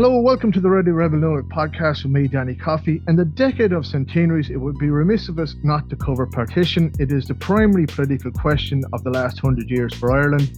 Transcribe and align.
Hello, 0.00 0.20
welcome 0.20 0.52
to 0.52 0.60
the 0.60 0.70
Ready 0.70 0.92
Rebel 0.92 1.18
podcast 1.42 2.04
with 2.04 2.12
me, 2.12 2.28
Danny 2.28 2.54
Coffey. 2.54 3.02
In 3.08 3.16
the 3.16 3.24
decade 3.24 3.72
of 3.72 3.84
centenaries, 3.84 4.48
it 4.48 4.56
would 4.56 4.78
be 4.78 4.90
remiss 4.90 5.28
of 5.28 5.40
us 5.40 5.56
not 5.64 5.90
to 5.90 5.96
cover 5.96 6.24
partition. 6.24 6.92
It 7.00 7.10
is 7.10 7.26
the 7.26 7.34
primary 7.34 7.84
political 7.84 8.30
question 8.30 8.84
of 8.92 9.02
the 9.02 9.10
last 9.10 9.40
hundred 9.40 9.68
years 9.68 9.92
for 9.92 10.12
Ireland. 10.12 10.56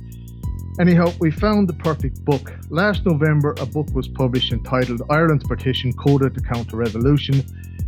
Anyhow, 0.79 1.15
we 1.21 1.31
found 1.31 1.71
the 1.71 1.73
perfect 1.73 2.23
book. 2.23 2.53
Last 2.69 3.07
November, 3.07 3.55
a 3.61 3.65
book 3.65 3.89
was 3.95 4.09
published 4.09 4.53
entitled 4.53 5.01
Ireland's 5.09 5.45
Partition 5.45 5.95
Coda 5.95 6.29
to 6.29 6.41
Counter 6.43 6.77
Revolution. 6.77 7.43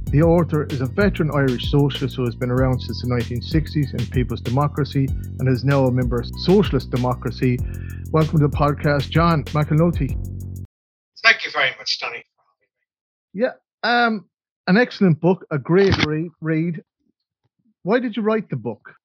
The 0.07 0.23
author 0.23 0.65
is 0.71 0.81
a 0.81 0.87
veteran 0.87 1.31
Irish 1.35 1.71
socialist 1.71 2.17
who 2.17 2.25
has 2.25 2.35
been 2.35 2.51
around 2.51 2.81
since 2.81 3.03
the 3.03 3.09
1960s 3.09 3.93
in 3.93 4.07
People's 4.07 4.41
Democracy 4.41 5.07
and 5.39 5.47
is 5.51 5.65
now 5.65 5.85
a 5.85 5.93
member 5.93 6.17
of 6.17 6.31
Socialist 6.39 6.91
Democracy. 6.91 7.59
Welcome 8.11 8.39
to 8.39 8.49
the 8.49 8.57
podcast, 8.57 9.11
John 9.11 9.45
McAnulty. 9.45 10.17
Thank 11.33 11.47
you 11.47 11.51
very 11.51 11.71
much, 11.79 11.99
Danny. 11.99 12.25
Yeah, 13.33 13.53
um, 13.83 14.27
an 14.67 14.77
excellent 14.77 15.19
book, 15.19 15.47
a 15.51 15.59
great 15.59 16.05
re- 16.05 16.31
read. 16.43 16.83
Why 17.85 18.01
did 18.01 18.19
you 18.19 18.23
write 18.23 18.51
the 18.51 18.57
book? 18.57 18.97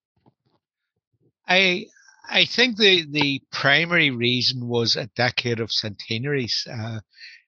I 1.47 1.85
I 2.29 2.43
think 2.43 2.75
the 2.75 3.05
the 3.09 3.41
primary 3.49 4.11
reason 4.11 4.67
was 4.67 4.97
a 4.97 5.07
decade 5.15 5.61
of 5.61 5.71
centenaries. 5.71 6.67
Uh, 6.69 6.99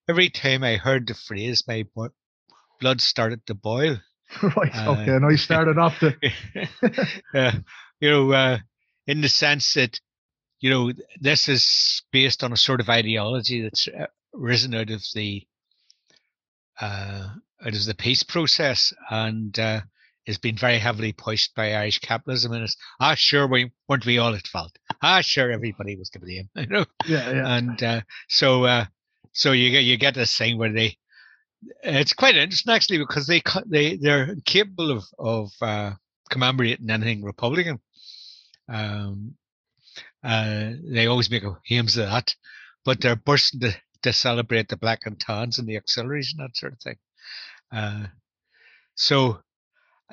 every 0.07 0.29
time 0.29 0.63
I 0.63 0.77
heard 0.77 1.07
the 1.07 1.13
phrase, 1.13 1.61
my 1.67 1.83
blood 2.79 3.01
started 3.01 3.45
to 3.47 3.55
boil. 3.55 3.97
right. 4.41 4.73
Uh, 4.73 4.91
okay. 4.91 5.11
And 5.11 5.25
I 5.25 5.35
started 5.35 5.77
off 5.77 5.99
to. 5.99 6.15
uh, 7.35 7.51
you 7.99 8.09
know, 8.09 8.31
uh, 8.31 8.59
in 9.07 9.19
the 9.19 9.27
sense 9.27 9.73
that, 9.73 9.99
you 10.61 10.69
know, 10.69 10.93
this 11.19 11.49
is 11.49 12.01
based 12.13 12.45
on 12.45 12.53
a 12.53 12.57
sort 12.57 12.79
of 12.79 12.87
ideology 12.87 13.61
that's 13.61 13.89
uh, 13.89 14.05
risen 14.33 14.75
out 14.75 14.89
of 14.89 15.03
the 15.13 15.45
uh, 16.79 17.29
out 17.65 17.73
of 17.75 17.85
the 17.85 17.95
peace 17.95 18.23
process 18.23 18.93
and 19.09 19.57
uh, 19.59 19.81
has 20.27 20.37
been 20.37 20.55
very 20.55 20.77
heavily 20.77 21.11
pushed 21.11 21.53
by 21.55 21.73
Irish 21.73 21.99
capitalism. 21.99 22.53
And 22.53 22.63
it's 22.63 22.77
ah, 22.99 23.15
sure, 23.15 23.47
we 23.47 23.71
weren't 23.87 24.05
we 24.05 24.17
all 24.17 24.35
at 24.35 24.47
fault? 24.47 24.71
Ah, 25.01 25.21
sure, 25.21 25.51
everybody 25.51 25.95
was 25.97 26.09
to 26.11 26.19
blame. 26.19 26.49
You 26.55 26.67
know. 26.67 26.85
Yeah, 27.05 27.31
yeah. 27.31 27.57
And 27.57 27.83
uh, 27.83 28.01
so, 28.27 28.65
uh, 28.65 28.85
so 29.33 29.51
you 29.51 29.71
get 29.71 29.83
you 29.83 29.97
get 29.97 30.15
this 30.15 30.35
thing 30.37 30.57
where 30.57 30.71
they. 30.71 30.97
It's 31.83 32.13
quite 32.13 32.37
interesting 32.37 32.73
actually 32.73 32.99
because 32.99 33.27
they 33.27 33.41
they 33.65 33.97
they're 33.97 34.35
capable 34.45 34.91
of 34.91 35.03
of 35.17 35.51
uh, 35.61 35.91
commemorating 36.29 36.89
anything 36.89 37.23
Republican. 37.23 37.79
Um, 38.69 39.35
uh, 40.23 40.71
they 40.83 41.07
always 41.07 41.29
make 41.29 41.43
a 41.43 41.57
hymns 41.65 41.97
of 41.97 42.09
that, 42.09 42.35
but 42.85 43.01
they're 43.01 43.15
bursting 43.15 43.61
to 43.61 43.75
to 44.03 44.13
celebrate 44.13 44.69
the 44.69 44.77
black 44.77 45.01
and 45.05 45.19
tans 45.19 45.59
and 45.59 45.67
the 45.67 45.77
auxiliaries 45.77 46.33
and 46.35 46.45
that 46.45 46.55
sort 46.55 46.73
of 46.73 46.79
thing. 46.79 46.97
Uh, 47.71 48.07
so 48.95 49.39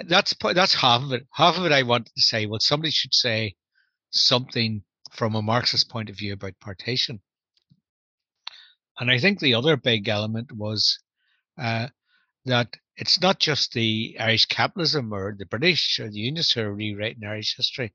that's 0.07 0.35
that's 0.55 0.75
half 0.75 1.03
of 1.03 1.13
it. 1.13 1.27
Half 1.33 1.59
of 1.59 1.65
it 1.65 1.73
I 1.73 1.83
wanted 1.83 2.13
to 2.15 2.23
say, 2.23 2.47
well, 2.47 2.61
somebody 2.61 2.91
should 2.91 3.15
say 3.15 3.57
something 4.11 4.83
from 5.13 5.35
a 5.35 5.43
Marxist 5.43 5.89
point 5.89 6.11
of 6.11 6.17
view 6.17 6.33
about 6.35 6.61
partition. 6.61 7.21
And 8.99 9.11
I 9.11 9.19
think 9.19 9.41
the 9.41 9.55
other 9.55 9.77
big 9.77 10.09
element 10.09 10.53
was 10.53 10.99
uh, 11.59 11.89
that 12.47 12.77
it's 12.97 13.21
not 13.21 13.39
just 13.39 13.73
the 13.73 14.17
Irish 14.19 14.47
capitalism 14.47 15.13
or 15.13 15.35
the 15.39 15.47
British 15.47 15.99
or 16.01 16.09
the 16.09 16.19
Unionists 16.19 16.53
who 16.53 16.63
are 16.63 16.75
rewriting 16.75 17.25
Irish 17.25 17.57
history. 17.57 17.93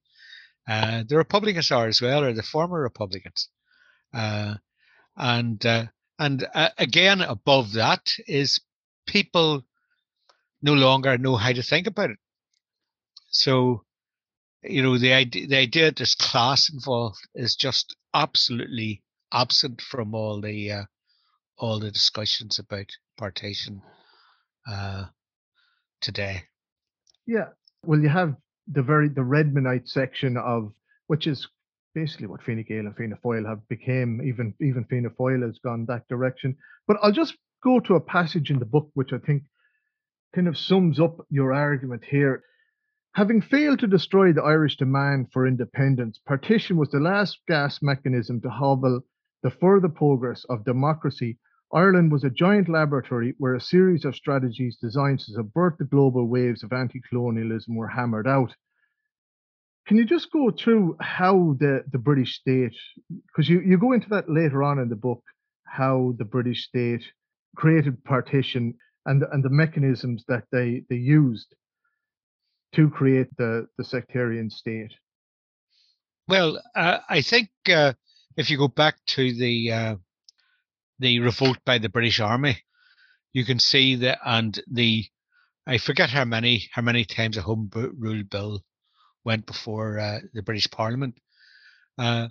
Uh, 0.68 1.04
the 1.08 1.18
Republicans 1.18 1.72
are 1.72 1.88
as 1.88 2.02
well, 2.02 2.24
or 2.24 2.34
the 2.34 2.44
former 2.44 2.80
Republicans. 2.80 3.50
Uh, 4.14 4.56
and 5.18 5.66
uh, 5.66 5.86
and 6.20 6.48
uh, 6.54 6.70
again 6.78 7.22
above 7.22 7.74
that 7.74 8.08
is 8.28 8.60
people 9.08 9.64
no 10.62 10.74
longer 10.74 11.18
know 11.18 11.36
how 11.36 11.52
to 11.52 11.64
think 11.64 11.88
about 11.88 12.12
it. 12.12 12.18
So 13.30 13.84
you 14.64 14.84
know 14.84 14.98
the 14.98 15.14
idea 15.14 15.48
the 15.48 15.58
idea 15.58 15.92
there's 15.92 16.16
class 16.16 16.72
involved 16.72 17.28
is 17.34 17.56
just 17.56 17.96
absolutely 18.14 19.02
absent 19.34 19.82
from 19.82 20.14
all 20.14 20.42
the 20.42 20.72
uh, 20.72 20.84
all 21.58 21.80
the 21.80 21.92
discussions 21.92 22.60
about 22.60 22.88
partition 23.18 23.82
uh, 24.70 25.06
today. 26.02 26.44
Yeah. 27.26 27.50
Well 27.84 28.00
you 28.00 28.10
have 28.10 28.36
the 28.68 28.84
very 28.84 29.10
the 29.10 29.22
Redmondite 29.22 29.88
section 29.88 30.38
of 30.38 30.74
which 31.08 31.28
is 31.28 31.48
basically 31.94 32.28
what 32.28 32.42
Fine 32.44 32.64
Gael 32.68 32.86
and 32.88 32.96
Fianna 32.96 33.18
Fáil 33.24 33.48
have 33.48 33.68
became. 33.68 34.22
Even 34.24 34.54
even 34.62 34.86
Fianna 34.86 35.10
Fáil 35.10 35.44
has 35.46 35.60
gone 35.60 35.86
that 35.86 36.08
direction. 36.08 36.58
But 36.88 36.98
I'll 37.02 37.12
just 37.12 37.38
go 37.64 37.80
to 37.80 37.96
a 37.96 38.02
passage 38.02 38.50
in 38.50 38.60
the 38.60 38.66
book 38.66 38.90
which 38.94 39.14
I 39.14 39.18
think 39.18 39.44
kind 40.34 40.48
of 40.48 40.58
sums 40.58 41.00
up 41.00 41.26
your 41.30 41.54
argument 41.54 42.04
here. 42.06 42.44
Having 43.16 43.42
failed 43.42 43.80
to 43.80 43.88
destroy 43.88 44.32
the 44.32 44.44
Irish 44.44 44.78
demand 44.78 45.32
for 45.34 45.46
independence, 45.46 46.18
partition 46.26 46.78
was 46.78 46.90
the 46.92 47.00
last 47.00 47.40
gas 47.48 47.82
mechanism 47.82 48.40
to 48.42 48.50
hobble 48.50 49.02
the 49.44 49.52
further 49.52 49.90
progress 49.90 50.46
of 50.46 50.64
democracy. 50.64 51.38
Ireland 51.74 52.12
was 52.12 52.24
a 52.24 52.30
giant 52.30 52.70
laboratory 52.70 53.34
where 53.38 53.56
a 53.56 53.62
series 53.62 54.06
of 54.06 54.16
strategies 54.16 54.78
designed 54.78 55.20
to 55.20 55.32
subvert 55.32 55.78
the 55.78 55.86
global 55.86 56.28
waves 56.28 56.64
of 56.64 56.72
anti 56.72 57.02
colonialism 57.10 57.76
were 57.76 57.88
hammered 57.88 58.28
out. 58.28 58.56
Can 59.88 59.98
you 59.98 60.06
just 60.06 60.32
go 60.32 60.52
through 60.52 60.96
how 61.02 61.56
the, 61.60 61.84
the 61.92 61.98
British 61.98 62.40
state, 62.40 62.76
because 63.28 63.50
you, 63.50 63.62
you 63.62 63.78
go 63.78 63.94
into 63.94 64.10
that 64.10 64.30
later 64.30 64.64
on 64.64 64.80
in 64.80 64.90
the 64.90 64.96
book, 64.96 65.24
how 65.66 66.14
the 66.18 66.26
British 66.26 66.66
state 66.66 67.04
created 67.56 68.04
partition 68.04 68.76
and, 69.06 69.24
and 69.32 69.44
the 69.44 69.50
mechanisms 69.50 70.24
that 70.28 70.44
they, 70.52 70.84
they 70.90 70.96
used 70.96 71.56
to 72.76 72.90
create 72.90 73.36
the, 73.38 73.68
the 73.78 73.84
sectarian 73.84 74.50
state? 74.50 74.94
Well, 76.28 76.62
uh, 76.76 77.00
I 77.10 77.22
think 77.22 77.50
uh, 77.68 77.94
if 78.38 78.50
you 78.50 78.58
go 78.58 78.68
back 78.68 78.96
to 79.08 79.34
the 79.34 79.72
uh, 79.72 79.96
the 81.00 81.20
revolt 81.20 81.58
by 81.66 81.80
the 81.80 81.90
British 81.90 82.20
Army, 82.20 82.64
you 83.34 83.44
can 83.44 83.60
see 83.60 83.96
that, 83.96 84.20
and 84.24 84.58
the 84.72 85.06
I 85.68 85.78
forget 85.78 86.10
how 86.10 86.26
many 86.26 86.70
how 86.72 86.84
many 86.84 87.04
times 87.06 87.38
a 87.38 87.42
home 87.42 87.70
rule 87.74 88.24
bill 88.30 88.62
went 89.24 89.46
before 89.46 90.00
uh, 90.00 90.20
the 90.34 90.42
British 90.42 90.70
Parliament. 90.70 91.18
Uh, 91.98 92.28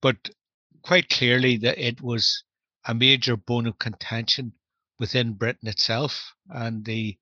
but 0.00 0.16
quite 0.82 1.08
clearly 1.08 1.56
that 1.58 1.78
it 1.78 2.00
was 2.00 2.44
a 2.84 2.94
major 2.94 3.36
bone 3.36 3.66
of 3.66 3.78
contention 3.78 4.52
within 4.98 5.34
Britain 5.34 5.68
itself, 5.68 6.34
and 6.48 6.84
the 6.84 7.16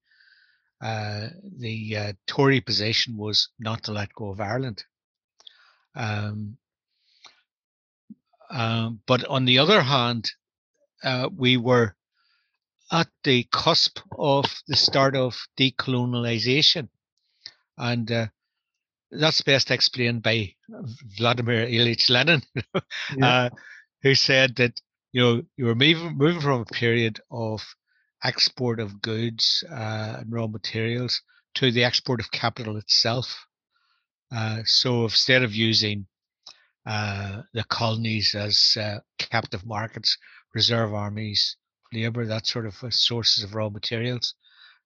uh, 0.80 1.28
the 1.58 1.96
uh, 1.96 2.12
Tory 2.26 2.62
position 2.62 3.16
was 3.16 3.48
not 3.58 3.82
to 3.84 3.92
let 3.92 4.14
go 4.14 4.30
of 4.30 4.40
Ireland. 4.40 4.82
Um, 5.94 6.56
um, 8.50 9.00
but 9.06 9.24
on 9.26 9.44
the 9.44 9.58
other 9.58 9.82
hand, 9.82 10.30
uh, 11.04 11.28
we 11.36 11.58
were 11.58 11.94
at 12.90 13.08
the 13.24 13.46
cusp 13.52 13.98
of 14.18 14.46
the 14.66 14.76
start 14.76 15.14
of 15.14 15.38
decolonization, 15.58 16.88
and 17.76 18.10
uh, 18.10 18.26
that's 19.10 19.42
best 19.42 19.70
explained 19.70 20.22
by 20.22 20.54
Vladimir 21.18 21.66
Ilyich 21.66 22.10
Lenin, 22.10 22.42
yeah. 23.16 23.26
uh, 23.26 23.50
who 24.02 24.14
said 24.14 24.56
that 24.56 24.80
you 25.12 25.20
know 25.20 25.42
you 25.56 25.66
were 25.66 25.74
moving 25.74 26.16
moving 26.16 26.40
from 26.40 26.60
a 26.60 26.74
period 26.74 27.20
of 27.30 27.62
export 28.22 28.80
of 28.80 29.02
goods 29.02 29.64
uh, 29.70 30.16
and 30.18 30.32
raw 30.32 30.46
materials 30.46 31.22
to 31.54 31.72
the 31.72 31.84
export 31.84 32.20
of 32.20 32.30
capital 32.30 32.76
itself. 32.76 33.46
Uh, 34.32 34.60
so 34.64 35.04
instead 35.04 35.42
of 35.42 35.54
using 35.54 36.06
uh, 36.86 37.42
the 37.52 37.64
colonies 37.64 38.34
as 38.34 38.76
uh, 38.80 38.98
captive 39.18 39.66
markets, 39.66 40.16
reserve 40.54 40.94
armies, 40.94 41.56
labor, 41.92 42.24
that 42.24 42.46
sort 42.46 42.66
of 42.66 42.74
uh, 42.84 42.90
sources 42.90 43.42
of 43.42 43.54
raw 43.54 43.68
materials, 43.68 44.34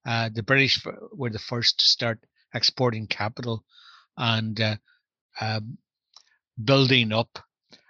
the 0.04 0.42
British 0.46 0.82
were 1.12 1.30
the 1.30 1.38
first 1.38 1.78
to 1.78 1.86
start 1.86 2.18
exporting 2.54 3.06
capital 3.06 3.64
and 4.16 4.60
uh, 4.60 4.76
um, 5.40 5.78
building 6.62 7.12
up. 7.12 7.38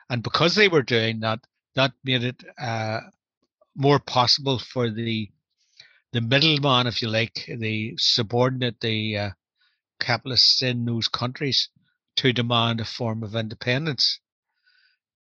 And 0.09 0.23
because 0.23 0.55
they 0.55 0.69
were 0.69 0.83
doing 0.83 1.21
that, 1.21 1.41
that 1.75 1.93
made 2.05 2.25
it 2.25 2.45
uh, 2.59 3.01
more 3.75 3.99
possible 3.99 4.59
for 4.59 4.91
the 4.91 5.31
the 6.13 6.21
middleman, 6.21 6.87
if 6.87 7.03
you 7.03 7.09
like, 7.09 7.45
the 7.59 7.95
subordinate, 7.97 8.81
the 8.81 9.19
uh, 9.19 9.31
capitalists 9.99 10.63
in 10.63 10.85
those 10.85 11.09
countries, 11.09 11.69
to 12.17 12.33
demand 12.33 12.81
a 12.81 12.85
form 12.85 13.25
of 13.25 13.35
independence. 13.35 14.21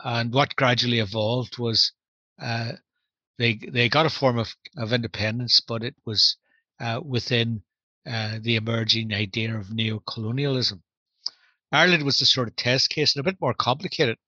And 0.05 0.35
what 0.35 0.55
gradually 0.55 0.99
evolved 0.99 1.59
was 1.59 1.93
uh, 2.39 2.73
they 3.39 3.55
they 3.55 3.89
got 3.89 4.05
a 4.05 4.11
form 4.11 4.39
of, 4.39 4.55
of 4.77 4.93
independence, 4.93 5.63
but 5.67 5.83
it 5.83 5.95
was 6.05 6.37
uh, 6.79 7.01
within 7.03 7.63
uh, 8.07 8.39
the 8.43 8.57
emerging 8.57 9.15
idea 9.15 9.57
of 9.57 9.73
neo-colonialism. 9.73 10.83
Ireland 11.73 12.05
was 12.05 12.19
the 12.19 12.27
sort 12.27 12.49
of 12.49 12.57
test 12.57 12.91
case 12.91 13.17
and 13.17 13.21
a 13.21 13.31
bit 13.31 13.41
more 13.41 13.55
complicated 13.55 14.19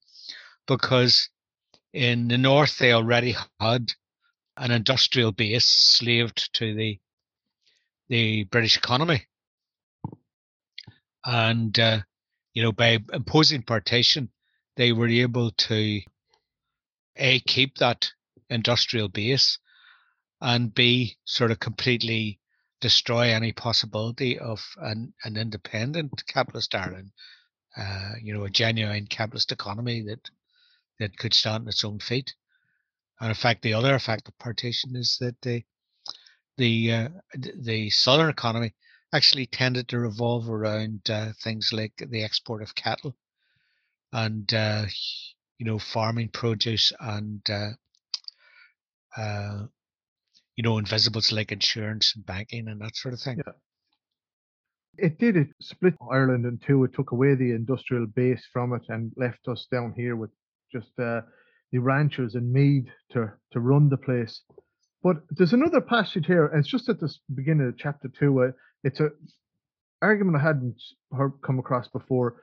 because 0.66 1.28
in 1.92 2.28
the 2.28 2.38
north 2.38 2.78
they 2.78 2.92
already 2.92 3.36
had 3.60 3.92
an 4.56 4.70
industrial 4.70 5.32
base 5.32 5.66
slaved 5.66 6.52
to 6.54 6.74
the 6.74 6.98
the 8.08 8.44
British 8.44 8.76
economy. 8.76 9.26
And 11.24 11.78
uh, 11.78 12.00
you 12.52 12.62
know, 12.62 12.72
by 12.72 12.98
imposing 13.12 13.62
partition, 13.62 14.30
they 14.76 14.92
were 14.92 15.08
able 15.08 15.50
to 15.52 16.00
a 17.16 17.40
keep 17.40 17.78
that 17.78 18.10
industrial 18.50 19.08
base 19.08 19.58
and 20.40 20.74
b 20.74 21.16
sort 21.24 21.50
of 21.50 21.60
completely 21.60 22.38
destroy 22.84 23.32
any 23.32 23.50
possibility 23.50 24.38
of 24.38 24.62
an, 24.76 25.14
an 25.24 25.38
independent 25.38 26.22
capitalist 26.26 26.74
Ireland, 26.74 27.12
uh, 27.78 28.12
you 28.22 28.34
know, 28.34 28.44
a 28.44 28.50
genuine 28.50 29.06
capitalist 29.06 29.52
economy 29.52 30.02
that 30.02 30.28
that 30.98 31.16
could 31.16 31.32
stand 31.32 31.62
on 31.62 31.68
its 31.68 31.82
own 31.82 31.98
feet. 31.98 32.34
And 33.18 33.30
in 33.30 33.34
fact, 33.34 33.62
the 33.62 33.72
other 33.72 33.94
effect 33.94 34.28
of 34.28 34.36
partition 34.36 34.96
is 34.96 35.16
that 35.22 35.40
the 35.40 35.64
the 36.58 36.92
uh, 36.92 37.08
the 37.56 37.88
southern 37.88 38.28
economy 38.28 38.74
actually 39.14 39.46
tended 39.46 39.88
to 39.88 39.98
revolve 39.98 40.50
around 40.50 41.08
uh, 41.08 41.32
things 41.42 41.72
like 41.72 41.94
the 41.96 42.22
export 42.22 42.60
of 42.60 42.74
cattle 42.74 43.16
and 44.12 44.52
uh, 44.52 44.84
you 45.56 45.64
know 45.64 45.78
farming 45.78 46.28
produce 46.28 46.92
and 47.00 47.48
uh, 47.48 47.70
uh, 49.16 49.64
you 50.56 50.62
know, 50.62 50.78
invisibles 50.78 51.32
like 51.32 51.52
insurance 51.52 52.12
and 52.14 52.24
banking 52.24 52.68
and 52.68 52.80
that 52.80 52.96
sort 52.96 53.14
of 53.14 53.20
thing. 53.20 53.42
Yeah. 53.46 53.52
It 54.96 55.18
did. 55.18 55.36
It 55.36 55.48
split 55.60 55.94
Ireland 56.10 56.46
in 56.46 56.58
two. 56.64 56.84
It 56.84 56.94
took 56.94 57.10
away 57.10 57.34
the 57.34 57.50
industrial 57.50 58.06
base 58.06 58.46
from 58.52 58.72
it 58.74 58.82
and 58.88 59.12
left 59.16 59.48
us 59.48 59.66
down 59.70 59.92
here 59.96 60.14
with 60.14 60.30
just 60.72 60.96
uh, 61.00 61.22
the 61.72 61.78
ranchers 61.78 62.36
and 62.36 62.52
Meath 62.52 62.86
to 63.12 63.32
to 63.52 63.60
run 63.60 63.88
the 63.88 63.96
place. 63.96 64.42
But 65.02 65.16
there's 65.30 65.52
another 65.52 65.80
passage 65.80 66.26
here, 66.26 66.46
and 66.46 66.60
it's 66.60 66.70
just 66.70 66.88
at 66.88 67.00
the 67.00 67.12
beginning 67.34 67.66
of 67.66 67.76
chapter 67.76 68.08
two. 68.08 68.44
Uh, 68.44 68.50
it's 68.84 69.00
a 69.00 69.10
argument 70.00 70.36
I 70.36 70.42
hadn't 70.42 70.80
heard 71.12 71.32
come 71.44 71.58
across 71.58 71.88
before. 71.88 72.36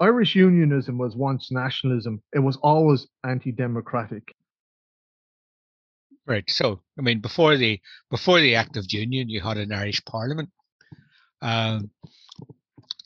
Irish 0.00 0.36
unionism 0.36 0.98
was 0.98 1.16
once 1.16 1.50
nationalism. 1.50 2.22
It 2.32 2.40
was 2.40 2.56
always 2.62 3.06
anti-democratic. 3.24 4.34
Right. 6.28 6.48
So, 6.50 6.82
I 6.98 7.00
mean, 7.00 7.20
before 7.20 7.56
the 7.56 7.80
before 8.10 8.38
the 8.38 8.54
Act 8.54 8.76
of 8.76 8.92
Union, 8.92 9.30
you 9.30 9.40
had 9.40 9.56
an 9.56 9.72
Irish 9.72 10.04
Parliament, 10.04 10.50
um, 11.40 11.90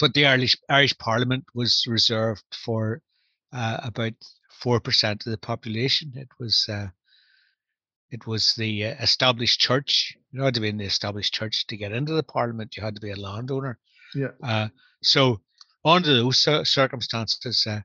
but 0.01 0.13
the 0.13 0.27
Irish 0.27 0.57
Irish 0.69 0.99
Parliament 0.99 1.45
was 1.55 1.85
reserved 1.87 2.43
for 2.53 3.01
uh, 3.53 3.79
about 3.85 4.15
four 4.51 4.81
percent 4.81 5.25
of 5.25 5.31
the 5.31 5.39
population. 5.39 6.13
It 6.17 6.31
was 6.41 6.67
uh, 6.69 6.89
it 8.11 8.27
was 8.27 8.57
the 8.57 8.87
uh, 8.87 8.95
established 9.01 9.61
church. 9.61 10.17
You 10.33 10.43
had 10.43 10.55
to 10.55 10.61
be 10.61 10.69
in 10.69 10.79
the 10.79 10.85
established 10.85 11.33
church 11.33 11.65
to 11.69 11.77
get 11.77 11.93
into 11.93 12.15
the 12.15 12.25
Parliament. 12.25 12.77
You 12.77 12.83
had 12.83 12.97
to 12.97 13.01
be 13.01 13.13
a 13.13 13.17
landowner. 13.17 13.79
Yeah. 14.17 14.33
Uh, 14.43 14.69
so, 15.01 15.43
under 15.85 16.13
those 16.13 16.47
circumstances, 16.69 17.67
uh, 17.69 17.83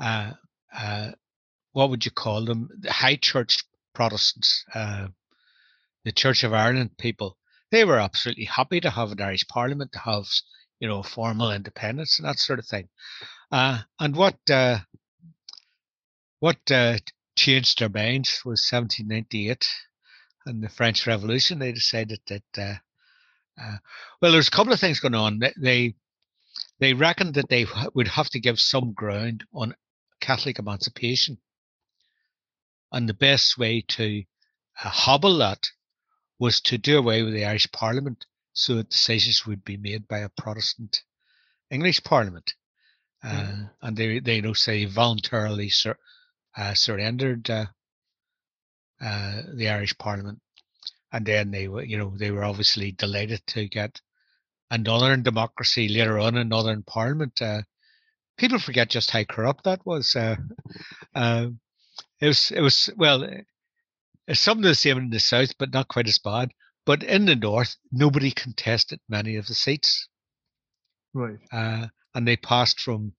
uh, 0.00 0.32
uh, 0.74 1.10
what 1.72 1.90
would 1.90 2.06
you 2.06 2.10
call 2.10 2.46
them? 2.46 2.70
The 2.80 2.90
high 2.90 3.16
church 3.16 3.58
Protestants, 3.94 4.64
uh, 4.74 5.08
the 6.04 6.12
Church 6.12 6.44
of 6.44 6.52
Ireland 6.52 6.96
people, 6.98 7.36
they 7.70 7.84
were 7.84 7.98
absolutely 7.98 8.44
happy 8.44 8.80
to 8.80 8.90
have 8.90 9.12
an 9.12 9.20
Irish 9.20 9.46
Parliament, 9.48 9.92
to 9.92 9.98
have 9.98 10.26
you 10.80 10.88
know 10.88 11.02
formal 11.02 11.52
independence 11.52 12.18
and 12.18 12.28
that 12.28 12.38
sort 12.38 12.58
of 12.58 12.66
thing. 12.66 12.88
Uh, 13.50 13.80
and 13.98 14.16
what 14.16 14.38
uh, 14.50 14.78
what 16.40 16.58
uh, 16.70 16.98
changed 17.36 17.78
their 17.78 17.88
minds 17.88 18.42
was 18.44 18.66
1798 18.70 19.68
and 20.46 20.62
the 20.62 20.68
French 20.68 21.06
Revolution. 21.06 21.58
They 21.58 21.72
decided 21.72 22.20
that 22.28 22.42
uh, 22.56 22.74
uh, 23.60 23.76
well, 24.22 24.32
there's 24.32 24.48
a 24.48 24.52
couple 24.52 24.72
of 24.72 24.80
things 24.80 25.00
going 25.00 25.14
on. 25.14 25.40
They 25.60 25.94
they 26.80 26.94
reckoned 26.94 27.34
that 27.34 27.48
they 27.48 27.66
would 27.94 28.08
have 28.08 28.30
to 28.30 28.40
give 28.40 28.60
some 28.60 28.92
ground 28.92 29.44
on 29.52 29.74
Catholic 30.20 30.58
emancipation 30.58 31.38
and 32.92 33.08
the 33.08 33.14
best 33.14 33.58
way 33.58 33.82
to 33.82 34.24
uh, 34.82 34.88
hobble 34.88 35.38
that 35.38 35.68
was 36.38 36.60
to 36.60 36.78
do 36.78 36.98
away 36.98 37.22
with 37.22 37.34
the 37.34 37.44
Irish 37.44 37.70
Parliament 37.72 38.24
so 38.52 38.74
that 38.76 38.90
decisions 38.90 39.46
would 39.46 39.64
be 39.64 39.76
made 39.76 40.08
by 40.08 40.18
a 40.18 40.28
Protestant 40.28 41.02
English 41.70 42.02
Parliament. 42.02 42.54
Uh, 43.22 43.28
mm. 43.28 43.70
And 43.82 43.96
they, 43.96 44.20
they 44.20 44.36
you 44.36 44.42
know, 44.42 44.52
say 44.52 44.84
voluntarily 44.84 45.68
sur- 45.68 45.98
uh, 46.56 46.74
surrendered 46.74 47.50
uh, 47.50 47.66
uh, 49.00 49.42
the 49.54 49.68
Irish 49.68 49.96
Parliament. 49.98 50.40
And 51.12 51.24
then 51.26 51.50
they 51.50 51.68
were, 51.68 51.84
you 51.84 51.98
know, 51.98 52.14
they 52.16 52.30
were 52.30 52.44
obviously 52.44 52.92
delighted 52.92 53.42
to 53.48 53.68
get 53.68 54.00
a 54.70 54.78
Northern 54.78 55.22
democracy 55.22 55.88
later 55.88 56.18
on, 56.18 56.36
a 56.36 56.44
Northern 56.44 56.82
Parliament. 56.82 57.40
Uh, 57.40 57.62
people 58.36 58.58
forget 58.58 58.90
just 58.90 59.10
how 59.10 59.24
corrupt 59.24 59.64
that 59.64 59.84
was. 59.86 60.16
It 62.20 62.26
was 62.26 62.50
it 62.50 62.60
was 62.60 62.90
well, 62.96 63.24
eh, 63.24 63.42
it's 64.26 64.40
something 64.40 64.62
the 64.62 64.74
same 64.74 64.98
in 64.98 65.10
the 65.10 65.20
south, 65.20 65.56
but 65.58 65.72
not 65.72 65.88
quite 65.88 66.08
as 66.08 66.18
bad. 66.18 66.50
But 66.84 67.02
in 67.02 67.26
the 67.26 67.36
north, 67.36 67.76
nobody 67.92 68.30
contested 68.30 69.00
many 69.08 69.36
of 69.36 69.46
the 69.46 69.54
seats. 69.54 70.08
Right. 71.12 71.38
Uh, 71.52 71.88
and 72.14 72.26
they 72.26 72.36
passed 72.36 72.80
from 72.80 73.12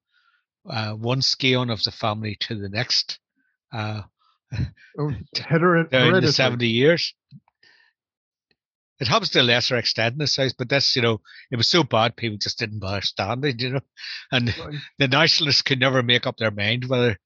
uh, 0.69 0.93
one 0.93 1.21
scion 1.21 1.69
of 1.69 1.83
the 1.83 1.91
family 1.91 2.35
to 2.41 2.55
the 2.55 2.69
next. 2.69 3.19
Uh, 3.71 4.01
oh, 4.97 5.11
down 5.33 6.21
the 6.21 6.33
70 6.33 6.67
years. 6.67 7.13
It 8.99 9.07
happens 9.07 9.29
to 9.29 9.41
a 9.41 9.43
lesser 9.43 9.77
extent 9.77 10.13
in 10.13 10.19
the 10.19 10.27
south, 10.27 10.57
but 10.57 10.67
that's 10.67 10.93
you 10.95 11.01
know 11.01 11.21
it 11.51 11.55
was 11.55 11.67
so 11.67 11.83
bad 11.83 12.17
people 12.17 12.37
just 12.37 12.59
didn't 12.59 12.83
understand 12.83 13.45
it, 13.45 13.61
you 13.61 13.69
know, 13.69 13.79
and 14.31 14.53
right. 14.59 14.75
the 14.97 15.07
nationalists 15.07 15.61
could 15.61 15.79
never 15.79 16.03
make 16.03 16.27
up 16.27 16.35
their 16.35 16.51
mind 16.51 16.85
whether 16.85 17.17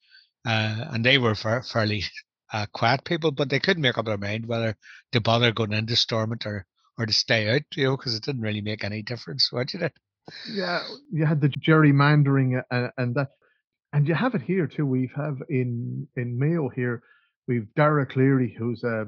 uh, 0.46 0.86
and 0.92 1.06
they 1.06 1.18
were 1.18 1.36
fairly 1.36 2.04
uh, 2.52 2.66
quiet 2.74 3.04
people, 3.04 3.32
but 3.32 3.50
they 3.50 3.60
couldn't 3.60 3.82
make 3.82 3.98
up 3.98 4.06
their 4.06 4.18
mind 4.18 4.46
whether 4.46 4.76
to 5.12 5.22
bother 5.22 5.52
going 5.52 5.74
into 5.74 5.96
Stormont 5.96 6.46
or 6.46 6.66
or 6.98 7.06
to 7.08 7.14
stay 7.14 7.50
out, 7.50 7.64
you 7.76 7.86
know, 7.86 7.98
because 7.98 8.16
it 8.16 8.24
didn't 8.24 8.42
really 8.42 8.62
make 8.62 8.84
any 8.84 9.02
difference, 9.02 9.52
what 9.52 9.74
you 9.74 9.80
did. 9.80 9.92
Yeah, 10.52 10.84
you 11.12 11.26
had 11.26 11.42
the 11.42 11.50
gerrymandering 11.50 12.62
and, 12.70 12.92
and 12.98 13.16
that, 13.16 13.30
and 13.92 14.08
you 14.08 14.14
have 14.14 14.36
it 14.36 14.42
here 14.42 14.68
too. 14.68 14.86
We 14.86 15.10
have 15.16 15.42
in 15.50 16.08
in 16.16 16.38
Mayo 16.38 16.70
here, 16.70 17.02
we've 17.48 17.68
Dara 17.76 18.06
Calleary, 18.06 18.56
who's 18.58 18.84
a 18.84 19.08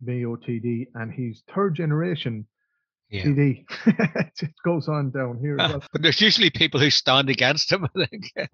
Mayo 0.00 0.36
TD, 0.36 0.86
and 0.94 1.12
he's 1.12 1.42
third 1.52 1.74
generation 1.74 2.46
yeah. 3.10 3.24
TD. 3.24 3.64
it 4.42 4.54
goes 4.64 4.88
on 4.88 5.10
down 5.10 5.38
here. 5.38 5.56
well. 5.58 5.82
But 5.92 6.02
there's 6.02 6.20
usually 6.20 6.50
people 6.50 6.80
who 6.80 6.90
stand 6.90 7.30
against 7.30 7.70
him. 7.70 7.86
I 7.96 8.06
think. 8.06 8.32
yeah, 8.36 8.46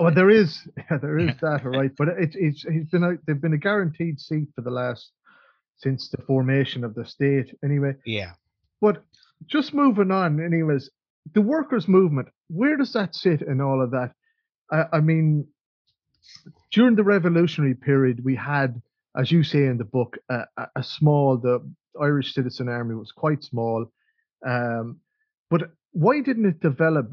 well, 0.00 0.14
there 0.14 0.30
is, 0.30 0.66
yeah, 0.76 0.98
there 0.98 1.18
is 1.18 1.34
that, 1.40 1.64
right? 1.64 1.90
But 1.96 2.08
it's 2.18 2.36
it's 2.38 2.62
he's 2.62 2.86
been 2.86 3.04
a, 3.04 3.14
they've 3.26 3.40
been 3.40 3.54
a 3.54 3.58
guaranteed 3.58 4.20
seat 4.20 4.48
for 4.54 4.62
the 4.62 4.70
last 4.70 5.10
since 5.76 6.08
the 6.08 6.22
formation 6.22 6.84
of 6.84 6.94
the 6.94 7.04
state, 7.04 7.54
anyway. 7.62 7.94
Yeah. 8.04 8.32
But 8.80 9.04
just 9.46 9.74
moving 9.74 10.10
on, 10.10 10.44
anyways, 10.44 10.90
the 11.34 11.40
workers' 11.40 11.86
movement. 11.86 12.28
Where 12.48 12.76
does 12.76 12.92
that 12.94 13.14
sit 13.14 13.42
in 13.42 13.60
all 13.60 13.82
of 13.82 13.90
that? 13.92 14.12
I, 14.72 14.84
I 14.94 15.00
mean, 15.00 15.46
during 16.72 16.96
the 16.96 17.04
revolutionary 17.04 17.74
period, 17.74 18.24
we 18.24 18.34
had, 18.34 18.80
as 19.16 19.30
you 19.30 19.44
say 19.44 19.66
in 19.66 19.78
the 19.78 19.84
book, 19.84 20.16
a, 20.28 20.44
a 20.74 20.82
small 20.82 21.36
the 21.36 21.60
Irish 22.00 22.34
Citizen 22.34 22.68
Army 22.68 22.94
was 22.94 23.12
quite 23.12 23.42
small. 23.42 23.90
Um, 24.46 25.00
but 25.50 25.70
why 25.92 26.20
didn't 26.20 26.46
it 26.46 26.60
develop? 26.60 27.12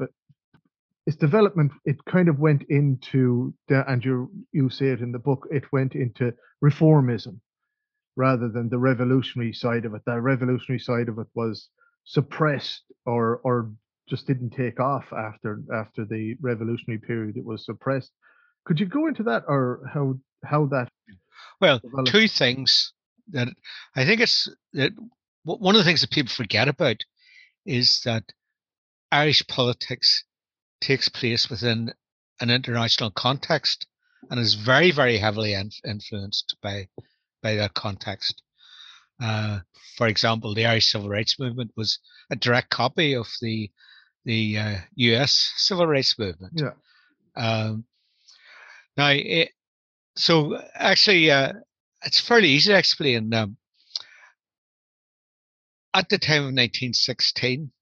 Its 1.06 1.16
development, 1.16 1.70
it 1.84 2.04
kind 2.04 2.28
of 2.28 2.40
went 2.40 2.64
into, 2.68 3.54
the, 3.68 3.88
and 3.88 4.04
you 4.04 4.28
you 4.50 4.68
say 4.68 4.86
it 4.86 5.00
in 5.00 5.12
the 5.12 5.20
book, 5.20 5.46
it 5.52 5.62
went 5.72 5.94
into 5.94 6.32
reformism 6.64 7.38
rather 8.16 8.48
than 8.48 8.68
the 8.68 8.78
revolutionary 8.78 9.52
side 9.52 9.84
of 9.84 9.94
it. 9.94 10.02
The 10.04 10.20
revolutionary 10.20 10.80
side 10.80 11.08
of 11.08 11.18
it 11.18 11.28
was 11.34 11.68
suppressed 12.04 12.82
or 13.04 13.40
or 13.44 13.70
just 14.08 14.26
didn't 14.26 14.50
take 14.50 14.80
off 14.80 15.12
after 15.12 15.62
after 15.72 16.04
the 16.04 16.34
revolutionary 16.40 16.98
period. 17.00 17.36
It 17.36 17.44
was 17.44 17.64
suppressed. 17.64 18.10
Could 18.64 18.80
you 18.80 18.86
go 18.86 19.06
into 19.06 19.22
that, 19.24 19.44
or 19.46 19.88
how 19.92 20.14
how 20.44 20.66
that? 20.66 20.88
Well, 21.60 21.78
developed? 21.78 22.10
two 22.10 22.28
things 22.28 22.92
that 23.30 23.48
I 23.94 24.04
think 24.04 24.20
it's 24.20 24.48
that 24.72 24.92
one 25.44 25.74
of 25.74 25.78
the 25.78 25.84
things 25.84 26.00
that 26.00 26.10
people 26.10 26.32
forget 26.32 26.68
about 26.68 27.04
is 27.66 28.00
that 28.04 28.24
Irish 29.12 29.46
politics 29.46 30.24
takes 30.80 31.08
place 31.08 31.48
within 31.50 31.92
an 32.40 32.50
international 32.50 33.10
context 33.10 33.86
and 34.30 34.40
is 34.40 34.54
very, 34.54 34.90
very 34.90 35.18
heavily 35.18 35.54
influenced 35.84 36.56
by 36.62 36.88
by 37.42 37.54
that 37.54 37.74
context. 37.74 38.42
Uh, 39.20 39.60
for 39.96 40.08
example, 40.08 40.54
the 40.54 40.66
Irish 40.66 40.90
Civil 40.90 41.08
Rights 41.08 41.38
Movement 41.38 41.70
was 41.76 41.98
a 42.30 42.36
direct 42.36 42.70
copy 42.70 43.14
of 43.14 43.28
the 43.40 43.70
the 44.24 44.58
uh, 44.58 44.76
U.S. 44.96 45.52
Civil 45.56 45.86
Rights 45.86 46.18
Movement. 46.18 46.52
Yeah. 46.56 46.72
Um, 47.36 47.84
now, 48.96 49.10
it, 49.10 49.50
so 50.16 50.60
actually, 50.74 51.30
uh, 51.30 51.52
it's 52.04 52.20
fairly 52.20 52.48
easy 52.48 52.72
to 52.72 52.78
explain. 52.78 53.32
Um, 53.32 53.56
at 55.96 56.10
the 56.10 56.18
time 56.18 56.42
of 56.42 56.52
1916, 56.52 57.72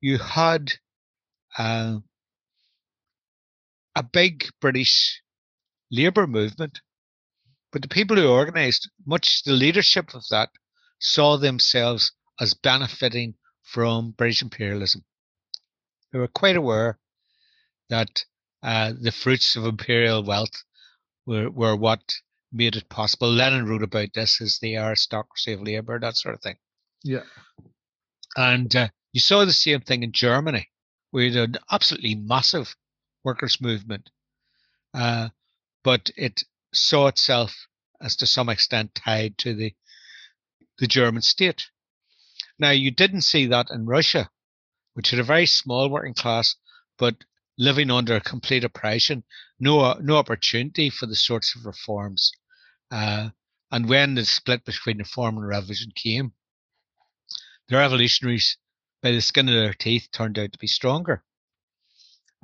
you 0.00 0.18
had 0.18 0.72
uh, 1.56 1.98
a 3.94 4.02
big 4.02 4.46
British 4.60 5.22
labour 5.88 6.26
movement, 6.26 6.80
but 7.70 7.82
the 7.82 7.88
people 7.88 8.16
who 8.16 8.26
organised, 8.26 8.90
much 9.06 9.44
the 9.44 9.52
leadership 9.52 10.14
of 10.14 10.24
that, 10.30 10.50
saw 10.98 11.36
themselves 11.36 12.10
as 12.40 12.54
benefiting 12.54 13.34
from 13.62 14.10
British 14.10 14.42
imperialism. 14.42 15.04
They 16.12 16.18
were 16.18 16.26
quite 16.26 16.56
aware 16.56 16.98
that 17.88 18.24
uh, 18.64 18.94
the 19.00 19.12
fruits 19.12 19.54
of 19.54 19.64
imperial 19.64 20.24
wealth 20.24 20.64
were, 21.24 21.50
were 21.50 21.76
what 21.76 22.16
made 22.50 22.74
it 22.74 22.88
possible. 22.88 23.30
Lenin 23.30 23.66
wrote 23.66 23.84
about 23.84 24.08
this 24.12 24.40
as 24.40 24.58
the 24.58 24.76
aristocracy 24.76 25.52
of 25.52 25.62
labor, 25.62 26.00
that 26.00 26.16
sort 26.16 26.34
of 26.34 26.42
thing. 26.42 26.56
Yeah. 27.06 27.22
And 28.36 28.74
uh, 28.74 28.88
you 29.12 29.20
saw 29.20 29.44
the 29.44 29.52
same 29.52 29.80
thing 29.80 30.02
in 30.02 30.12
Germany, 30.12 30.68
where 31.10 31.24
you 31.24 31.38
had 31.38 31.50
an 31.50 31.58
absolutely 31.70 32.16
massive 32.16 32.76
workers' 33.24 33.60
movement. 33.60 34.10
Uh, 34.92 35.28
but 35.84 36.10
it 36.16 36.42
saw 36.74 37.06
itself 37.06 37.66
as 38.00 38.16
to 38.16 38.26
some 38.26 38.48
extent 38.48 38.94
tied 38.94 39.38
to 39.38 39.54
the 39.54 39.74
the 40.78 40.86
German 40.86 41.22
state. 41.22 41.70
Now 42.58 42.70
you 42.70 42.90
didn't 42.90 43.22
see 43.22 43.46
that 43.46 43.70
in 43.70 43.86
Russia, 43.86 44.30
which 44.94 45.10
had 45.10 45.20
a 45.20 45.24
very 45.24 45.46
small 45.46 45.88
working 45.88 46.14
class, 46.14 46.56
but 46.98 47.24
living 47.56 47.90
under 47.90 48.20
complete 48.20 48.64
oppression, 48.64 49.24
no 49.58 49.94
no 49.94 50.16
opportunity 50.16 50.90
for 50.90 51.06
the 51.06 51.16
sorts 51.16 51.54
of 51.54 51.64
reforms. 51.64 52.32
Uh, 52.90 53.30
and 53.70 53.88
when 53.88 54.14
the 54.14 54.24
split 54.24 54.64
between 54.64 54.98
the 54.98 55.04
reform 55.04 55.38
and 55.38 55.48
revolution 55.48 55.92
came, 55.94 56.32
the 57.68 57.76
revolutionaries, 57.76 58.58
by 59.02 59.12
the 59.12 59.20
skin 59.20 59.48
of 59.48 59.54
their 59.54 59.74
teeth, 59.74 60.08
turned 60.12 60.38
out 60.38 60.52
to 60.52 60.58
be 60.58 60.66
stronger. 60.66 61.22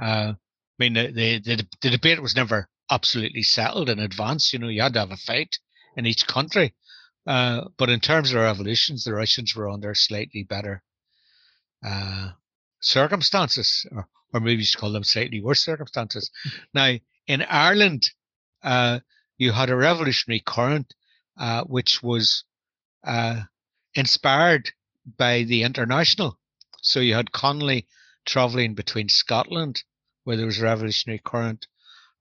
Uh, 0.00 0.34
I 0.34 0.36
mean, 0.78 0.94
the, 0.94 1.12
the, 1.12 1.38
the, 1.38 1.66
the 1.80 1.90
debate 1.90 2.20
was 2.20 2.36
never 2.36 2.68
absolutely 2.90 3.42
settled 3.42 3.88
in 3.88 3.98
advance. 3.98 4.52
You 4.52 4.58
know, 4.58 4.68
you 4.68 4.82
had 4.82 4.94
to 4.94 5.00
have 5.00 5.10
a 5.10 5.16
fight 5.16 5.58
in 5.96 6.06
each 6.06 6.26
country. 6.26 6.74
Uh, 7.26 7.68
but 7.78 7.88
in 7.88 8.00
terms 8.00 8.32
of 8.32 8.40
revolutions, 8.40 9.04
the 9.04 9.14
Russians 9.14 9.54
were 9.54 9.68
under 9.68 9.94
slightly 9.94 10.42
better 10.42 10.82
uh, 11.84 12.30
circumstances, 12.80 13.86
or, 13.92 14.08
or 14.34 14.40
maybe 14.40 14.60
you 14.60 14.64
should 14.64 14.80
call 14.80 14.92
them 14.92 15.04
slightly 15.04 15.40
worse 15.40 15.60
circumstances. 15.60 16.30
now, 16.74 16.94
in 17.26 17.42
Ireland, 17.42 18.10
uh, 18.62 19.00
you 19.38 19.52
had 19.52 19.70
a 19.70 19.76
revolutionary 19.76 20.42
current 20.44 20.92
uh, 21.38 21.64
which 21.64 22.02
was 22.02 22.44
uh, 23.04 23.40
inspired 23.94 24.72
by 25.18 25.42
the 25.44 25.62
international. 25.62 26.38
So 26.80 27.00
you 27.00 27.14
had 27.14 27.32
Connolly 27.32 27.86
traveling 28.24 28.74
between 28.74 29.08
Scotland, 29.08 29.82
where 30.24 30.36
there 30.36 30.46
was 30.46 30.60
a 30.60 30.64
revolutionary 30.64 31.20
current, 31.24 31.66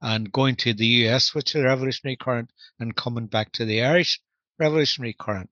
and 0.01 0.31
going 0.31 0.55
to 0.57 0.73
the 0.73 0.85
US, 1.07 1.33
which 1.35 1.55
is 1.55 1.61
a 1.61 1.65
revolutionary 1.65 2.15
current, 2.15 2.51
and 2.79 2.95
coming 2.95 3.27
back 3.27 3.51
to 3.53 3.65
the 3.65 3.83
Irish 3.83 4.19
revolutionary 4.59 5.13
current. 5.13 5.50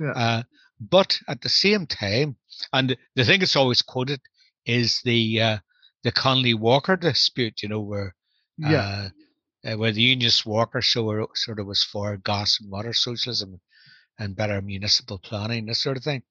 Yeah. 0.00 0.12
Uh, 0.12 0.42
but 0.80 1.18
at 1.28 1.40
the 1.40 1.48
same 1.48 1.86
time, 1.86 2.36
and 2.72 2.96
the 3.16 3.24
thing 3.24 3.40
that's 3.40 3.56
always 3.56 3.82
quoted 3.82 4.20
is 4.64 5.00
the 5.02 5.40
uh, 5.40 5.58
the 6.04 6.12
Connolly 6.12 6.54
Walker 6.54 6.96
dispute, 6.96 7.62
you 7.62 7.68
know, 7.68 7.80
where 7.80 8.14
Yeah. 8.56 9.10
uh, 9.64 9.72
uh, 9.72 9.76
where 9.76 9.92
the 9.92 10.02
Unionist 10.02 10.46
Walker 10.46 10.80
sort 10.82 11.58
of 11.58 11.66
was 11.66 11.82
for 11.82 12.16
gas 12.18 12.60
and 12.60 12.70
water 12.70 12.92
socialism 12.92 13.60
and 14.18 14.36
better 14.36 14.62
municipal 14.62 15.18
planning, 15.18 15.66
this 15.66 15.82
sort 15.82 15.96
of 15.96 16.04
thing. 16.04 16.22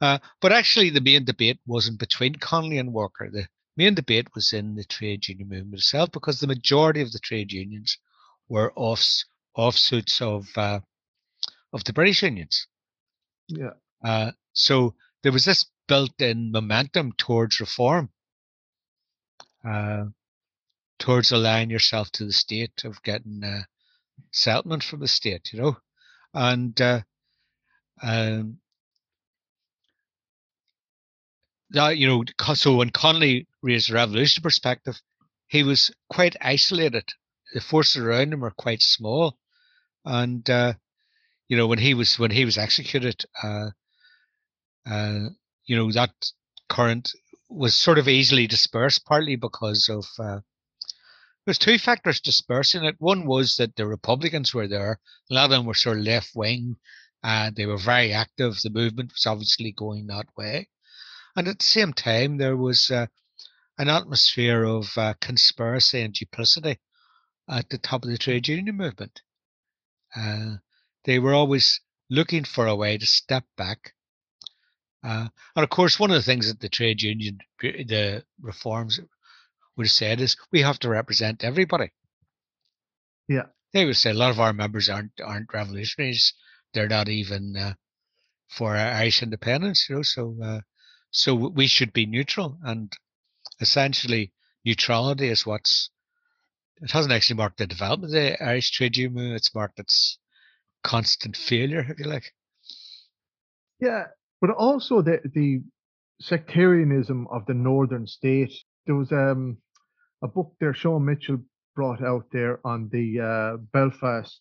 Uh, 0.00 0.18
but 0.40 0.52
actually, 0.52 0.90
the 0.90 1.00
main 1.00 1.24
debate 1.24 1.58
wasn't 1.66 1.98
between 1.98 2.34
Connolly 2.36 2.78
and 2.78 2.92
Walker. 2.92 3.28
The 3.30 3.48
main 3.76 3.94
debate 3.94 4.28
was 4.34 4.52
in 4.52 4.74
the 4.76 4.84
trade 4.84 5.26
union 5.28 5.48
movement 5.48 5.74
itself, 5.74 6.10
because 6.12 6.38
the 6.38 6.46
majority 6.46 7.00
of 7.00 7.12
the 7.12 7.18
trade 7.18 7.52
unions 7.52 7.98
were 8.48 8.72
offs, 8.76 9.24
offshoots 9.54 10.20
of 10.22 10.46
uh, 10.56 10.80
of 11.72 11.84
the 11.84 11.92
British 11.92 12.22
unions. 12.22 12.66
Yeah. 13.48 13.72
Uh, 14.04 14.30
so 14.52 14.94
there 15.22 15.32
was 15.32 15.44
this 15.44 15.66
built-in 15.88 16.52
momentum 16.52 17.12
towards 17.18 17.60
reform, 17.60 18.10
uh, 19.68 20.04
towards 20.98 21.32
aligning 21.32 21.70
yourself 21.70 22.10
to 22.12 22.24
the 22.24 22.32
state 22.32 22.84
of 22.84 23.02
getting 23.02 23.42
uh, 23.42 23.62
settlement 24.32 24.84
from 24.84 25.00
the 25.00 25.08
state, 25.08 25.52
you 25.52 25.60
know, 25.60 25.76
and 26.34 26.80
uh, 26.80 27.00
um, 28.02 28.58
that 31.70 31.98
you 31.98 32.06
know, 32.06 32.24
so 32.54 32.76
when 32.76 32.90
Connolly 32.90 33.46
raised 33.62 33.90
the 33.90 33.94
revolution 33.94 34.42
perspective, 34.42 35.00
he 35.48 35.62
was 35.62 35.90
quite 36.08 36.36
isolated. 36.40 37.04
The 37.52 37.60
forces 37.60 38.02
around 38.02 38.32
him 38.32 38.40
were 38.40 38.50
quite 38.50 38.82
small, 38.82 39.38
and 40.04 40.48
uh, 40.48 40.74
you 41.48 41.56
know 41.56 41.66
when 41.66 41.78
he 41.78 41.94
was 41.94 42.18
when 42.18 42.30
he 42.30 42.44
was 42.44 42.58
executed, 42.58 43.24
uh, 43.42 43.70
uh, 44.86 45.28
you 45.66 45.76
know 45.76 45.90
that 45.92 46.12
current 46.68 47.12
was 47.48 47.74
sort 47.74 47.98
of 47.98 48.08
easily 48.08 48.46
dispersed, 48.46 49.06
partly 49.06 49.36
because 49.36 49.88
of 49.88 50.06
uh, 50.18 50.40
there's 51.44 51.58
two 51.58 51.78
factors 51.78 52.20
dispersing 52.20 52.84
it. 52.84 52.96
One 52.98 53.26
was 53.26 53.56
that 53.56 53.76
the 53.76 53.86
Republicans 53.86 54.52
were 54.52 54.68
there; 54.68 55.00
a 55.30 55.34
lot 55.34 55.44
of 55.44 55.50
them 55.50 55.64
were 55.64 55.74
sort 55.74 55.98
of 55.98 56.04
left 56.04 56.30
wing, 56.34 56.76
and 57.22 57.56
they 57.56 57.66
were 57.66 57.78
very 57.78 58.12
active. 58.12 58.60
The 58.62 58.70
movement 58.70 59.12
was 59.12 59.26
obviously 59.26 59.72
going 59.72 60.06
that 60.08 60.26
way, 60.36 60.68
and 61.38 61.46
at 61.46 61.60
the 61.60 61.64
same 61.64 61.92
time, 61.92 62.36
there 62.36 62.56
was 62.56 62.90
uh, 62.90 63.06
an 63.78 63.88
atmosphere 63.88 64.64
of 64.64 64.88
uh, 64.96 65.14
conspiracy 65.20 66.00
and 66.00 66.12
duplicity 66.12 66.80
at 67.48 67.68
the 67.68 67.78
top 67.78 68.02
of 68.02 68.10
the 68.10 68.18
trade 68.18 68.48
union 68.48 68.76
movement. 68.76 69.22
Uh, 70.16 70.56
they 71.04 71.20
were 71.20 71.34
always 71.34 71.80
looking 72.10 72.42
for 72.42 72.66
a 72.66 72.74
way 72.74 72.98
to 72.98 73.06
step 73.06 73.44
back. 73.56 73.94
Uh, 75.04 75.28
and 75.54 75.62
of 75.62 75.70
course, 75.70 76.00
one 76.00 76.10
of 76.10 76.16
the 76.16 76.24
things 76.24 76.48
that 76.48 76.58
the 76.58 76.68
trade 76.68 77.02
union, 77.02 77.38
the 77.60 78.24
reforms 78.40 78.98
would 79.76 79.86
have 79.86 79.92
said 79.92 80.20
is 80.20 80.36
we 80.50 80.62
have 80.62 80.80
to 80.80 80.88
represent 80.88 81.44
everybody. 81.44 81.92
Yeah. 83.28 83.46
They 83.72 83.84
would 83.84 83.96
say 83.96 84.10
a 84.10 84.14
lot 84.14 84.32
of 84.32 84.40
our 84.40 84.52
members 84.52 84.88
aren't 84.88 85.12
aren't 85.24 85.54
revolutionaries. 85.54 86.34
They're 86.74 86.88
not 86.88 87.08
even 87.08 87.56
uh, 87.56 87.74
for 88.48 88.74
Irish 88.74 89.22
independence, 89.22 89.86
you 89.88 89.96
know. 89.96 90.02
So 90.02 90.36
uh, 90.42 90.60
so 91.10 91.34
we 91.34 91.66
should 91.66 91.92
be 91.92 92.06
neutral, 92.06 92.58
and 92.62 92.92
essentially 93.60 94.32
neutrality 94.64 95.28
is 95.28 95.46
what's 95.46 95.90
it 96.80 96.90
hasn't 96.90 97.12
actually 97.12 97.36
marked 97.36 97.58
the 97.58 97.66
development 97.66 98.14
of 98.14 98.22
the 98.22 98.42
Irish 98.42 98.70
trade 98.70 98.96
union. 98.96 99.32
It's 99.32 99.54
marked 99.54 99.80
its 99.80 100.18
constant 100.84 101.36
failure, 101.36 101.84
if 101.88 101.98
you 101.98 102.06
like. 102.06 102.32
Yeah, 103.80 104.04
but 104.40 104.50
also 104.50 105.02
the 105.02 105.20
the 105.34 105.62
sectarianism 106.20 107.26
of 107.30 107.46
the 107.46 107.54
northern 107.54 108.06
state. 108.06 108.52
There 108.86 108.96
was 108.96 109.12
um 109.12 109.58
a 110.22 110.28
book 110.28 110.54
there 110.60 110.74
Sean 110.74 111.04
Mitchell 111.04 111.38
brought 111.74 112.02
out 112.02 112.26
there 112.32 112.58
on 112.66 112.88
the 112.90 113.20
uh, 113.20 113.56
Belfast 113.72 114.40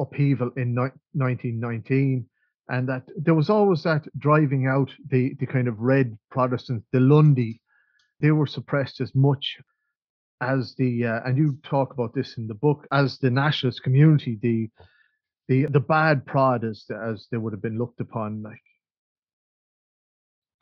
upheaval 0.00 0.50
in 0.56 0.74
ni- 0.74 0.98
1919, 1.12 2.24
and 2.68 2.88
that 2.88 3.04
there 3.16 3.34
was 3.34 3.50
always 3.50 3.82
that 3.82 4.04
driving 4.18 4.66
out 4.66 4.90
the 5.10 5.34
the 5.40 5.46
kind 5.46 5.68
of 5.68 5.80
red 5.80 6.16
Protestants, 6.30 6.86
the 6.92 7.00
Lundy. 7.00 7.60
They 8.20 8.30
were 8.30 8.46
suppressed 8.46 9.00
as 9.00 9.14
much 9.14 9.58
as 10.40 10.74
the 10.76 11.06
uh, 11.06 11.20
and 11.24 11.36
you 11.36 11.58
talk 11.64 11.92
about 11.92 12.14
this 12.14 12.36
in 12.36 12.46
the 12.46 12.54
book 12.54 12.86
as 12.92 13.18
the 13.18 13.30
nationalist 13.30 13.82
community, 13.82 14.38
the 14.40 14.68
the 15.48 15.66
the 15.66 15.80
bad 15.80 16.24
prod 16.26 16.64
as 16.64 16.84
as 16.90 17.26
they 17.30 17.36
would 17.36 17.52
have 17.52 17.62
been 17.62 17.78
looked 17.78 18.00
upon 18.00 18.42
like 18.42 18.62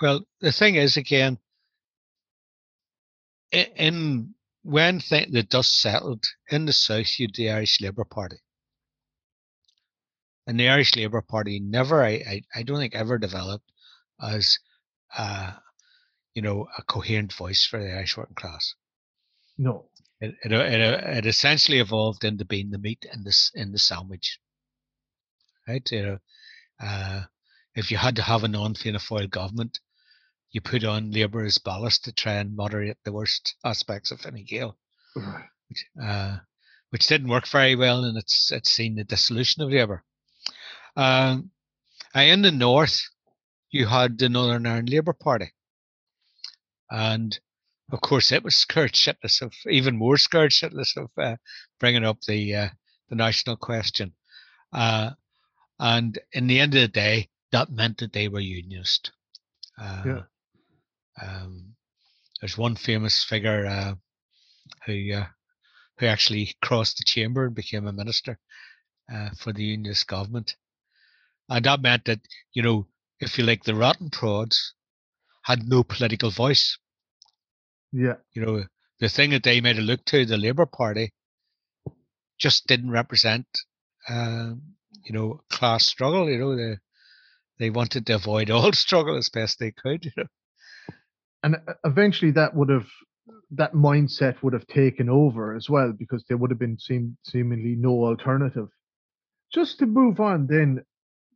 Well, 0.00 0.25
the 0.40 0.52
thing 0.52 0.76
is, 0.76 0.97
again, 0.97 1.38
in 3.52 4.35
when 4.62 5.00
th- 5.00 5.30
the 5.30 5.42
dust 5.42 5.80
settled 5.80 6.25
in 6.50 6.66
the 6.66 6.73
south, 6.73 7.19
you 7.19 7.26
had 7.26 7.35
the 7.35 7.50
Irish 7.50 7.80
Labour 7.80 8.04
Party, 8.04 8.38
and 10.47 10.59
the 10.59 10.69
Irish 10.69 10.97
Labour 10.97 11.23
Party 11.23 11.61
never, 11.61 12.03
I, 12.03 12.11
I, 12.11 12.43
I 12.55 12.63
don't 12.63 12.79
think, 12.79 12.95
ever 12.95 13.19
developed 13.19 13.71
as, 14.21 14.59
uh, 15.17 15.53
you 16.35 16.43
know, 16.43 16.67
a 16.77 16.83
coherent 16.83 17.33
voice 17.33 17.65
for 17.65 17.79
the 17.79 17.93
Irish 17.93 18.17
working 18.17 18.35
class. 18.35 18.75
no 19.59 19.89
It, 20.21 20.35
it, 20.45 20.53
it, 20.53 20.81
it 21.19 21.27
essentially 21.27 21.79
evolved 21.79 22.25
into 22.25 22.45
being 22.45 22.71
the 22.71 22.79
meat 22.79 23.07
in 23.13 23.25
this 23.25 23.51
in 23.55 23.73
the 23.73 23.79
sandwich, 23.79 24.39
right? 25.69 25.91
You 25.91 26.03
know, 26.03 26.19
uh, 26.83 27.23
if 27.75 27.91
you 27.91 27.97
had 27.97 28.17
to 28.17 28.23
have 28.23 28.45
a 28.45 28.49
non-Fianna 28.49 28.99
Fáil 28.99 29.31
government, 29.31 29.79
you 30.51 30.61
put 30.61 30.85
on 30.85 31.13
Labour 31.13 31.45
as 31.45 31.59
ballast 31.59 32.05
to 32.05 32.13
try 32.13 32.35
and 32.35 32.57
moderate 32.57 32.99
the 33.05 33.13
worst 33.13 33.55
aspects 33.65 34.11
of 34.11 34.21
Fine 34.21 34.45
Gael. 34.47 34.77
right. 35.17 35.45
Uh, 36.03 36.39
which 36.91 37.07
didn't 37.07 37.29
work 37.29 37.47
very 37.47 37.77
well, 37.77 38.05
and 38.05 38.19
it's 38.19 38.51
it's 38.51 38.71
seen 38.71 38.97
the 38.97 39.05
dissolution 39.05 39.63
of 39.63 39.71
Labour. 39.71 40.05
Um, 40.97 41.51
in 42.15 42.43
the 42.43 42.51
north, 42.51 43.01
you 43.71 43.87
had 43.87 44.19
the 44.19 44.29
Northern 44.29 44.67
Ireland 44.67 44.91
Labour 44.91 45.13
Party, 45.13 45.53
and 46.91 47.39
of 47.93 48.01
course, 48.01 48.33
it 48.33 48.43
was 48.43 48.57
scared 48.57 48.93
shitless 48.93 49.43
of 49.43 49.53
even 49.69 49.97
more 49.97 50.17
scared 50.17 50.53
shitless 50.53 50.97
of 50.97 51.11
uh, 51.17 51.37
bringing 51.79 52.05
up 52.05 52.21
the 52.23 52.55
uh, 52.55 52.69
the 53.09 53.17
national 53.17 53.57
question. 53.57 54.15
Uh, 54.73 55.11
and 55.79 56.19
in 56.33 56.47
the 56.47 56.61
end 56.61 56.75
of 56.75 56.83
the 56.83 56.89
day, 56.89 57.29
that 57.53 57.71
meant 57.71 57.99
that 57.99 58.13
they 58.13 58.29
were 58.29 58.41
unionist. 58.41 59.13
Uh, 59.79 60.03
yeah. 60.07 60.23
Um, 61.23 61.75
there's 62.41 62.59
one 62.59 62.77
famous 62.77 63.25
figure 63.25 63.67
uh, 63.67 63.95
who 64.87 65.13
uh, 65.15 65.27
who 65.99 66.07
actually 66.07 66.55
crossed 66.63 66.99
the 66.99 67.05
chamber 67.05 67.47
and 67.47 67.55
became 67.55 67.87
a 67.87 67.93
minister 67.93 68.39
uh, 69.13 69.31
for 69.39 69.53
the 69.53 69.65
unionist 69.65 70.07
government, 70.07 70.57
and 71.50 71.64
that 71.64 71.83
meant 71.83 72.04
that 72.07 72.21
you 72.52 72.62
know, 72.62 72.87
if 73.21 73.37
you 73.37 73.45
like, 73.45 73.64
the 73.64 73.75
rotten 73.75 74.09
prods 74.11 74.75
had 75.42 75.69
no 75.69 75.83
political 75.83 76.30
voice. 76.30 76.78
Yeah, 77.92 78.14
you 78.33 78.47
know, 78.47 78.64
the 79.00 79.09
thing 79.09 79.30
that 79.30 79.42
they 79.42 79.61
made 79.61 79.76
it 79.78 79.83
look 79.83 80.04
to 80.07 80.25
the 80.25 80.38
Labour 80.38 80.66
Party 80.66 81.12
just 82.38 82.66
didn't 82.66 82.90
represent, 82.90 83.47
uh, 84.09 84.52
you 85.04 85.12
know, 85.12 85.40
class 85.50 85.87
struggle. 85.87 86.30
You 86.30 86.38
know, 86.38 86.57
they 86.57 86.76
they 87.59 87.71
wanted 87.71 88.07
to 88.07 88.14
avoid 88.14 88.50
all 88.50 88.73
struggle 88.73 89.16
as 89.16 89.28
best 89.28 89.59
they 89.59 89.73
could. 89.73 90.04
You 90.04 90.12
know? 90.16 90.26
And 91.42 91.57
uh, 91.57 91.75
eventually, 91.85 92.30
that 92.33 92.54
would 92.54 92.69
have 92.69 92.87
that 93.52 93.73
mindset 93.75 94.42
would 94.42 94.52
have 94.52 94.66
taken 94.66 95.09
over 95.09 95.57
as 95.57 95.69
well 95.69 95.92
because 95.92 96.25
there 96.28 96.37
would 96.37 96.50
have 96.50 96.59
been 96.59 96.78
seem, 96.78 97.16
seemingly 97.25 97.75
no 97.76 98.04
alternative. 98.04 98.69
Just 99.52 99.78
to 99.80 99.87
move 99.87 100.21
on, 100.21 100.47
then 100.47 100.85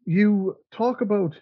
you 0.06 0.56
talk 0.72 1.00
about 1.00 1.34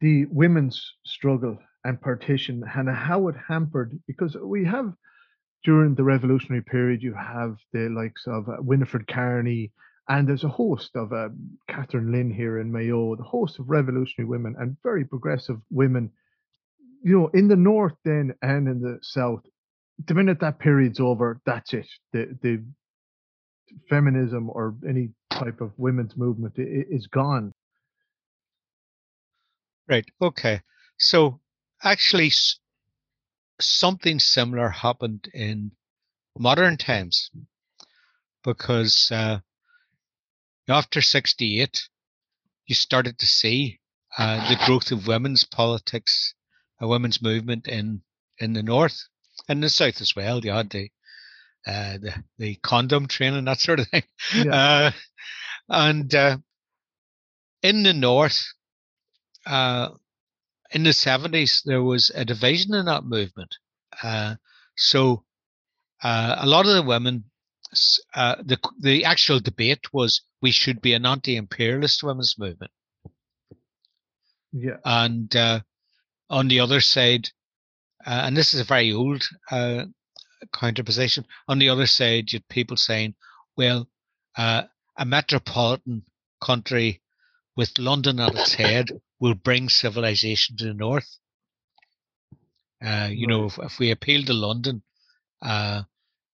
the 0.00 0.26
women's 0.26 0.94
struggle 1.04 1.58
and 1.84 2.00
partition 2.00 2.64
and 2.74 2.88
how 2.88 3.28
it 3.28 3.36
hampered 3.48 3.98
because 4.06 4.36
we 4.42 4.64
have 4.64 4.92
during 5.64 5.94
the 5.94 6.04
revolutionary 6.04 6.62
period 6.62 7.02
you 7.02 7.14
have 7.14 7.56
the 7.72 7.88
likes 7.90 8.26
of 8.26 8.48
uh, 8.48 8.56
Winifred 8.60 9.06
Carney 9.06 9.72
and 10.08 10.28
there's 10.28 10.44
a 10.44 10.48
host 10.48 10.90
of 10.96 11.12
uh, 11.12 11.28
Catherine 11.68 12.12
Lynn 12.12 12.30
here 12.30 12.60
in 12.60 12.70
Mayo, 12.70 13.16
the 13.16 13.22
host 13.22 13.58
of 13.58 13.70
revolutionary 13.70 14.28
women 14.28 14.54
and 14.58 14.76
very 14.82 15.04
progressive 15.04 15.56
women. 15.70 16.10
You 17.02 17.18
know, 17.18 17.28
in 17.28 17.48
the 17.48 17.56
north 17.56 17.94
then 18.04 18.34
and 18.42 18.68
in 18.68 18.80
the 18.80 18.98
south, 19.00 19.40
the 20.06 20.14
minute 20.14 20.40
that 20.40 20.58
period's 20.58 21.00
over, 21.00 21.40
that's 21.46 21.72
it. 21.72 21.86
The 22.12 22.36
the 22.42 22.62
feminism 23.88 24.50
or 24.50 24.74
any 24.86 25.10
type 25.30 25.60
of 25.60 25.72
women's 25.78 26.16
movement 26.16 26.54
is 26.56 27.06
gone. 27.06 27.52
Right. 29.88 30.06
Okay. 30.20 30.62
So 30.98 31.40
actually, 31.82 32.32
something 33.60 34.18
similar 34.18 34.70
happened 34.70 35.28
in 35.34 35.72
modern 36.38 36.76
times 36.76 37.30
because 38.42 39.10
uh, 39.12 39.40
after 40.68 41.00
68, 41.02 41.88
you 42.66 42.74
started 42.74 43.18
to 43.18 43.26
see 43.26 43.80
uh, 44.16 44.48
the 44.48 44.64
growth 44.64 44.90
of 44.90 45.06
women's 45.06 45.44
politics, 45.44 46.34
a 46.80 46.88
women's 46.88 47.20
movement 47.20 47.68
in, 47.68 48.02
in 48.38 48.52
the 48.52 48.62
north 48.62 49.08
and 49.48 49.62
the 49.62 49.68
south 49.68 50.00
as 50.00 50.14
well. 50.16 50.44
You 50.44 50.52
had 50.52 50.70
the 50.70 50.90
uh, 51.66 51.96
the, 51.96 52.24
the 52.38 52.54
condom 52.56 53.08
training, 53.08 53.46
that 53.46 53.58
sort 53.60 53.80
of 53.80 53.88
thing. 53.88 54.04
Yeah. 54.34 54.90
Uh, 54.90 54.90
and 55.66 56.14
uh, 56.14 56.36
in 57.62 57.84
the 57.84 57.94
north, 57.94 58.52
uh, 59.46 59.90
in 60.70 60.82
the 60.82 60.90
70s, 60.90 61.62
there 61.64 61.82
was 61.82 62.10
a 62.14 62.24
division 62.24 62.74
in 62.74 62.86
that 62.86 63.04
movement. 63.04 63.56
Uh, 64.02 64.34
so 64.76 65.24
uh, 66.02 66.36
a 66.38 66.46
lot 66.46 66.66
of 66.66 66.74
the 66.74 66.82
women, 66.82 67.24
uh, 68.14 68.36
the 68.44 68.58
the 68.80 69.04
actual 69.04 69.40
debate 69.40 69.92
was 69.92 70.22
we 70.42 70.50
should 70.50 70.80
be 70.80 70.92
an 70.92 71.06
anti-imperialist 71.06 72.02
women's 72.02 72.36
movement. 72.38 72.70
Yeah. 74.52 74.76
And 74.84 75.34
uh, 75.34 75.60
on 76.30 76.48
the 76.48 76.60
other 76.60 76.80
side, 76.80 77.30
uh, 78.06 78.22
and 78.24 78.36
this 78.36 78.54
is 78.54 78.60
a 78.60 78.64
very 78.64 78.92
old 78.92 79.26
uh, 79.50 79.86
counterposition. 80.52 81.24
On 81.48 81.58
the 81.58 81.68
other 81.68 81.86
side, 81.86 82.32
you 82.32 82.38
had 82.38 82.48
people 82.48 82.76
saying, 82.76 83.14
well, 83.56 83.88
a 84.36 85.04
metropolitan 85.04 86.02
country 86.40 87.00
with 87.56 87.78
London 87.78 88.20
at 88.20 88.34
its 88.34 88.54
head 88.54 88.90
will 89.24 89.34
bring 89.34 89.70
civilization 89.70 90.54
to 90.54 90.64
the 90.64 90.74
north. 90.74 91.16
Uh, 92.84 93.08
you 93.10 93.26
right. 93.26 93.28
know, 93.28 93.46
if, 93.46 93.58
if, 93.58 93.78
we 93.78 93.90
appeal 93.90 94.22
to 94.22 94.34
London, 94.34 94.82
uh, 95.40 95.82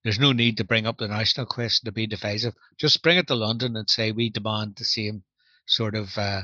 there's 0.03 0.19
no 0.19 0.33
need 0.33 0.57
to 0.57 0.65
bring 0.65 0.89
up 0.89 0.99
the 0.99 1.07
national 1.07 1.47
question 1.47 1.85
to 1.85 1.93
be 1.93 2.09
divisive. 2.09 2.53
Just 2.79 3.01
bring 3.05 3.17
it 3.17 3.29
to 3.29 3.37
London 3.37 3.77
and 3.77 3.89
say 3.89 4.11
we 4.11 4.29
demand 4.29 4.75
the 4.75 4.85
same 4.85 5.23
sort 5.67 5.95
of 5.95 6.19
uh, 6.19 6.43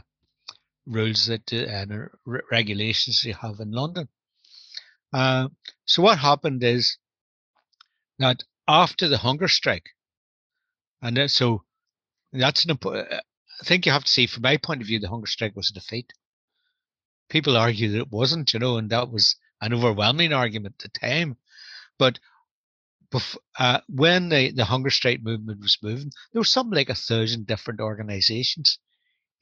rules 0.87 1.27
that 1.27 1.53
uh, 1.53 1.57
and 1.57 2.11
regulations 2.49 3.25
you 3.25 3.35
have 3.35 3.59
in 3.59 3.73
London. 3.73 4.09
Uh, 5.13 5.49
so 5.85 6.01
what 6.01 6.21
happened 6.21 6.63
is 6.63 6.97
that 8.21 8.45
after 8.69 9.09
the 9.09 9.19
hunger 9.19 9.49
strike, 9.49 9.89
and 11.03 11.29
so 11.29 11.65
that's 12.33 12.63
an 12.63 12.71
important. 12.71 13.13
Uh, 13.13 13.21
I 13.61 13.65
think 13.65 13.85
you 13.85 13.91
have 13.91 14.05
to 14.05 14.11
see, 14.11 14.29
from 14.29 14.43
my 14.43 14.59
point 14.59 14.81
of 14.81 14.87
view, 14.87 15.01
the 15.01 15.09
hunger 15.09 15.27
strike 15.27 15.57
was 15.57 15.71
a 15.71 15.75
defeat. 15.75 16.13
People 17.29 17.57
argue 17.57 17.91
that 17.91 17.99
it 17.99 18.13
wasn't, 18.13 18.53
you 18.53 18.61
know, 18.61 18.79
and 18.79 18.91
that 18.91 19.11
was 19.11 19.37
an 19.61 19.75
overwhelming 19.75 20.33
argument 20.33 20.77
at 20.85 20.93
the 20.93 20.99
time. 20.99 21.37
But 21.99 22.19
bef- 23.13 23.37
uh, 23.59 23.81
when 23.89 24.29
the, 24.29 24.53
the 24.53 24.65
hunger 24.65 24.91
strike 24.91 25.23
movement 25.23 25.61
was 25.61 25.79
moving, 25.83 26.13
there 26.33 26.41
was 26.41 26.51
something 26.51 26.77
like 26.77 26.91
a 26.91 26.95
thousand 26.95 27.47
different 27.47 27.81
organizations 27.81 28.79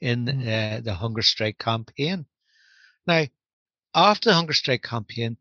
in 0.00 0.26
mm. 0.26 0.78
uh, 0.78 0.80
the 0.80 0.94
hunger 0.94 1.22
strike 1.22 1.58
campaign. 1.58 2.26
Now, 3.06 3.26
after 3.94 4.30
the 4.30 4.34
hunger 4.34 4.54
strike 4.54 4.82
campaign, 4.82 5.36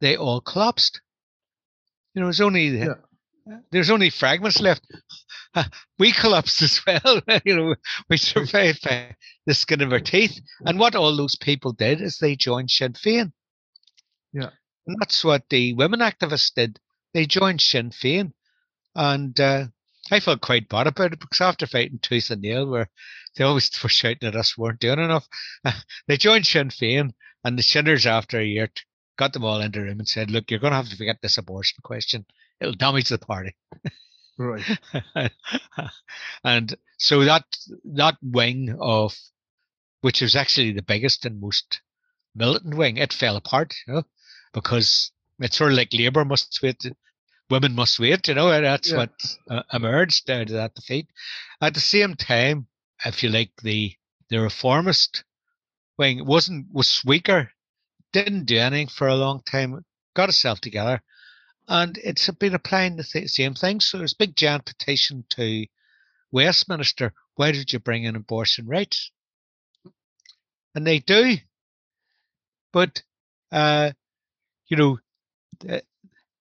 they 0.00 0.16
all 0.16 0.40
collapsed. 0.40 1.00
You 2.14 2.20
know, 2.20 2.26
it 2.26 2.28
was 2.28 2.40
only 2.40 2.68
yeah 2.68 2.94
there's 3.70 3.90
only 3.90 4.10
fragments 4.10 4.60
left. 4.60 4.86
we 5.98 6.12
collapsed 6.12 6.62
as 6.62 6.80
well. 6.86 7.20
you 7.44 7.56
know, 7.56 7.74
we 8.08 8.16
survived 8.16 8.82
by 8.82 9.16
the 9.46 9.54
skin 9.54 9.80
of 9.80 9.92
our 9.92 10.00
teeth. 10.00 10.40
And 10.64 10.78
what 10.78 10.94
all 10.94 11.16
those 11.16 11.36
people 11.36 11.72
did 11.72 12.00
is 12.00 12.18
they 12.18 12.36
joined 12.36 12.70
Sinn 12.70 12.92
Féin. 12.92 13.32
Yeah. 14.32 14.50
And 14.86 14.96
that's 15.00 15.24
what 15.24 15.48
the 15.50 15.74
women 15.74 16.00
activists 16.00 16.52
did. 16.54 16.78
They 17.14 17.26
joined 17.26 17.60
Sinn 17.60 17.90
Féin. 17.90 18.32
And 18.94 19.38
uh, 19.40 19.66
I 20.10 20.20
felt 20.20 20.40
quite 20.40 20.68
bad 20.68 20.86
about 20.86 21.12
it 21.12 21.20
because 21.20 21.40
after 21.40 21.66
fighting 21.66 21.98
tooth 22.00 22.30
and 22.30 22.42
nail, 22.42 22.66
where 22.66 22.88
they 23.36 23.44
always 23.44 23.70
were 23.82 23.88
shouting 23.88 24.28
at 24.28 24.36
us 24.36 24.56
weren't 24.56 24.80
doing 24.80 24.98
enough, 24.98 25.28
they 26.08 26.16
joined 26.16 26.46
Sinn 26.46 26.68
Féin. 26.68 27.12
And 27.44 27.58
the 27.58 27.62
Shinners, 27.62 28.06
after 28.06 28.38
a 28.38 28.44
year, 28.44 28.70
got 29.18 29.32
them 29.32 29.44
all 29.44 29.60
into 29.60 29.80
the 29.80 29.86
room 29.86 29.98
and 29.98 30.08
said, 30.08 30.30
Look, 30.30 30.50
you're 30.50 30.60
going 30.60 30.70
to 30.70 30.76
have 30.76 30.88
to 30.88 30.96
forget 30.96 31.18
this 31.20 31.38
abortion 31.38 31.78
question 31.82 32.24
it'll 32.62 32.74
damage 32.74 33.08
the 33.08 33.18
party. 33.18 33.54
Right. 34.38 34.64
and 36.44 36.74
so 36.96 37.24
that 37.24 37.44
that 37.84 38.16
wing 38.22 38.76
of 38.80 39.14
which 40.00 40.20
was 40.20 40.36
actually 40.36 40.72
the 40.72 40.82
biggest 40.82 41.24
and 41.24 41.40
most 41.40 41.80
militant 42.34 42.76
wing, 42.76 42.96
it 42.96 43.12
fell 43.12 43.36
apart, 43.36 43.74
you 43.86 43.94
know, 43.94 44.02
because 44.52 45.12
it's 45.38 45.56
sort 45.56 45.72
of 45.72 45.78
like 45.78 45.92
Labour 45.92 46.24
must 46.24 46.58
wait, 46.62 46.84
women 47.50 47.74
must 47.74 47.98
wait, 47.98 48.26
you 48.28 48.34
know, 48.34 48.48
that's 48.60 48.90
yeah. 48.90 48.96
what 48.96 49.10
uh, 49.48 49.62
emerged 49.72 50.28
out 50.30 50.42
of 50.42 50.54
that 50.54 50.74
defeat. 50.74 51.08
At 51.60 51.74
the 51.74 51.80
same 51.80 52.14
time, 52.14 52.66
if 53.04 53.22
you 53.22 53.28
like, 53.28 53.52
the 53.62 53.94
the 54.28 54.38
reformist 54.40 55.24
wing 55.98 56.24
wasn't 56.24 56.66
was 56.72 57.02
weaker, 57.04 57.52
didn't 58.12 58.46
do 58.46 58.58
anything 58.58 58.88
for 58.88 59.08
a 59.08 59.16
long 59.16 59.42
time, 59.44 59.84
got 60.14 60.28
itself 60.30 60.60
together, 60.60 61.02
and 61.68 61.98
it's 61.98 62.28
been 62.30 62.54
applying 62.54 62.96
the 62.96 63.04
th- 63.04 63.30
same 63.30 63.54
thing. 63.54 63.80
So 63.80 63.98
there's 63.98 64.12
a 64.12 64.18
big 64.18 64.36
giant 64.36 64.66
petition 64.66 65.24
to 65.30 65.66
Westminster. 66.30 67.12
Why 67.34 67.52
did 67.52 67.72
you 67.72 67.78
bring 67.78 68.04
in 68.04 68.16
abortion 68.16 68.66
rights? 68.66 69.10
And 70.74 70.86
they 70.86 71.00
do, 71.00 71.36
but 72.72 73.02
uh, 73.50 73.92
you 74.68 74.76
know, 74.76 74.98
uh, 75.68 75.80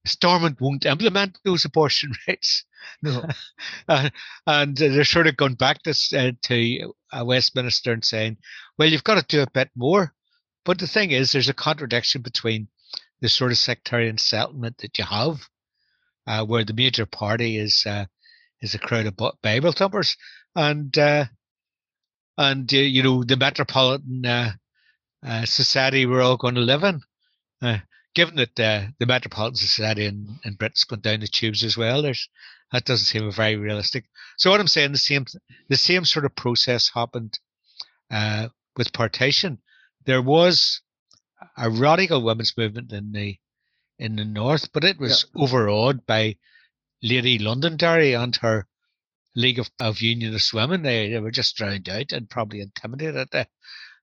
Stormont 0.06 0.60
won't 0.60 0.86
implement 0.86 1.38
those 1.44 1.66
abortion 1.66 2.14
rights. 2.28 2.64
No. 3.02 3.26
uh, 3.88 4.10
and 4.48 4.76
they're 4.76 5.04
sort 5.04 5.28
of 5.28 5.38
going 5.38 5.56
back 5.56 5.84
to, 5.84 5.92
uh, 6.18 6.32
to 6.44 6.94
uh, 7.12 7.26
Westminster 7.26 7.92
and 7.92 8.04
saying, 8.04 8.38
well, 8.78 8.88
you've 8.88 9.04
got 9.04 9.16
to 9.16 9.36
do 9.38 9.44
a 9.44 9.52
bit 9.52 9.70
more. 9.76 10.14
But 10.64 10.80
the 10.80 10.88
thing 10.88 11.12
is, 11.12 11.32
there's 11.32 11.50
a 11.50 11.54
contradiction 11.54 12.22
between 12.22 12.68
the 13.22 13.30
sort 13.30 13.52
of 13.52 13.58
sectarian 13.58 14.18
settlement 14.18 14.78
that 14.80 14.98
you 14.98 15.06
have, 15.06 15.48
uh, 16.28 16.46
where 16.46 16.66
the 16.66 16.74
major 16.74 17.06
party 17.06 17.58
is 17.58 17.84
uh, 17.86 18.06
is 18.62 18.76
a 18.76 18.80
crowd 18.80 19.06
of 19.06 19.18
Bible 19.42 19.72
thumpers, 19.72 20.18
and 20.56 20.96
uh, 20.98 21.26
and 22.38 22.72
uh, 22.74 22.78
you 22.78 23.04
know 23.04 23.24
the 23.24 23.38
metropolitan 23.38 24.26
uh, 24.26 24.52
uh, 25.26 25.46
society 25.46 26.06
we're 26.06 26.22
all 26.22 26.38
going 26.38 26.56
to 26.56 26.62
live 26.62 26.84
in. 26.84 27.02
Given 28.14 28.36
that 28.36 28.56
the 28.56 29.06
metropolitan 29.06 29.56
society 29.56 30.06
in, 30.06 30.38
in 30.44 30.56
Britain's 30.56 30.84
gone 30.84 31.00
down 31.00 31.22
the 31.22 31.28
tubes 31.28 31.64
as 31.64 31.78
well, 31.78 32.02
there's 32.02 32.28
that 32.74 32.84
doesn't 32.84 33.06
seem 33.06 33.32
very 33.32 33.56
realistic. 33.56 34.06
So 34.38 34.50
what 34.50 34.60
I'm 34.60 34.68
saying, 34.68 34.92
the 34.92 34.98
same 34.98 35.26
the 35.70 35.78
same 35.78 36.04
sort 36.04 36.26
of 36.26 36.36
process 36.36 36.92
happened 36.94 37.40
with 38.76 38.94
partition. 38.94 39.60
There 40.06 40.22
was 40.22 40.82
a 41.58 41.70
radical 41.70 42.22
women's 42.22 42.56
movement 42.58 42.92
in 42.92 43.12
the 43.12 43.38
in 44.00 44.16
the 44.16 44.26
north, 44.26 44.72
but 44.74 44.84
it 44.84 45.00
was 45.00 45.26
yeah. 45.36 45.44
overawed 45.44 46.06
by 46.06 46.36
Lady 47.04 47.38
Londonderry 47.38 48.14
and 48.14 48.36
her 48.38 48.68
League 49.36 49.60
of, 49.60 49.70
of 49.80 50.02
Unionist 50.02 50.54
Women. 50.54 50.82
They, 50.82 51.10
they 51.10 51.20
were 51.20 51.32
just 51.32 51.56
drowned 51.56 51.88
out 51.88 52.12
and 52.12 52.30
probably 52.30 52.62
intimidated 52.62 53.30
uh, 53.34 53.46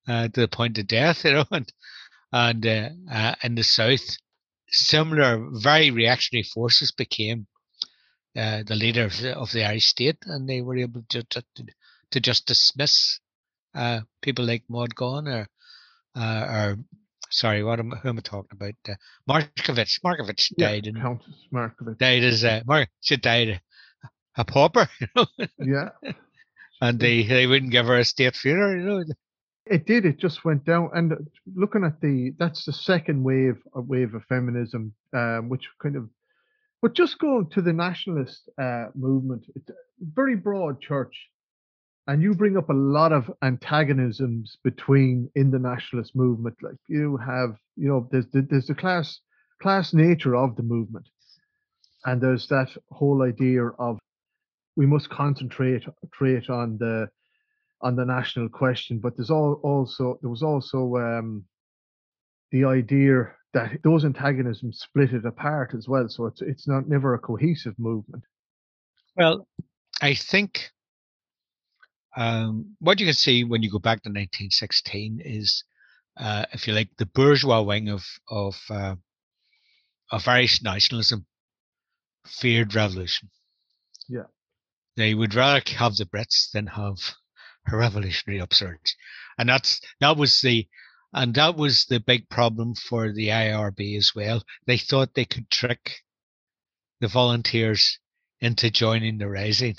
uh, 0.07 0.29
to 0.29 0.41
the 0.41 0.49
point 0.49 0.79
of 0.79 0.87
death, 0.87 1.25
you 1.25 1.33
know. 1.33 1.45
And 1.51 1.73
and 2.33 2.67
uh, 2.67 2.91
uh, 3.11 3.35
in 3.43 3.55
the 3.55 3.65
south, 3.65 4.19
similar 4.69 5.49
very 5.51 5.91
reactionary 5.91 6.45
forces 6.45 6.93
became 6.93 7.47
uh, 8.37 8.63
the 8.67 8.77
leader 8.77 9.05
of 9.05 9.17
the, 9.19 9.37
of 9.37 9.51
the, 9.53 9.65
Irish 9.65 9.87
state, 9.87 10.19
and 10.27 10.49
they 10.49 10.61
were 10.61 10.77
able 10.77 11.03
to 11.11 11.23
to, 11.25 11.43
to 12.11 12.21
just 12.21 12.47
dismiss 12.47 13.21
uh, 13.75 14.01
people 14.23 14.45
like 14.45 14.65
Maud 14.69 14.95
Gonne 14.95 15.29
or 15.29 15.49
uh, 16.17 16.47
or 16.49 16.79
sorry, 17.31 17.63
what 17.63 17.79
am 17.79 17.91
who 17.91 18.09
am 18.09 18.19
I 18.19 18.21
talking 18.21 18.51
about? 18.53 18.75
Uh. 18.89 18.95
Markievicz 19.29 20.57
died 20.57 20.87
yeah, 20.87 21.01
Countess 21.01 21.35
Markievicz 21.53 21.99
died 21.99 22.25
as 22.25 22.45
a, 22.45 22.63
Mar- 22.67 22.89
she 23.01 23.17
died 23.17 23.61
a 24.37 24.45
pauper, 24.45 24.89
you 25.01 25.07
know. 25.17 25.27
Yeah. 25.59 25.89
and 26.81 26.99
they 26.99 27.25
they 27.25 27.47
wouldn't 27.47 27.73
give 27.73 27.87
her 27.87 27.99
a 27.99 28.05
state 28.05 28.37
funeral, 28.37 28.77
you 28.77 28.85
know. 28.85 29.05
It 29.67 29.87
did. 29.87 30.07
It 30.07 30.19
just 30.19 30.45
went 30.45 30.65
down. 30.65 30.91
And 30.95 31.13
looking 31.55 31.85
at 31.85 32.01
the 32.01 32.35
that's 32.39 32.65
the 32.65 32.73
second 32.73 33.23
wave 33.23 33.59
a 33.75 33.81
wave 33.81 34.15
of 34.15 34.25
feminism, 34.25 34.95
um, 35.15 35.49
which 35.49 35.69
kind 35.83 35.97
of, 35.97 36.09
but 36.81 36.95
just 36.95 37.19
going 37.19 37.51
to 37.51 37.61
the 37.61 37.73
nationalist 37.73 38.49
uh, 38.61 38.87
movement, 38.95 39.45
it, 39.55 39.63
very 40.01 40.37
broad 40.37 40.81
church, 40.81 41.15
and 42.09 42.23
you 42.23 42.35
bring 42.35 42.57
up 42.57 42.71
a 42.71 42.75
lot 42.75 43.13
of 43.13 43.31
antagonisms 43.43 44.57
between 44.65 45.31
in 45.35 45.51
the 45.51 45.59
nationalist 45.59 46.17
movement. 46.17 46.57
Like 46.63 46.79
you 46.89 47.19
have, 47.19 47.57
you 47.77 47.87
know, 47.87 48.09
there's 48.11 48.27
the, 48.33 48.41
there's 48.41 48.67
the 48.67 48.75
class 48.75 49.21
class 49.61 49.93
nature 49.93 50.35
of 50.35 50.57
the 50.57 50.63
movement, 50.63 51.07
and 52.07 52.21
there's 52.21 52.49
that 52.49 52.71
whole 52.91 53.23
idea 53.23 53.67
of 53.79 53.99
we 54.75 54.87
must 54.87 55.11
concentrate 55.11 55.85
concentrate 55.85 56.49
on 56.51 56.79
the 56.79 57.09
on 57.83 57.95
the 57.95 58.07
national 58.07 58.49
question. 58.49 58.99
But 58.99 59.17
there's 59.17 59.31
all, 59.31 59.61
also 59.63 60.19
there 60.23 60.31
was 60.31 60.43
also 60.43 60.97
um, 60.97 61.45
the 62.53 62.65
idea 62.65 63.35
that 63.53 63.83
those 63.85 64.07
antagonisms 64.07 64.81
split 64.81 65.13
it 65.13 65.27
apart 65.27 65.75
as 65.77 65.87
well. 65.87 66.09
So 66.09 66.25
it's 66.25 66.41
it's 66.41 66.67
not 66.67 66.89
never 66.89 67.13
a 67.13 67.19
cohesive 67.19 67.79
movement. 67.79 68.25
Well, 69.15 69.47
I 70.01 70.15
think 70.15 70.71
um, 72.19 72.75
what 72.81 72.99
you 72.99 73.07
can 73.07 73.15
see 73.15 73.45
when 73.45 73.63
you 73.63 73.71
go 73.71 73.79
back 73.79 74.03
to 74.03 74.09
1916 74.09 75.23
is, 75.25 75.63
uh, 76.17 76.47
if 76.53 76.67
you 76.67 76.75
like, 76.75 76.89
the 76.99 77.07
bourgeois 77.07 77.61
wing 77.61 77.89
of 77.89 78.05
of 78.29 78.61
uh, 78.71 78.97
of 80.11 80.27
Irish 80.27 80.61
nationalism 80.61 81.27
feared 82.27 82.75
revolution. 82.75 83.31
Yeah. 84.09 84.25
They 84.97 85.15
would 85.15 85.37
rather 85.37 85.63
have 85.77 85.95
the 85.95 86.07
Brits 86.07 86.51
than 86.51 86.67
have 86.67 86.99
a 87.73 87.77
revolutionary 87.77 88.41
upsurge, 88.41 88.97
and 89.39 89.49
that's 89.49 89.81
that 90.01 90.17
was 90.17 90.41
the 90.41 90.67
and 91.13 91.33
that 91.37 91.57
was 91.57 91.85
the 91.85 92.01
big 92.01 92.29
problem 92.29 92.75
for 92.75 93.13
the 93.13 93.29
IRB 93.29 93.97
as 93.97 94.11
well. 94.17 94.43
They 94.67 94.77
thought 94.77 95.15
they 95.15 95.25
could 95.25 95.51
trick 95.51 96.03
the 97.01 97.07
volunteers 97.07 98.01
into 98.41 98.73
joining 98.73 99.19
the 99.19 99.29
rising, 99.29 99.77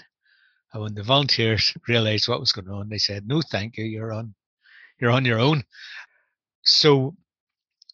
and 0.73 0.83
when 0.83 0.93
the 0.93 1.03
volunteers 1.03 1.73
realized 1.87 2.27
what 2.27 2.39
was 2.39 2.51
going 2.51 2.69
on, 2.69 2.89
they 2.89 2.97
said, 2.97 3.27
"No, 3.27 3.41
thank 3.41 3.77
you. 3.77 3.85
You're 3.85 4.13
on, 4.13 4.35
you're 4.99 5.11
on 5.11 5.25
your 5.25 5.39
own." 5.39 5.63
So, 6.63 7.15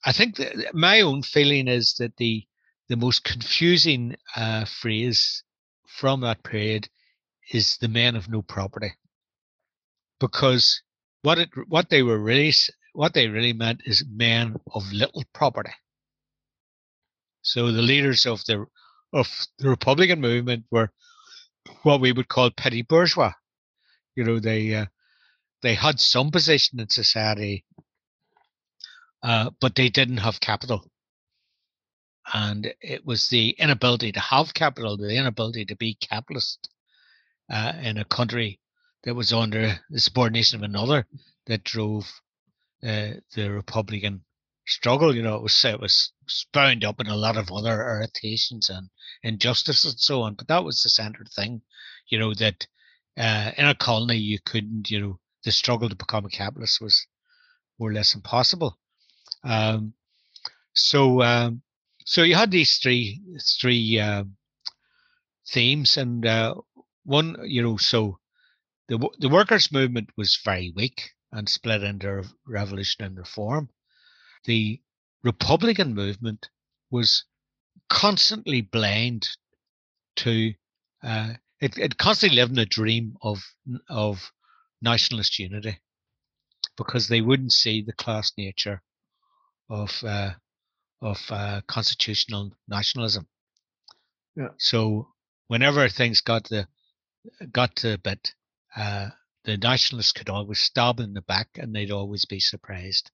I 0.04 0.12
think 0.12 0.38
that 0.38 0.74
my 0.74 1.02
own 1.02 1.22
feeling 1.24 1.68
is 1.68 1.96
that 2.00 2.18
the 2.18 2.46
the 2.88 2.98
most 2.98 3.24
confusing 3.24 4.16
uh, 4.36 4.66
phrase 4.66 5.44
from 5.88 6.22
that 6.22 6.44
period 6.44 6.88
is 7.52 7.78
the 7.78 7.88
men 7.88 8.16
of 8.16 8.30
no 8.30 8.42
property 8.42 8.92
because 10.20 10.82
what 11.22 11.38
it 11.40 11.50
what 11.68 11.90
they 11.90 12.04
were 12.04 12.20
really 12.20 12.54
what 12.94 13.14
they 13.14 13.28
really 13.28 13.54
meant 13.54 13.82
is 13.86 14.06
men 14.10 14.56
of 14.74 14.92
little 14.92 15.24
property 15.34 15.74
so 17.42 17.72
the 17.72 17.82
leaders 17.82 18.26
of 18.26 18.44
the 18.46 18.66
of 19.14 19.28
the 19.60 19.70
republican 19.70 20.20
movement 20.20 20.66
were 20.72 20.92
what 21.84 22.02
we 22.02 22.12
would 22.12 22.28
call 22.28 22.50
petty 22.52 22.82
bourgeois 22.82 23.34
you 24.16 24.24
know 24.24 24.40
they 24.40 24.74
uh, 24.74 24.86
they 25.62 25.76
had 25.76 26.00
some 26.00 26.32
position 26.32 26.80
in 26.80 26.90
society 26.90 27.66
uh, 29.24 29.50
but 29.60 29.76
they 29.76 29.90
didn't 29.90 30.18
have 30.18 30.40
capital 30.40 30.90
and 32.34 32.74
it 32.82 33.06
was 33.06 33.30
the 33.30 33.50
inability 33.52 34.12
to 34.12 34.20
have 34.20 34.54
capital 34.54 34.98
the 34.98 35.16
inability 35.16 35.66
to 35.66 35.76
be 35.76 35.96
capitalist 35.96 36.70
uh, 37.52 37.74
in 37.82 37.98
a 37.98 38.06
country 38.06 38.60
that 39.04 39.16
was 39.16 39.32
under 39.32 39.80
the 39.90 40.00
subordination 40.00 40.58
of 40.58 40.64
another 40.64 41.06
that 41.46 41.64
drove 41.64 42.12
uh, 42.84 43.12
the 43.36 43.52
Republican 43.52 44.24
struggle. 44.68 45.16
You 45.16 45.22
know, 45.24 45.36
it 45.36 45.44
was 45.44 45.64
it 45.66 45.80
was 45.80 46.12
bound 46.54 46.84
up 46.84 47.00
in 47.00 47.08
a 47.08 47.16
lot 47.16 47.38
of 47.38 47.52
other 47.52 47.82
irritations 47.82 48.70
and 48.70 48.90
injustices 49.24 49.94
and 49.94 50.00
so 50.00 50.22
on. 50.22 50.36
But 50.36 50.48
that 50.48 50.64
was 50.64 50.84
the 50.84 50.90
central 50.90 51.28
thing. 51.34 51.62
You 52.08 52.20
know 52.20 52.34
that 52.36 52.68
uh, 53.18 53.52
in 53.58 53.66
a 53.66 53.76
colony 53.76 54.18
you 54.18 54.40
couldn't. 54.40 54.90
You 54.90 55.00
know, 55.00 55.20
the 55.44 55.52
struggle 55.52 55.90
to 55.90 55.96
become 55.96 56.26
a 56.26 56.30
capitalist 56.30 56.82
was 56.82 57.08
more 57.80 57.90
or 57.90 57.94
less 57.94 58.16
impossible. 58.16 58.78
Um, 59.44 59.94
so 60.74 61.22
um, 61.22 61.62
so 62.06 62.24
you 62.24 62.36
had 62.36 62.52
these 62.52 62.78
three 62.78 63.22
three 63.60 64.00
uh, 64.00 64.24
themes, 65.48 65.98
and 65.98 66.26
uh, 66.26 66.56
one, 67.04 67.38
you 67.44 67.62
know, 67.62 67.78
so 67.78 68.20
the 68.88 68.98
the 69.20 69.30
workers' 69.30 69.72
movement 69.72 70.10
was 70.18 70.40
very 70.44 70.72
weak 70.76 71.12
and 71.32 71.50
split 71.50 71.84
into 71.84 72.24
revolution 72.48 73.06
and 73.06 73.18
reform. 73.18 73.70
The 74.46 74.82
Republican 75.26 75.96
movement 75.96 76.50
was 76.92 77.26
constantly 77.90 78.62
blind 78.62 79.28
to 80.18 80.54
uh, 81.04 81.34
it, 81.60 81.78
it 81.78 81.98
constantly 81.98 82.38
lived 82.38 82.52
in 82.52 82.60
a 82.60 82.66
dream 82.66 83.18
of 83.22 83.40
of 83.90 84.32
nationalist 84.82 85.40
unity 85.40 85.80
because 86.78 87.08
they 87.08 87.22
wouldn't 87.22 87.52
see 87.52 87.82
the 87.82 87.94
class 87.94 88.32
nature 88.38 88.82
of 89.70 89.92
uh, 90.04 90.32
of 91.02 91.20
uh, 91.30 91.62
constitutional 91.68 92.52
nationalism. 92.68 93.28
Yeah. 94.36 94.50
So 94.58 95.08
whenever 95.48 95.90
things 95.90 96.22
got 96.22 96.46
to 96.46 96.68
got 97.52 97.76
to 97.78 97.94
a 97.94 97.98
bit, 97.98 98.34
uh, 98.76 99.10
the 99.44 99.58
nationalists 99.58 100.12
could 100.12 100.30
always 100.30 100.60
stab 100.60 101.00
in 101.00 101.14
the 101.14 101.22
back 101.22 101.50
and 101.56 101.74
they'd 101.74 101.92
always 101.92 102.26
be 102.26 102.40
surprised. 102.40 103.12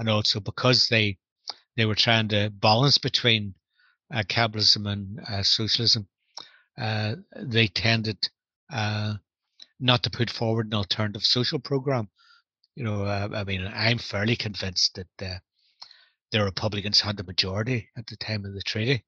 And 0.00 0.08
also 0.08 0.40
because 0.40 0.88
they 0.88 1.18
they 1.76 1.84
were 1.84 1.94
trying 1.94 2.28
to 2.28 2.48
balance 2.48 2.96
between 2.96 3.54
uh, 4.12 4.22
capitalism 4.26 4.86
and 4.86 5.20
uh, 5.20 5.42
socialism, 5.42 6.08
uh, 6.78 7.16
they 7.36 7.66
tended 7.66 8.30
uh, 8.72 9.16
not 9.78 10.02
to 10.02 10.10
put 10.10 10.30
forward 10.30 10.66
an 10.66 10.74
alternative 10.74 11.22
social 11.22 11.58
program. 11.58 12.08
You 12.76 12.84
know, 12.84 13.04
uh, 13.04 13.28
I 13.34 13.44
mean, 13.44 13.70
I'm 13.72 13.98
fairly 13.98 14.36
convinced 14.36 14.94
that 14.94 15.26
uh, 15.26 15.38
the 16.32 16.44
Republicans 16.44 17.02
had 17.02 17.18
the 17.18 17.24
majority 17.24 17.90
at 17.94 18.06
the 18.06 18.16
time 18.16 18.46
of 18.46 18.54
the 18.54 18.62
treaty, 18.62 19.04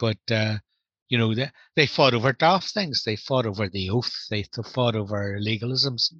but 0.00 0.18
you 1.08 1.18
know, 1.18 1.34
they, 1.34 1.50
they 1.76 1.86
fought 1.86 2.14
over 2.14 2.32
daft 2.32 2.74
things. 2.74 3.04
They 3.04 3.14
fought 3.14 3.46
over 3.46 3.68
the 3.68 3.90
oath. 3.90 4.26
They 4.28 4.42
fought 4.74 4.96
over 4.96 5.38
legalisms. 5.40 6.12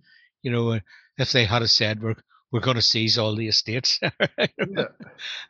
You 0.43 0.53
know, 0.53 0.81
if 1.19 1.33
they 1.33 1.45
had 1.45 1.69
said 1.69 2.01
we're 2.01 2.15
we're 2.51 2.61
going 2.61 2.77
to 2.77 2.83
seize 2.83 3.19
all 3.19 3.35
the 3.35 3.49
estates 3.49 4.01
yeah. 4.39 4.85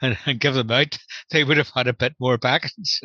and, 0.02 0.18
and, 0.26 0.40
give 0.40 0.54
them 0.54 0.70
out, 0.70 0.98
they 1.30 1.44
would 1.44 1.56
have 1.56 1.70
had 1.74 1.86
a 1.86 1.92
bit 1.92 2.14
more 2.18 2.38
backings. 2.38 3.00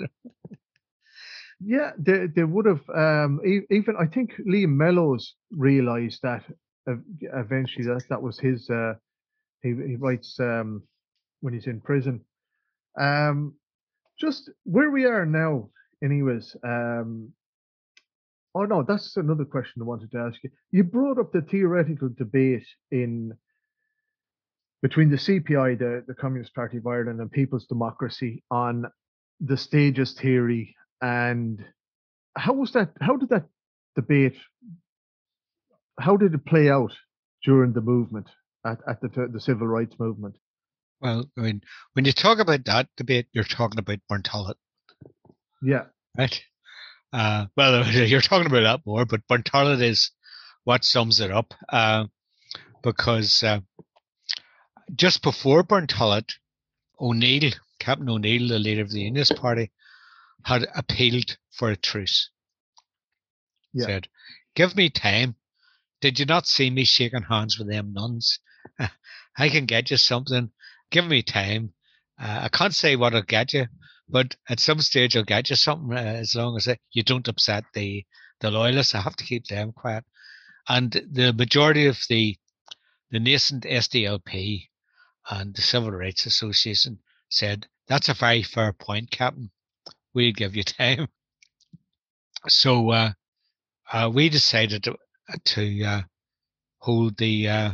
yeah, 1.59 1.91
they 1.97 2.27
they 2.27 2.43
would 2.43 2.65
have. 2.65 2.89
Um, 2.89 3.39
even 3.69 3.95
I 3.99 4.05
think 4.05 4.33
Liam 4.47 4.75
Mellows 4.75 5.35
realised 5.51 6.21
that 6.23 6.43
eventually 6.87 7.85
that 7.85 8.03
that 8.09 8.21
was 8.21 8.39
his. 8.39 8.69
Uh, 8.69 8.93
he 9.61 9.69
he 9.69 9.95
writes 9.95 10.37
um, 10.39 10.83
when 11.41 11.53
he's 11.53 11.67
in 11.67 11.79
prison. 11.79 12.21
Um, 12.99 13.55
just 14.19 14.49
where 14.63 14.91
we 14.91 15.05
are 15.05 15.25
now 15.25 15.69
anyways, 16.03 16.55
um, 16.63 17.33
Oh 18.55 18.65
no, 18.65 18.83
that's 18.83 19.17
another 19.17 19.45
question 19.45 19.81
I 19.81 19.85
wanted 19.85 20.11
to 20.11 20.19
ask 20.19 20.43
you. 20.43 20.51
You 20.71 20.83
brought 20.83 21.17
up 21.17 21.31
the 21.31 21.41
theoretical 21.41 22.09
debate 22.15 22.67
in 22.91 23.33
between 24.83 25.09
the 25.09 25.15
CPI, 25.15 25.79
the, 25.79 26.03
the 26.05 26.13
Communist 26.13 26.53
Party 26.53 26.77
of 26.77 26.85
Ireland, 26.85 27.19
and 27.21 27.31
People's 27.31 27.65
Democracy 27.65 28.43
on 28.51 28.85
the 29.39 29.57
stages 29.57 30.13
theory 30.13 30.75
and 31.01 31.65
how 32.35 32.53
was 32.53 32.71
that 32.73 32.91
how 33.01 33.17
did 33.17 33.29
that 33.29 33.45
debate 33.95 34.35
how 35.99 36.15
did 36.17 36.33
it 36.33 36.45
play 36.45 36.69
out 36.69 36.93
during 37.43 37.73
the 37.73 37.81
movement 37.81 38.27
at, 38.65 38.77
at 38.87 39.01
the 39.01 39.29
the 39.31 39.39
civil 39.39 39.67
rights 39.67 39.95
movement? 39.99 40.35
Well, 41.01 41.25
I 41.37 41.41
mean, 41.41 41.61
when 41.93 42.05
you 42.05 42.13
talk 42.13 42.39
about 42.39 42.63
that 42.65 42.87
debate, 42.95 43.27
you're 43.33 43.43
talking 43.43 43.79
about 43.79 43.99
Burntollet. 44.09 44.55
Yeah. 45.61 45.85
Right. 46.17 46.41
Uh, 47.11 47.47
well, 47.57 47.85
you're 47.91 48.21
talking 48.21 48.47
about 48.47 48.63
that 48.63 48.85
more, 48.85 49.05
but 49.05 49.27
Burntollet 49.29 49.81
is 49.81 50.11
what 50.63 50.85
sums 50.85 51.19
it 51.19 51.29
up. 51.29 51.53
Uh, 51.67 52.05
because 52.83 53.43
uh, 53.43 53.59
just 54.95 55.21
before 55.21 55.63
Burntollet, 55.63 56.33
O'Neill, 56.99 57.51
Captain 57.79 58.09
O'Neill, 58.09 58.47
the 58.47 58.59
leader 58.59 58.81
of 58.81 58.91
the 58.91 59.01
Unionist 59.01 59.35
Party, 59.35 59.71
had 60.43 60.67
appealed 60.75 61.37
for 61.51 61.69
a 61.69 61.75
truce. 61.75 62.29
Yeah. 63.73 63.85
Said, 63.85 64.07
"Give 64.55 64.75
me 64.75 64.89
time. 64.89 65.35
Did 66.01 66.19
you 66.19 66.25
not 66.25 66.47
see 66.47 66.69
me 66.69 66.83
shaking 66.85 67.23
hands 67.23 67.57
with 67.57 67.69
them 67.69 67.93
nuns? 67.93 68.39
I 69.37 69.49
can 69.49 69.65
get 69.65 69.89
you 69.89 69.97
something. 69.97 70.51
Give 70.91 71.05
me 71.05 71.23
time. 71.23 71.73
Uh, 72.19 72.41
I 72.43 72.49
can't 72.49 72.75
say 72.75 72.95
what 72.95 73.15
I'll 73.15 73.21
get 73.23 73.53
you, 73.53 73.67
but 74.07 74.35
at 74.47 74.59
some 74.59 74.79
stage 74.81 75.15
I'll 75.15 75.23
get 75.23 75.49
you 75.49 75.55
something. 75.55 75.97
Uh, 75.97 76.01
as 76.01 76.35
long 76.35 76.57
as 76.57 76.67
you 76.91 77.03
don't 77.03 77.27
upset 77.27 77.65
the 77.73 78.05
the 78.41 78.51
loyalists, 78.51 78.93
I 78.93 79.01
have 79.01 79.15
to 79.15 79.25
keep 79.25 79.47
them 79.47 79.71
quiet." 79.71 80.05
And 80.67 80.91
the 80.91 81.33
majority 81.33 81.87
of 81.87 81.99
the 82.09 82.37
the 83.09 83.19
nascent 83.19 83.63
SDLP 83.63 84.69
and 85.29 85.55
the 85.55 85.61
Civil 85.61 85.91
Rights 85.91 86.25
Association 86.25 86.99
said, 87.29 87.67
That's 87.87 88.09
a 88.09 88.13
very 88.13 88.43
fair 88.43 88.73
point, 88.73 89.11
Captain. 89.11 89.51
We'll 90.13 90.33
give 90.33 90.55
you 90.55 90.63
time. 90.63 91.07
So 92.47 92.91
uh, 92.91 93.11
uh, 93.91 94.11
we 94.13 94.29
decided 94.29 94.83
to, 94.83 94.97
to 95.45 95.83
uh, 95.83 96.01
hold 96.79 97.17
the 97.17 97.47
uh, 97.47 97.71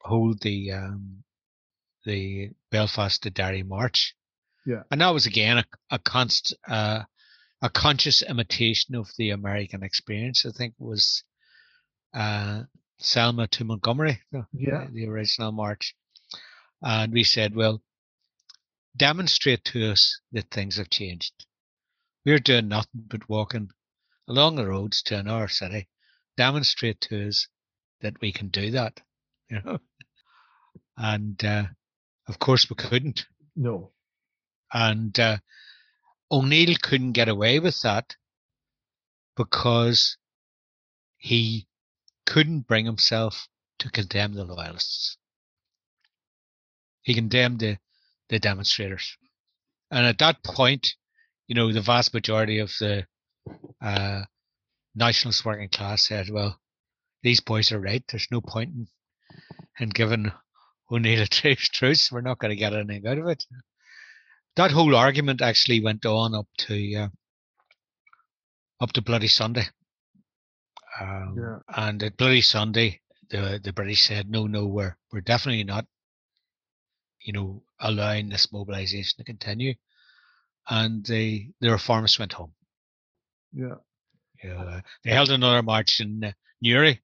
hold 0.00 0.40
the 0.40 0.72
um, 0.72 1.22
the 2.06 2.50
Belfast 2.70 3.22
to 3.22 3.30
Derry 3.30 3.62
March. 3.62 4.14
Yeah, 4.64 4.82
and 4.90 5.00
that 5.00 5.10
was 5.10 5.26
again 5.26 5.58
a, 5.58 5.64
a 5.90 5.98
const 5.98 6.54
uh, 6.66 7.02
a 7.60 7.70
conscious 7.70 8.22
imitation 8.22 8.94
of 8.94 9.10
the 9.18 9.30
American 9.30 9.82
experience. 9.82 10.46
I 10.46 10.50
think 10.50 10.74
was 10.78 11.22
uh, 12.14 12.62
Selma 12.98 13.46
to 13.48 13.64
Montgomery, 13.64 14.20
yeah, 14.32 14.42
the, 14.52 14.88
the 14.92 15.06
original 15.08 15.52
march. 15.52 15.94
And 16.82 17.12
we 17.12 17.24
said, 17.24 17.54
well, 17.54 17.82
demonstrate 18.96 19.64
to 19.66 19.90
us 19.90 20.20
that 20.32 20.50
things 20.50 20.76
have 20.76 20.90
changed. 20.90 21.32
We're 22.24 22.38
doing 22.38 22.68
nothing 22.68 23.04
but 23.06 23.28
walking 23.28 23.70
along 24.28 24.56
the 24.56 24.66
roads 24.66 25.02
to 25.04 25.22
our 25.26 25.48
city. 25.48 25.88
Demonstrate 26.36 27.00
to 27.02 27.28
us 27.28 27.48
that 28.00 28.20
we 28.20 28.32
can 28.32 28.48
do 28.48 28.70
that, 28.72 29.00
you 29.50 29.60
know. 29.64 29.78
And 30.96 31.42
uh, 31.44 31.64
of 32.28 32.38
course, 32.38 32.68
we 32.68 32.76
couldn't. 32.76 33.26
No. 33.56 33.92
And 34.72 35.18
uh, 35.18 35.38
O'Neill 36.30 36.76
couldn't 36.80 37.12
get 37.12 37.28
away 37.28 37.58
with 37.58 37.80
that 37.82 38.16
because 39.36 40.16
he 41.16 41.66
couldn't 42.26 42.66
bring 42.68 42.84
himself 42.84 43.48
to 43.80 43.90
condemn 43.90 44.34
the 44.34 44.44
loyalists. 44.44 45.16
He 47.10 47.14
condemned 47.14 47.58
the, 47.58 47.76
the 48.28 48.38
demonstrators. 48.38 49.16
And 49.90 50.06
at 50.06 50.18
that 50.18 50.44
point, 50.44 50.94
you 51.48 51.56
know, 51.56 51.72
the 51.72 51.80
vast 51.80 52.14
majority 52.14 52.60
of 52.60 52.70
the 52.78 53.04
uh, 53.82 54.22
nationalist 54.94 55.44
working 55.44 55.70
class 55.70 56.06
said, 56.06 56.30
well, 56.30 56.60
these 57.24 57.40
boys 57.40 57.72
are 57.72 57.80
right. 57.80 58.04
There's 58.08 58.28
no 58.30 58.40
point 58.40 58.70
in, 58.70 58.86
in 59.80 59.88
giving 59.88 60.30
O'Neill 60.88 61.22
a 61.22 61.26
truce. 61.56 62.12
We're 62.12 62.20
not 62.20 62.38
going 62.38 62.50
to 62.50 62.56
get 62.56 62.74
anything 62.74 63.04
out 63.04 63.18
of 63.18 63.26
it. 63.26 63.44
That 64.54 64.70
whole 64.70 64.94
argument 64.94 65.42
actually 65.42 65.82
went 65.82 66.06
on 66.06 66.32
up 66.32 66.46
to 66.58 66.94
uh, 66.94 67.08
up 68.80 68.92
to 68.92 69.02
Bloody 69.02 69.26
Sunday. 69.26 69.64
Um, 71.00 71.34
yeah. 71.36 71.58
And 71.76 72.00
at 72.04 72.16
Bloody 72.16 72.42
Sunday, 72.42 73.00
the 73.30 73.60
the 73.60 73.72
British 73.72 74.02
said, 74.02 74.30
no, 74.30 74.46
no, 74.46 74.66
we're 74.66 74.96
we're 75.12 75.22
definitely 75.22 75.64
not, 75.64 75.86
you 77.22 77.32
know, 77.32 77.62
allowing 77.80 78.28
this 78.28 78.52
mobilization 78.52 79.18
to 79.18 79.24
continue. 79.24 79.74
And 80.68 81.04
the 81.04 81.50
the 81.60 81.68
reformists 81.68 82.18
went 82.18 82.32
home. 82.32 82.52
Yeah. 83.52 83.76
Yeah. 84.42 84.80
They 85.04 85.10
held 85.10 85.30
another 85.30 85.62
march 85.62 86.00
in 86.00 86.24
uh, 86.24 86.32
Newry 86.62 87.00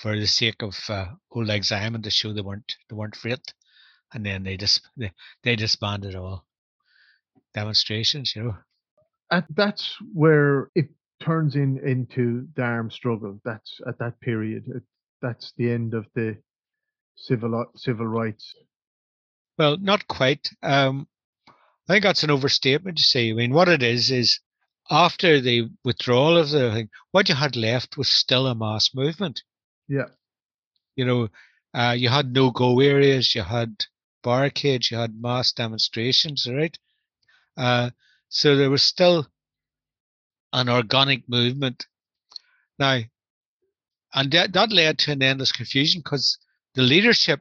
for 0.00 0.18
the 0.18 0.26
sake 0.26 0.62
of 0.62 0.78
uh, 0.88 1.06
Auld 1.34 1.46
Lang 1.46 1.62
Syne 1.62 2.00
to 2.02 2.10
show 2.10 2.32
they 2.32 2.40
weren't 2.40 2.76
they 2.88 2.96
weren't 2.96 3.16
freight, 3.16 3.52
and 4.12 4.24
then 4.24 4.42
they 4.42 4.56
just 4.56 4.88
they, 4.96 5.12
they 5.42 5.56
disbanded 5.56 6.14
all 6.14 6.44
demonstrations. 7.54 8.34
You 8.34 8.44
know. 8.44 8.56
And 9.30 9.44
that's 9.50 9.96
where 10.12 10.70
it 10.74 10.88
turns 11.20 11.56
in 11.56 11.78
into 11.86 12.48
the 12.56 12.62
armed 12.62 12.92
struggle. 12.92 13.40
That's 13.44 13.80
at 13.86 13.98
that 13.98 14.20
period. 14.20 14.64
It, 14.68 14.82
that's 15.20 15.52
the 15.56 15.70
end 15.70 15.94
of 15.94 16.06
the 16.14 16.36
civil 17.16 17.66
civil 17.76 18.06
rights. 18.06 18.54
Well, 19.58 19.76
not 19.76 20.08
quite. 20.08 20.50
Um, 20.62 21.06
I 21.48 21.94
think 21.94 22.04
that's 22.04 22.22
an 22.22 22.30
overstatement 22.30 22.98
to 22.98 23.02
say. 23.02 23.30
I 23.30 23.34
mean, 23.34 23.52
what 23.52 23.68
it 23.68 23.82
is 23.82 24.10
is 24.10 24.40
after 24.90 25.40
the 25.40 25.68
withdrawal 25.84 26.36
of 26.36 26.50
the 26.50 26.70
thing, 26.72 26.90
what 27.10 27.28
you 27.28 27.34
had 27.34 27.56
left 27.56 27.96
was 27.96 28.08
still 28.08 28.46
a 28.46 28.54
mass 28.54 28.94
movement. 28.94 29.42
Yeah. 29.88 30.08
You 30.96 31.04
know, 31.04 31.28
uh, 31.74 31.94
you 31.96 32.08
had 32.08 32.32
no 32.32 32.50
go 32.50 32.80
areas, 32.80 33.34
you 33.34 33.42
had 33.42 33.84
barricades, 34.22 34.90
you 34.90 34.96
had 34.96 35.20
mass 35.20 35.52
demonstrations, 35.52 36.46
right? 36.46 36.76
Uh, 37.56 37.90
so 38.28 38.56
there 38.56 38.70
was 38.70 38.82
still 38.82 39.26
an 40.52 40.68
organic 40.68 41.28
movement. 41.28 41.86
Now, 42.78 43.00
and 44.14 44.30
that, 44.32 44.52
that 44.52 44.72
led 44.72 44.98
to 45.00 45.12
an 45.12 45.22
endless 45.22 45.52
confusion 45.52 46.00
because 46.00 46.38
the 46.74 46.82
leadership 46.82 47.40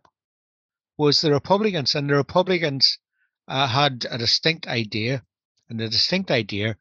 was 1.02 1.22
the 1.22 1.32
Republicans, 1.32 1.96
and 1.96 2.08
the 2.08 2.14
Republicans 2.14 3.00
uh, 3.48 3.68
had 3.68 4.06
a 4.12 4.20
distinct 4.20 4.68
idea, 4.68 5.24
and 5.68 5.80
the 5.80 5.90
distinct 5.90 6.30
idea 6.30 6.78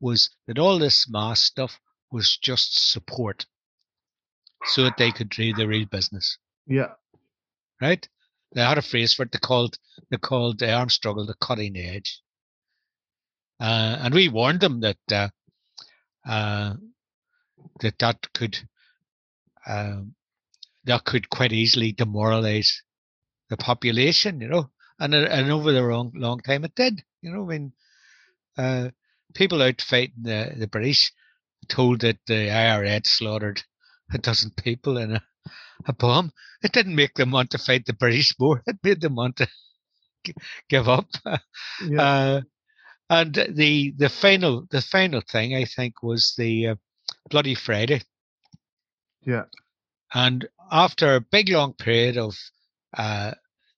was 0.00 0.30
that 0.46 0.58
all 0.58 0.78
this 0.78 1.06
mass 1.06 1.42
stuff 1.42 1.78
was 2.10 2.38
just 2.38 2.90
support 2.90 3.44
so 4.64 4.84
that 4.84 4.96
they 4.96 5.12
could 5.12 5.28
do 5.28 5.52
the 5.52 5.68
real 5.68 5.84
business. 5.84 6.38
Yeah. 6.66 6.92
Right? 7.78 8.08
They 8.54 8.62
had 8.62 8.78
a 8.78 8.82
phrase 8.90 9.12
for 9.12 9.24
it. 9.24 9.32
They 9.32 9.38
called 9.38 9.78
they 10.10 10.16
called 10.16 10.60
the 10.60 10.72
armed 10.72 10.92
struggle 10.92 11.26
the 11.26 11.34
cutting 11.34 11.76
edge. 11.76 12.22
Uh, 13.60 13.98
and 14.00 14.14
we 14.14 14.30
warned 14.30 14.60
them 14.60 14.80
that 14.80 15.12
uh, 15.12 15.28
uh, 16.26 16.72
that 17.80 17.98
that 17.98 18.32
could 18.32 18.58
um, 19.66 20.14
that 20.84 21.04
could 21.04 21.28
quite 21.28 21.52
easily 21.52 21.92
demoralize 21.92 22.82
the 23.48 23.56
population, 23.56 24.40
you 24.40 24.48
know, 24.48 24.70
and 24.98 25.14
and 25.14 25.50
over 25.50 25.72
the 25.72 25.82
long 25.82 26.12
long 26.14 26.40
time 26.40 26.64
it 26.64 26.74
did, 26.74 27.02
you 27.22 27.32
know. 27.32 27.44
when 27.44 27.72
uh, 28.56 28.90
people 29.34 29.62
out 29.62 29.80
fighting 29.80 30.22
the 30.22 30.54
the 30.56 30.66
British 30.66 31.12
told 31.68 32.00
that 32.00 32.18
the 32.26 32.50
IRA 32.50 32.88
had 32.90 33.06
slaughtered 33.06 33.62
a 34.12 34.18
dozen 34.18 34.50
people 34.50 34.96
in 34.96 35.12
a, 35.12 35.22
a 35.86 35.92
bomb. 35.92 36.32
It 36.62 36.72
didn't 36.72 36.94
make 36.94 37.14
them 37.14 37.30
want 37.30 37.50
to 37.50 37.58
fight 37.58 37.86
the 37.86 37.92
British 37.92 38.34
more. 38.38 38.62
It 38.66 38.78
made 38.82 39.00
them 39.00 39.14
want 39.14 39.36
to 39.36 39.48
give 40.68 40.88
up. 40.88 41.08
Yeah. 41.86 42.02
Uh, 42.02 42.40
and 43.10 43.34
the 43.34 43.94
the 43.96 44.08
final 44.08 44.66
the 44.70 44.82
final 44.82 45.20
thing 45.20 45.54
I 45.54 45.64
think 45.64 46.02
was 46.02 46.34
the 46.36 46.68
uh, 46.68 46.74
Bloody 47.30 47.54
Friday. 47.54 48.02
Yeah. 49.22 49.44
And 50.12 50.48
after 50.70 51.14
a 51.14 51.20
big 51.20 51.48
long 51.48 51.74
period 51.74 52.16
of 52.18 52.34
uh, 52.96 53.32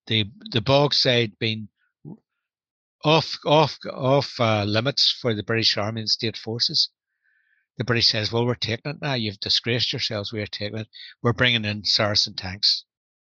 the 0.06 0.30
the 0.50 0.60
Bogside 0.60 1.38
being 1.38 1.68
off 3.04 3.38
off 3.44 3.78
off 3.90 4.38
uh, 4.38 4.64
limits 4.64 5.16
for 5.20 5.34
the 5.34 5.42
British 5.42 5.76
Army 5.76 6.02
and 6.02 6.10
state 6.10 6.36
forces, 6.36 6.90
the 7.78 7.84
British 7.84 8.08
says, 8.08 8.32
"Well, 8.32 8.46
we're 8.46 8.54
taking 8.54 8.92
it 8.92 9.00
now. 9.00 9.14
You've 9.14 9.40
disgraced 9.40 9.92
yourselves. 9.92 10.32
We're 10.32 10.46
taking 10.46 10.78
it. 10.78 10.88
We're 11.22 11.32
bringing 11.32 11.64
in 11.64 11.84
Saracen 11.84 12.34
tanks. 12.34 12.84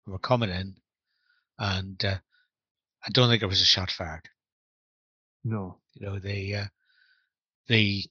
We're 0.06 0.18
coming 0.18 0.50
in, 0.50 0.76
and 1.58 2.04
uh, 2.04 2.18
I 3.04 3.10
don't 3.10 3.28
think 3.28 3.40
there 3.40 3.48
was 3.48 3.62
a 3.62 3.64
shot 3.64 3.90
fired." 3.90 4.28
No. 5.44 5.78
You 5.94 6.06
know, 6.06 6.18
the 6.18 6.54
uh, 6.54 6.64
the 7.68 8.04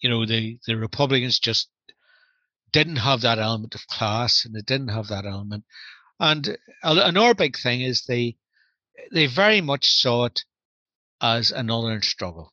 you 0.00 0.08
know, 0.08 0.24
the, 0.26 0.58
the 0.66 0.76
Republicans 0.76 1.38
just 1.38 1.68
didn't 2.72 2.96
have 2.96 3.20
that 3.20 3.38
element 3.38 3.74
of 3.74 3.86
class 3.86 4.44
and 4.44 4.54
they 4.54 4.62
didn't 4.62 4.88
have 4.88 5.08
that 5.08 5.26
element. 5.26 5.64
And 6.20 6.56
another 6.82 7.34
big 7.34 7.56
thing 7.56 7.80
is 7.80 8.04
they 8.04 8.36
they 9.10 9.26
very 9.26 9.62
much 9.62 9.90
saw 9.90 10.26
it 10.26 10.44
as 11.20 11.50
a 11.50 11.62
northern 11.62 12.02
struggle. 12.02 12.52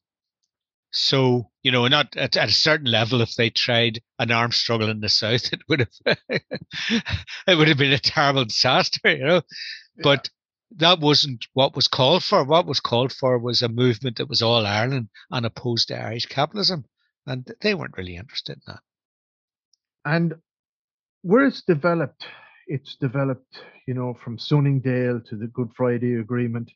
So, 0.92 1.52
you 1.64 1.72
know, 1.72 1.86
not 1.88 2.16
at, 2.16 2.38
at, 2.38 2.50
a 2.50 2.54
certain 2.54 2.90
level, 2.90 3.22
if 3.22 3.36
they 3.36 3.50
tried 3.50 4.02
an 4.20 4.32
armed 4.32 4.54
struggle 4.54 4.90
in 4.90 5.02
the 5.02 5.10
south, 5.10 5.44
it 5.54 5.62
would 5.68 5.82
have 5.82 6.18
it 7.48 7.56
would 7.58 7.68
have 7.68 7.78
been 7.78 7.92
a 7.92 8.00
terrible 8.00 8.46
disaster, 8.46 9.12
you 9.12 9.26
know. 9.26 9.42
Yeah. 9.98 10.02
But 10.02 10.30
that 10.78 11.00
wasn't 11.00 11.46
what 11.54 11.76
was 11.76 11.88
called 11.88 12.24
for. 12.24 12.44
What 12.44 12.66
was 12.66 12.80
called 12.80 13.12
for 13.12 13.38
was 13.38 13.62
a 13.62 13.70
movement 13.70 14.18
that 14.18 14.30
was 14.30 14.42
all 14.42 14.66
Ireland 14.66 15.10
and 15.30 15.46
opposed 15.46 15.90
to 15.90 16.02
Irish 16.02 16.26
capitalism. 16.26 16.86
And 17.26 17.54
they 17.62 17.74
weren't 17.74 17.98
really 17.98 18.16
interested 18.16 18.54
in 18.54 18.62
that. 18.68 18.80
And 20.06 20.36
where 21.22 21.46
it's 21.46 21.62
developed, 21.62 22.26
it's 22.68 22.96
developed, 22.96 23.62
you 23.88 23.94
know, 23.94 24.14
from 24.14 24.38
Sunningdale 24.38 25.22
to 25.30 25.36
the 25.36 25.48
Good 25.48 25.70
Friday 25.76 26.16
Agreement. 26.16 26.72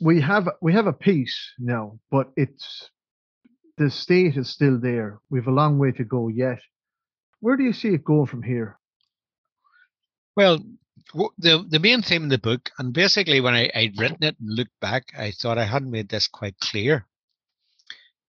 We 0.00 0.20
have 0.20 0.48
we 0.62 0.72
have 0.72 0.86
a 0.86 0.92
peace 0.92 1.52
now, 1.58 1.98
but 2.10 2.30
it's 2.36 2.90
the 3.76 3.90
state 3.90 4.36
is 4.36 4.50
still 4.50 4.78
there. 4.78 5.20
We've 5.30 5.46
a 5.46 5.52
long 5.52 5.78
way 5.78 5.92
to 5.92 6.04
go 6.04 6.28
yet. 6.28 6.60
Where 7.40 7.56
do 7.56 7.64
you 7.64 7.72
see 7.72 7.88
it 7.88 8.04
going 8.04 8.26
from 8.26 8.42
here? 8.42 8.78
Well, 10.36 10.60
the 11.38 11.64
the 11.68 11.78
main 11.78 12.02
theme 12.02 12.24
in 12.24 12.28
the 12.28 12.38
book, 12.38 12.70
and 12.78 12.92
basically 12.92 13.40
when 13.40 13.54
I, 13.54 13.70
I'd 13.74 13.98
written 13.98 14.22
it 14.22 14.36
and 14.40 14.56
looked 14.56 14.78
back, 14.80 15.12
I 15.18 15.32
thought 15.32 15.58
I 15.58 15.64
hadn't 15.64 15.90
made 15.90 16.08
this 16.08 16.28
quite 16.28 16.58
clear, 16.60 17.06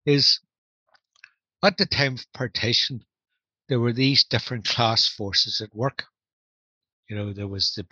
is 0.05 0.39
at 1.63 1.77
the 1.77 1.85
time 1.85 2.13
of 2.13 2.33
partition, 2.33 3.03
there 3.69 3.79
were 3.79 3.93
these 3.93 4.23
different 4.23 4.65
class 4.65 5.07
forces 5.07 5.61
at 5.61 5.75
work. 5.75 6.05
You 7.09 7.15
know, 7.15 7.33
there 7.33 7.47
was 7.47 7.73
the 7.75 7.85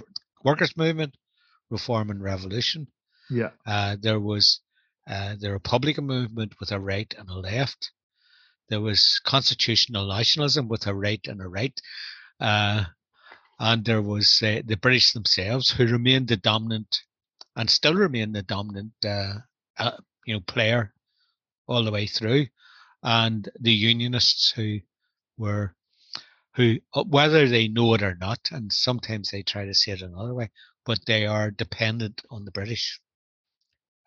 workers' 0.43 0.77
movement, 0.77 1.15
reform 1.69 2.09
and 2.09 2.21
revolution. 2.21 2.88
Yeah. 3.29 3.51
Uh, 3.65 3.97
there 3.99 4.19
was 4.19 4.61
uh, 5.07 5.35
the 5.39 5.51
Republican 5.51 6.05
movement 6.05 6.53
with 6.59 6.71
a 6.71 6.79
right 6.79 7.13
and 7.17 7.29
a 7.29 7.33
left. 7.33 7.91
There 8.69 8.81
was 8.81 9.19
constitutional 9.23 10.07
nationalism 10.07 10.67
with 10.67 10.88
a 10.88 10.95
right 10.95 11.21
and 11.25 11.41
a 11.41 11.47
right. 11.47 11.79
Uh, 12.39 12.85
and 13.59 13.85
there 13.85 14.01
was 14.01 14.41
uh, 14.43 14.61
the 14.65 14.77
British 14.77 15.13
themselves 15.13 15.71
who 15.71 15.85
remained 15.85 16.27
the 16.27 16.38
dominant 16.38 17.03
and 17.55 17.69
still 17.69 17.93
remain 17.93 18.33
the 18.33 18.41
dominant 18.41 18.93
uh, 19.05 19.35
uh, 19.77 19.97
you 20.25 20.33
know 20.33 20.41
player 20.41 20.93
all 21.67 21.83
the 21.83 21.91
way 21.91 22.05
through, 22.05 22.47
and 23.01 23.49
the 23.59 23.71
Unionists 23.71 24.51
who 24.51 24.79
were 25.38 25.76
who 26.56 26.78
uh, 26.93 27.04
whether 27.04 27.48
they 27.48 27.67
know 27.67 27.93
it 27.93 28.02
or 28.02 28.15
not, 28.15 28.39
and 28.52 28.71
sometimes 28.71 29.32
they 29.32 29.43
try 29.43 29.65
to 29.65 29.74
say 29.74 29.91
it 29.91 30.02
another 30.02 30.34
way, 30.34 30.50
but 30.86 31.00
they 31.06 31.26
are 31.26 31.52
dependent 31.52 32.21
on 32.32 32.45
the 32.45 32.52
British. 32.52 33.00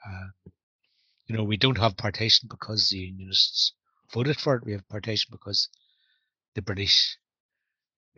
Uh, 0.07 0.51
you 1.27 1.37
know, 1.37 1.45
we 1.45 1.57
don't 1.59 1.79
have 1.79 1.97
partition 1.97 2.49
because 2.51 2.88
the 2.88 2.99
Unionists 2.99 3.75
voted 4.12 4.38
for 4.38 4.57
it. 4.57 4.64
We 4.64 4.73
have 4.73 4.88
partition 4.88 5.29
because 5.31 5.69
the 6.55 6.62
British 6.62 7.19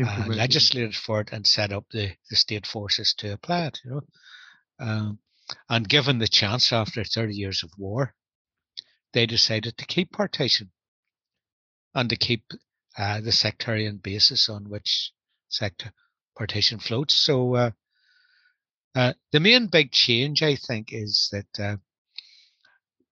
uh, 0.00 0.24
legislated 0.28 0.94
for 0.94 1.20
it 1.20 1.30
and 1.32 1.46
set 1.46 1.72
up 1.72 1.86
the, 1.90 2.12
the 2.30 2.36
state 2.36 2.66
forces 2.66 3.14
to 3.18 3.32
apply 3.32 3.66
it. 3.66 3.80
You 3.84 3.90
know, 3.90 4.00
um, 4.78 5.18
and 5.68 5.88
given 5.88 6.18
the 6.18 6.28
chance 6.28 6.72
after 6.72 7.02
30 7.02 7.34
years 7.34 7.62
of 7.64 7.72
war, 7.76 8.14
they 9.12 9.26
decided 9.26 9.76
to 9.76 9.86
keep 9.86 10.12
partition 10.12 10.70
and 11.94 12.08
to 12.08 12.16
keep 12.16 12.44
uh, 12.98 13.20
the 13.20 13.32
sectarian 13.32 13.98
basis 13.98 14.48
on 14.48 14.68
which 14.68 15.12
sector 15.48 15.92
partition 16.36 16.78
floats. 16.78 17.14
So 17.14 17.54
uh, 17.54 17.70
uh, 18.94 19.12
the 19.32 19.40
main 19.40 19.68
big 19.68 19.92
change, 19.92 20.42
I 20.42 20.56
think, 20.56 20.88
is 20.92 21.28
that 21.32 21.62
uh, 21.62 21.76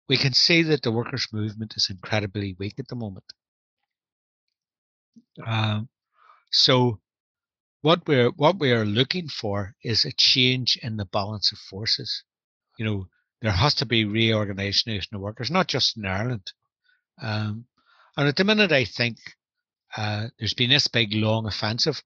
we 0.08 0.16
can 0.16 0.32
see 0.32 0.62
that 0.62 0.82
the 0.82 0.92
workers' 0.92 1.28
movement 1.32 1.74
is 1.76 1.88
incredibly 1.90 2.54
weak 2.58 2.74
at 2.78 2.88
the 2.88 2.96
moment. 2.96 3.24
Um, 5.46 5.88
so 6.50 7.00
what 7.80 8.06
we're 8.06 8.30
what 8.30 8.58
we 8.58 8.72
are 8.72 8.84
looking 8.84 9.28
for 9.28 9.74
is 9.82 10.04
a 10.04 10.12
change 10.12 10.78
in 10.82 10.96
the 10.96 11.06
balance 11.06 11.52
of 11.52 11.58
forces. 11.58 12.24
You 12.78 12.84
know, 12.84 13.08
there 13.40 13.52
has 13.52 13.74
to 13.76 13.86
be 13.86 14.04
reorganization 14.04 15.14
of 15.14 15.20
workers, 15.20 15.50
not 15.50 15.68
just 15.68 15.96
in 15.96 16.06
Ireland. 16.06 16.52
Um, 17.20 17.66
and 18.16 18.28
at 18.28 18.36
the 18.36 18.44
minute, 18.44 18.72
I 18.72 18.84
think 18.84 19.18
uh, 19.96 20.28
there's 20.38 20.54
been 20.54 20.70
this 20.70 20.88
big 20.88 21.14
long 21.14 21.46
offensive, 21.46 22.02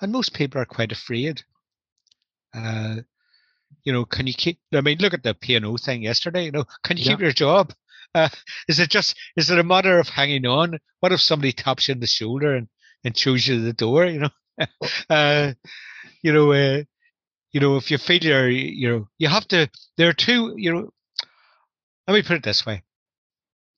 and 0.00 0.12
most 0.12 0.34
people 0.34 0.60
are 0.60 0.66
quite 0.66 0.92
afraid. 0.92 1.42
Uh, 2.54 2.96
you 3.84 3.92
know, 3.92 4.04
can 4.04 4.26
you 4.26 4.34
keep? 4.34 4.58
I 4.74 4.80
mean, 4.80 4.98
look 4.98 5.14
at 5.14 5.22
the 5.22 5.34
P&O 5.34 5.76
thing 5.76 6.02
yesterday. 6.02 6.44
You 6.44 6.52
know, 6.52 6.64
can 6.84 6.96
you 6.96 7.04
yeah. 7.04 7.12
keep 7.12 7.20
your 7.20 7.32
job? 7.32 7.72
Uh, 8.14 8.28
is 8.68 8.80
it 8.80 8.90
just 8.90 9.16
is 9.36 9.50
it 9.50 9.58
a 9.58 9.64
matter 9.64 9.98
of 9.98 10.08
hanging 10.08 10.46
on? 10.46 10.78
What 10.98 11.12
if 11.12 11.20
somebody 11.20 11.52
taps 11.52 11.88
you 11.88 11.94
on 11.94 12.00
the 12.00 12.06
shoulder 12.06 12.56
and 12.56 12.68
and 13.04 13.16
shows 13.16 13.46
you 13.46 13.60
the 13.60 13.72
door, 13.72 14.06
you 14.06 14.20
know. 14.20 14.30
uh, 15.10 15.52
you 16.22 16.32
know, 16.32 16.52
uh, 16.52 16.82
you 17.52 17.60
know, 17.60 17.76
if 17.76 17.90
you 17.90 17.98
feel 17.98 18.22
you're, 18.22 18.48
you 18.48 18.88
know, 18.88 19.08
you 19.18 19.28
have 19.28 19.46
to. 19.48 19.70
There 19.96 20.08
are 20.08 20.14
two. 20.14 20.54
You 20.56 20.72
know, 20.72 20.90
let 22.06 22.14
me 22.14 22.22
put 22.22 22.36
it 22.36 22.42
this 22.42 22.66
way: 22.66 22.82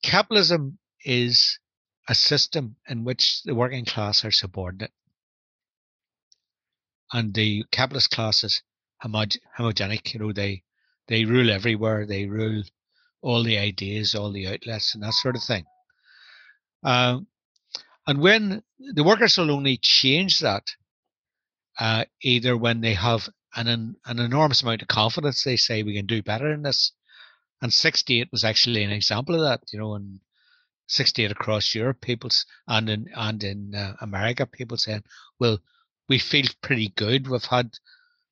capitalism 0.03 0.77
is 1.05 1.59
a 2.07 2.15
system 2.15 2.75
in 2.87 3.03
which 3.03 3.43
the 3.43 3.55
working 3.55 3.85
class 3.85 4.25
are 4.25 4.31
subordinate, 4.31 4.91
and 7.11 7.33
the 7.33 7.63
capitalist 7.71 8.11
class 8.11 8.43
is 8.43 8.61
homog- 9.03 9.37
homogenic. 9.57 10.13
You 10.13 10.19
know, 10.19 10.33
they 10.33 10.63
they 11.07 11.25
rule 11.25 11.49
everywhere. 11.49 12.05
They 12.05 12.25
rule 12.25 12.63
all 13.21 13.43
the 13.43 13.57
ideas, 13.57 14.15
all 14.15 14.31
the 14.31 14.47
outlets, 14.47 14.93
and 14.93 15.03
that 15.03 15.13
sort 15.13 15.35
of 15.35 15.43
thing. 15.43 15.65
Um, 16.83 17.27
and 18.05 18.19
when 18.19 18.63
the 18.79 19.03
workers 19.03 19.37
will 19.37 19.51
only 19.51 19.77
change 19.77 20.39
that 20.39 20.63
uh, 21.79 22.05
either 22.21 22.57
when 22.57 22.81
they 22.81 22.93
have 22.93 23.29
an, 23.55 23.95
an 24.05 24.19
enormous 24.19 24.61
amount 24.61 24.81
of 24.81 24.87
confidence, 24.87 25.43
they 25.43 25.55
say 25.55 25.83
we 25.83 25.95
can 25.95 26.05
do 26.05 26.21
better 26.21 26.51
in 26.51 26.63
this. 26.63 26.91
And 27.61 27.73
68 27.73 28.29
was 28.31 28.43
actually 28.43 28.83
an 28.83 28.91
example 28.91 29.35
of 29.35 29.41
that, 29.41 29.61
you 29.71 29.79
know, 29.79 29.95
and 29.95 30.19
68 30.93 31.31
across 31.31 31.73
Europe, 31.73 32.01
people's 32.01 32.45
and 32.67 32.89
in 32.89 33.09
and 33.15 33.43
in 33.43 33.75
uh, 33.75 33.95
America, 34.01 34.45
people 34.45 34.77
saying, 34.77 35.03
well, 35.39 35.59
we 36.07 36.19
feel 36.19 36.45
pretty 36.61 36.89
good. 36.89 37.27
We've 37.27 37.43
had 37.43 37.71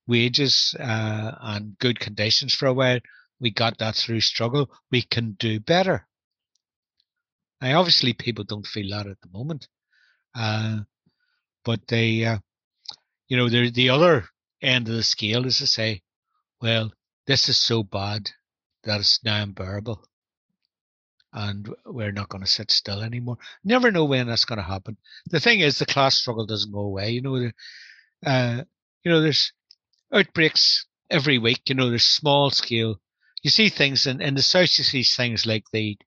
wages 0.07 0.75
uh, 0.79 1.31
and 1.41 1.77
good 1.79 1.99
conditions 1.99 2.53
for 2.53 2.67
a 2.67 2.73
while. 2.73 2.99
We 3.39 3.51
got 3.51 3.79
that 3.79 3.95
through 3.95 4.21
struggle. 4.21 4.69
We 4.91 5.01
can 5.01 5.35
do 5.39 5.59
better. 5.59 6.07
Now, 7.61 7.79
obviously, 7.79 8.13
people 8.13 8.43
don't 8.43 8.65
feel 8.65 8.89
that 8.89 9.07
at 9.07 9.21
the 9.21 9.29
moment, 9.29 9.67
uh, 10.35 10.79
but 11.63 11.87
they, 11.87 12.25
uh, 12.25 12.39
you 13.27 13.37
know, 13.37 13.49
they're 13.49 13.69
the 13.69 13.89
other 13.89 14.25
end 14.61 14.87
of 14.87 14.95
the 14.95 15.03
scale 15.03 15.45
is 15.45 15.59
to 15.59 15.67
say, 15.67 16.01
well, 16.61 16.91
this 17.27 17.49
is 17.49 17.57
so 17.57 17.83
bad 17.83 18.29
that 18.83 18.99
it's 18.99 19.23
now 19.23 19.43
unbearable, 19.43 20.03
and 21.33 21.73
we're 21.85 22.11
not 22.11 22.29
going 22.29 22.43
to 22.43 22.49
sit 22.49 22.71
still 22.71 23.01
anymore. 23.01 23.37
Never 23.63 23.91
know 23.91 24.05
when 24.05 24.27
that's 24.27 24.45
going 24.45 24.57
to 24.57 24.63
happen. 24.63 24.97
The 25.29 25.39
thing 25.39 25.61
is, 25.61 25.79
the 25.79 25.85
class 25.85 26.17
struggle 26.17 26.45
doesn't 26.45 26.71
go 26.71 26.79
away. 26.79 27.11
You 27.11 27.21
know, 27.21 27.51
uh, 28.25 28.63
you 29.03 29.11
know, 29.11 29.21
there's 29.21 29.53
outbreaks 30.11 30.85
every 31.09 31.37
week. 31.37 31.61
You 31.67 31.75
know, 31.75 31.89
there's 31.89 32.03
small 32.03 32.49
scale. 32.51 32.99
You 33.43 33.49
see 33.49 33.69
things 33.69 34.05
in, 34.05 34.21
in 34.21 34.35
the 34.35 34.41
south. 34.41 34.77
You 34.77 34.83
see 34.83 35.03
things 35.03 35.45
like 35.45 35.65
the 35.71 35.97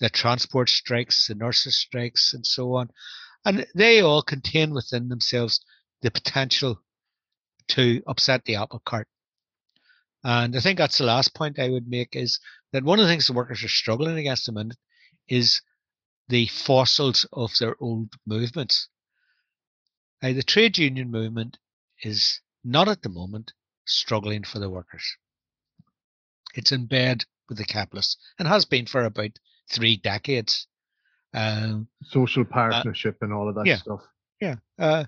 the 0.00 0.08
transport 0.08 0.70
strikes, 0.70 1.26
the 1.26 1.34
nurses 1.34 1.78
strikes, 1.78 2.32
and 2.32 2.46
so 2.46 2.74
on. 2.74 2.90
And 3.44 3.66
they 3.74 4.00
all 4.00 4.22
contain 4.22 4.72
within 4.72 5.08
themselves 5.08 5.60
the 6.00 6.10
potential 6.10 6.80
to 7.68 8.02
upset 8.06 8.44
the 8.44 8.56
apple 8.56 8.82
cart. 8.84 9.08
And 10.24 10.56
I 10.56 10.60
think 10.60 10.78
that's 10.78 10.98
the 10.98 11.04
last 11.04 11.34
point 11.34 11.58
I 11.58 11.68
would 11.68 11.88
make 11.88 12.16
is 12.16 12.40
that 12.72 12.84
one 12.84 12.98
of 12.98 13.04
the 13.04 13.10
things 13.10 13.26
the 13.26 13.32
workers 13.32 13.64
are 13.64 13.68
struggling 13.68 14.18
against 14.18 14.48
at 14.48 14.54
the 14.54 14.60
minute 14.60 14.76
is 15.28 15.62
the 16.28 16.46
fossils 16.46 17.26
of 17.32 17.50
their 17.58 17.76
old 17.80 18.14
movements. 18.26 18.88
Now, 20.22 20.32
the 20.32 20.42
trade 20.42 20.78
union 20.78 21.10
movement 21.10 21.58
is 22.02 22.40
not 22.64 22.88
at 22.88 23.02
the 23.02 23.08
moment 23.08 23.52
struggling 23.86 24.44
for 24.44 24.58
the 24.58 24.70
workers. 24.70 25.16
It's 26.54 26.72
in 26.72 26.86
bed 26.86 27.24
with 27.48 27.58
the 27.58 27.64
capitalists 27.64 28.16
and 28.38 28.46
has 28.46 28.64
been 28.64 28.86
for 28.86 29.04
about 29.04 29.38
three 29.70 29.96
decades. 29.96 30.66
Um, 31.32 31.88
Social 32.02 32.42
uh, 32.42 32.52
partnership 32.52 33.18
uh, 33.20 33.26
and 33.26 33.32
all 33.32 33.48
of 33.48 33.54
that 33.56 33.66
yeah, 33.66 33.76
stuff. 33.76 34.00
Yeah. 34.40 34.56
Uh, 34.78 35.04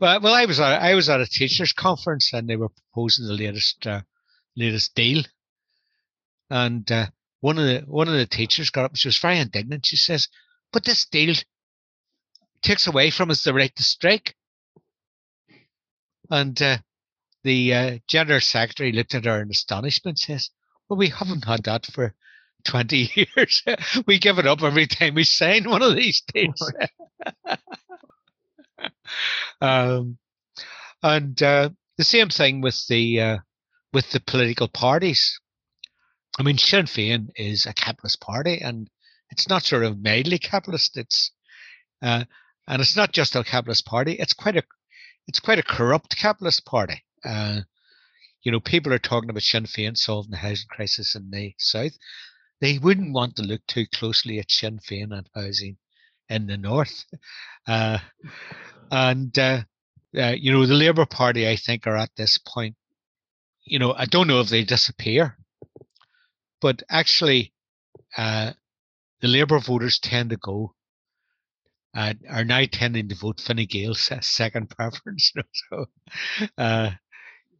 well, 0.00 0.20
well, 0.20 0.34
I 0.34 0.44
was 0.44 0.60
at, 0.60 0.82
I 0.82 0.94
was 0.94 1.08
at 1.08 1.20
a 1.20 1.26
teachers' 1.26 1.72
conference 1.72 2.32
and 2.32 2.48
they 2.48 2.56
were 2.56 2.68
proposing 2.68 3.26
the 3.26 3.32
latest 3.32 3.86
uh, 3.86 4.02
latest 4.56 4.94
deal, 4.94 5.22
and 6.50 6.90
uh, 6.90 7.06
one 7.40 7.58
of 7.58 7.66
the 7.66 7.82
one 7.86 8.08
of 8.08 8.14
the 8.14 8.26
teachers 8.26 8.70
got 8.70 8.84
up. 8.86 8.96
She 8.96 9.08
was 9.08 9.18
very 9.18 9.38
indignant. 9.38 9.86
She 9.86 9.96
says, 9.96 10.28
but 10.72 10.84
this 10.84 11.04
deal 11.06 11.34
takes 12.62 12.86
away 12.86 13.10
from 13.10 13.30
us 13.30 13.44
the 13.44 13.54
right 13.54 13.74
to 13.76 13.82
strike. 13.82 14.34
And 16.30 16.60
uh, 16.60 16.78
the 17.44 17.74
uh, 17.74 17.98
general 18.08 18.40
secretary 18.40 18.90
looked 18.90 19.14
at 19.14 19.26
her 19.26 19.42
in 19.42 19.50
astonishment, 19.50 20.18
says, 20.18 20.50
"Well, 20.88 20.96
we 20.96 21.10
haven't 21.10 21.44
had 21.44 21.64
that 21.64 21.86
for 21.86 22.14
20 22.64 23.10
years. 23.36 23.62
we 24.06 24.18
give 24.18 24.38
it 24.38 24.46
up 24.46 24.62
every 24.62 24.86
time 24.86 25.14
we 25.14 25.24
sign 25.24 25.68
one 25.68 25.82
of 25.82 25.94
these 25.94 26.22
deals." 26.22 26.72
um, 29.60 30.18
and 31.02 31.40
uh, 31.42 31.70
the 31.98 32.04
same 32.04 32.30
thing 32.30 32.62
with 32.62 32.84
the 32.88 33.20
uh, 33.20 33.38
with 33.92 34.10
the 34.10 34.20
political 34.20 34.66
parties. 34.66 35.38
I 36.38 36.42
mean, 36.42 36.58
Sinn 36.58 36.86
Féin 36.86 37.28
is 37.36 37.66
a 37.66 37.72
capitalist 37.72 38.20
party, 38.20 38.60
and 38.60 38.90
it's 39.30 39.48
not 39.48 39.62
sort 39.62 39.84
of 39.84 40.02
mildly 40.02 40.38
capitalist. 40.38 40.96
It's 40.96 41.30
uh, 42.02 42.24
and 42.66 42.80
it's 42.82 42.96
not 42.96 43.12
just 43.12 43.36
a 43.36 43.44
capitalist 43.44 43.86
party. 43.86 44.12
It's 44.14 44.32
quite 44.32 44.56
a 44.56 44.62
it's 45.26 45.40
quite 45.40 45.58
a 45.58 45.62
corrupt 45.62 46.16
capitalist 46.16 46.64
party. 46.64 47.04
Uh, 47.24 47.60
you 48.42 48.52
know, 48.52 48.60
people 48.60 48.92
are 48.92 48.98
talking 48.98 49.30
about 49.30 49.42
Sinn 49.42 49.64
Féin 49.64 49.96
solving 49.96 50.32
the 50.32 50.36
housing 50.36 50.68
crisis 50.68 51.14
in 51.14 51.30
the 51.30 51.54
south. 51.58 51.96
They 52.60 52.78
wouldn't 52.78 53.14
want 53.14 53.36
to 53.36 53.42
look 53.42 53.62
too 53.66 53.86
closely 53.86 54.38
at 54.38 54.50
Sinn 54.50 54.78
Féin 54.78 55.16
and 55.16 55.28
housing 55.34 55.78
in 56.28 56.46
the 56.46 56.56
north. 56.56 57.04
Uh, 57.66 57.98
and 58.90 59.38
uh, 59.38 59.62
uh, 60.14 60.34
you 60.38 60.52
know, 60.52 60.66
the 60.66 60.74
Labour 60.74 61.06
Party, 61.06 61.48
I 61.48 61.56
think, 61.56 61.86
are 61.86 61.96
at 61.96 62.10
this 62.16 62.36
point. 62.36 62.76
You 63.62 63.78
know, 63.78 63.94
I 63.94 64.04
don't 64.04 64.28
know 64.28 64.40
if 64.40 64.50
they 64.50 64.64
disappear, 64.64 65.38
but 66.64 66.82
actually, 66.88 67.52
uh, 68.16 68.52
the 69.20 69.28
Labour 69.28 69.58
voters 69.58 69.98
tend 69.98 70.30
to 70.30 70.38
go 70.38 70.74
uh, 71.94 72.14
are 72.30 72.46
now 72.46 72.62
tending 72.72 73.06
to 73.10 73.14
vote 73.14 73.38
Fine 73.38 73.66
Gael's 73.66 74.10
second 74.22 74.70
preference. 74.76 75.30
You 75.36 75.42
know? 75.42 75.84
So, 76.38 76.48
uh, 76.56 76.90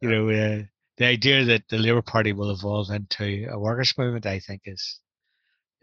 you 0.01 0.09
know, 0.09 0.29
uh, 0.31 0.63
the 0.97 1.05
idea 1.05 1.45
that 1.45 1.67
the 1.69 1.77
Labour 1.77 2.01
Party 2.01 2.33
will 2.33 2.49
evolve 2.49 2.89
into 2.89 3.47
a 3.47 3.59
workers' 3.59 3.93
movement, 3.95 4.25
I 4.25 4.39
think, 4.39 4.63
is 4.65 4.99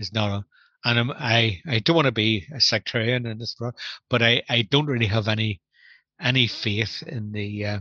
is 0.00 0.12
not. 0.12 0.40
A, 0.40 0.44
and 0.84 0.98
I'm, 0.98 1.10
i 1.12 1.60
I 1.68 1.78
don't 1.78 1.94
want 1.94 2.06
to 2.06 2.12
be 2.26 2.48
a 2.52 2.60
sectarian 2.60 3.24
in 3.26 3.38
this, 3.38 3.54
but 4.10 4.20
I 4.20 4.42
I 4.48 4.62
don't 4.62 4.86
really 4.86 5.06
have 5.06 5.28
any 5.28 5.60
any 6.20 6.48
faith 6.48 7.04
in 7.06 7.30
the 7.30 7.66
uh, 7.66 7.80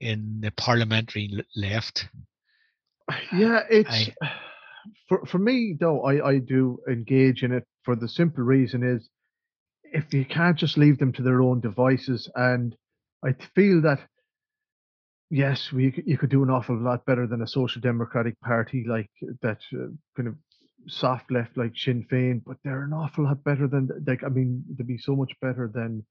in 0.00 0.40
the 0.40 0.50
parliamentary 0.50 1.44
left. 1.54 2.08
Yeah, 3.32 3.60
it's 3.70 4.10
I, 4.20 4.30
for 5.08 5.24
for 5.26 5.38
me 5.38 5.76
though. 5.78 6.02
I 6.02 6.28
I 6.28 6.38
do 6.38 6.78
engage 6.88 7.42
in 7.42 7.52
it 7.52 7.64
for 7.84 7.96
the 7.96 8.08
simple 8.08 8.44
reason 8.44 8.82
is 8.82 9.08
if 9.84 10.12
you 10.12 10.24
can't 10.24 10.56
just 10.56 10.76
leave 10.76 10.98
them 10.98 11.12
to 11.12 11.22
their 11.22 11.40
own 11.40 11.60
devices, 11.60 12.28
and 12.34 12.76
I 13.24 13.34
feel 13.54 13.80
that 13.82 14.00
yes, 15.30 15.72
we 15.72 16.02
you 16.04 16.18
could 16.18 16.30
do 16.30 16.42
an 16.42 16.50
awful 16.50 16.76
lot 16.76 17.04
better 17.06 17.26
than 17.26 17.42
a 17.42 17.46
social 17.46 17.80
democratic 17.80 18.40
party 18.40 18.84
like 18.86 19.10
that 19.42 19.58
uh, 19.72 19.88
kind 20.16 20.28
of 20.28 20.34
soft 20.88 21.30
left 21.30 21.56
like 21.56 21.72
Sinn 21.76 22.06
Féin, 22.10 22.42
but 22.44 22.56
they're 22.64 22.82
an 22.82 22.92
awful 22.92 23.24
lot 23.24 23.42
better 23.44 23.66
than 23.68 23.88
like 24.06 24.24
I 24.24 24.28
mean 24.28 24.64
they'd 24.76 24.86
be 24.86 24.98
so 24.98 25.16
much 25.16 25.32
better 25.40 25.70
than 25.72 26.04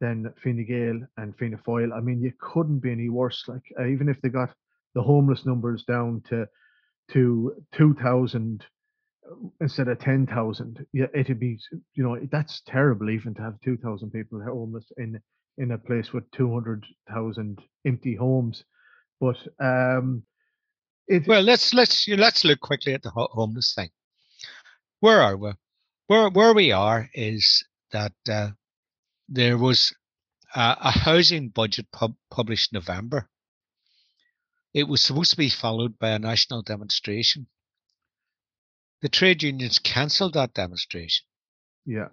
than 0.00 0.32
Fine 0.42 0.64
Gael 0.66 1.00
and 1.18 1.36
Fianna 1.36 1.58
Fáil. 1.58 1.92
I 1.94 2.00
mean 2.00 2.20
you 2.22 2.32
couldn't 2.40 2.80
be 2.80 2.92
any 2.92 3.08
worse. 3.08 3.44
Like 3.48 3.64
uh, 3.78 3.86
even 3.86 4.08
if 4.08 4.20
they 4.22 4.28
got 4.28 4.50
the 4.94 5.02
homeless 5.02 5.46
numbers 5.46 5.84
down 5.84 6.22
to 6.28 6.46
to 7.12 7.52
two 7.72 7.94
thousand 7.94 8.64
uh, 9.30 9.34
instead 9.60 9.88
of 9.88 9.98
ten 9.98 10.26
thousand, 10.26 10.84
yeah, 10.92 11.06
it'd 11.14 11.40
be 11.40 11.58
you 11.94 12.02
know 12.02 12.18
that's 12.30 12.62
terrible 12.66 13.10
even 13.10 13.34
to 13.34 13.42
have 13.42 13.60
two 13.60 13.76
thousand 13.76 14.10
people 14.10 14.40
homeless 14.40 14.90
in 14.96 15.20
in 15.60 15.72
a 15.72 15.78
place 15.78 16.12
with 16.12 16.30
200,000 16.32 17.58
empty 17.86 18.14
homes. 18.14 18.64
But 19.20 19.36
um, 19.60 20.22
it, 21.06 21.26
well, 21.28 21.42
let's 21.42 21.74
let's 21.74 22.08
let's 22.08 22.44
look 22.44 22.60
quickly 22.60 22.94
at 22.94 23.02
the 23.02 23.10
homeless 23.10 23.74
thing. 23.74 23.90
Where 25.00 25.20
are 25.20 25.36
we? 25.36 25.52
Where 26.06 26.30
where 26.30 26.54
we 26.54 26.72
are 26.72 27.10
is 27.12 27.64
that 27.92 28.14
uh, 28.28 28.50
there 29.28 29.58
was 29.58 29.94
a, 30.54 30.76
a 30.80 30.90
housing 30.90 31.50
budget 31.50 31.86
pub, 31.92 32.14
published 32.30 32.72
November. 32.72 33.28
It 34.72 34.84
was 34.84 35.00
supposed 35.02 35.32
to 35.32 35.36
be 35.36 35.50
followed 35.50 35.98
by 35.98 36.10
a 36.10 36.18
national 36.18 36.62
demonstration. 36.62 37.48
The 39.02 39.08
trade 39.08 39.42
unions 39.42 39.78
cancelled 39.78 40.34
that 40.34 40.54
demonstration. 40.54 41.26
Yeah. 41.84 42.08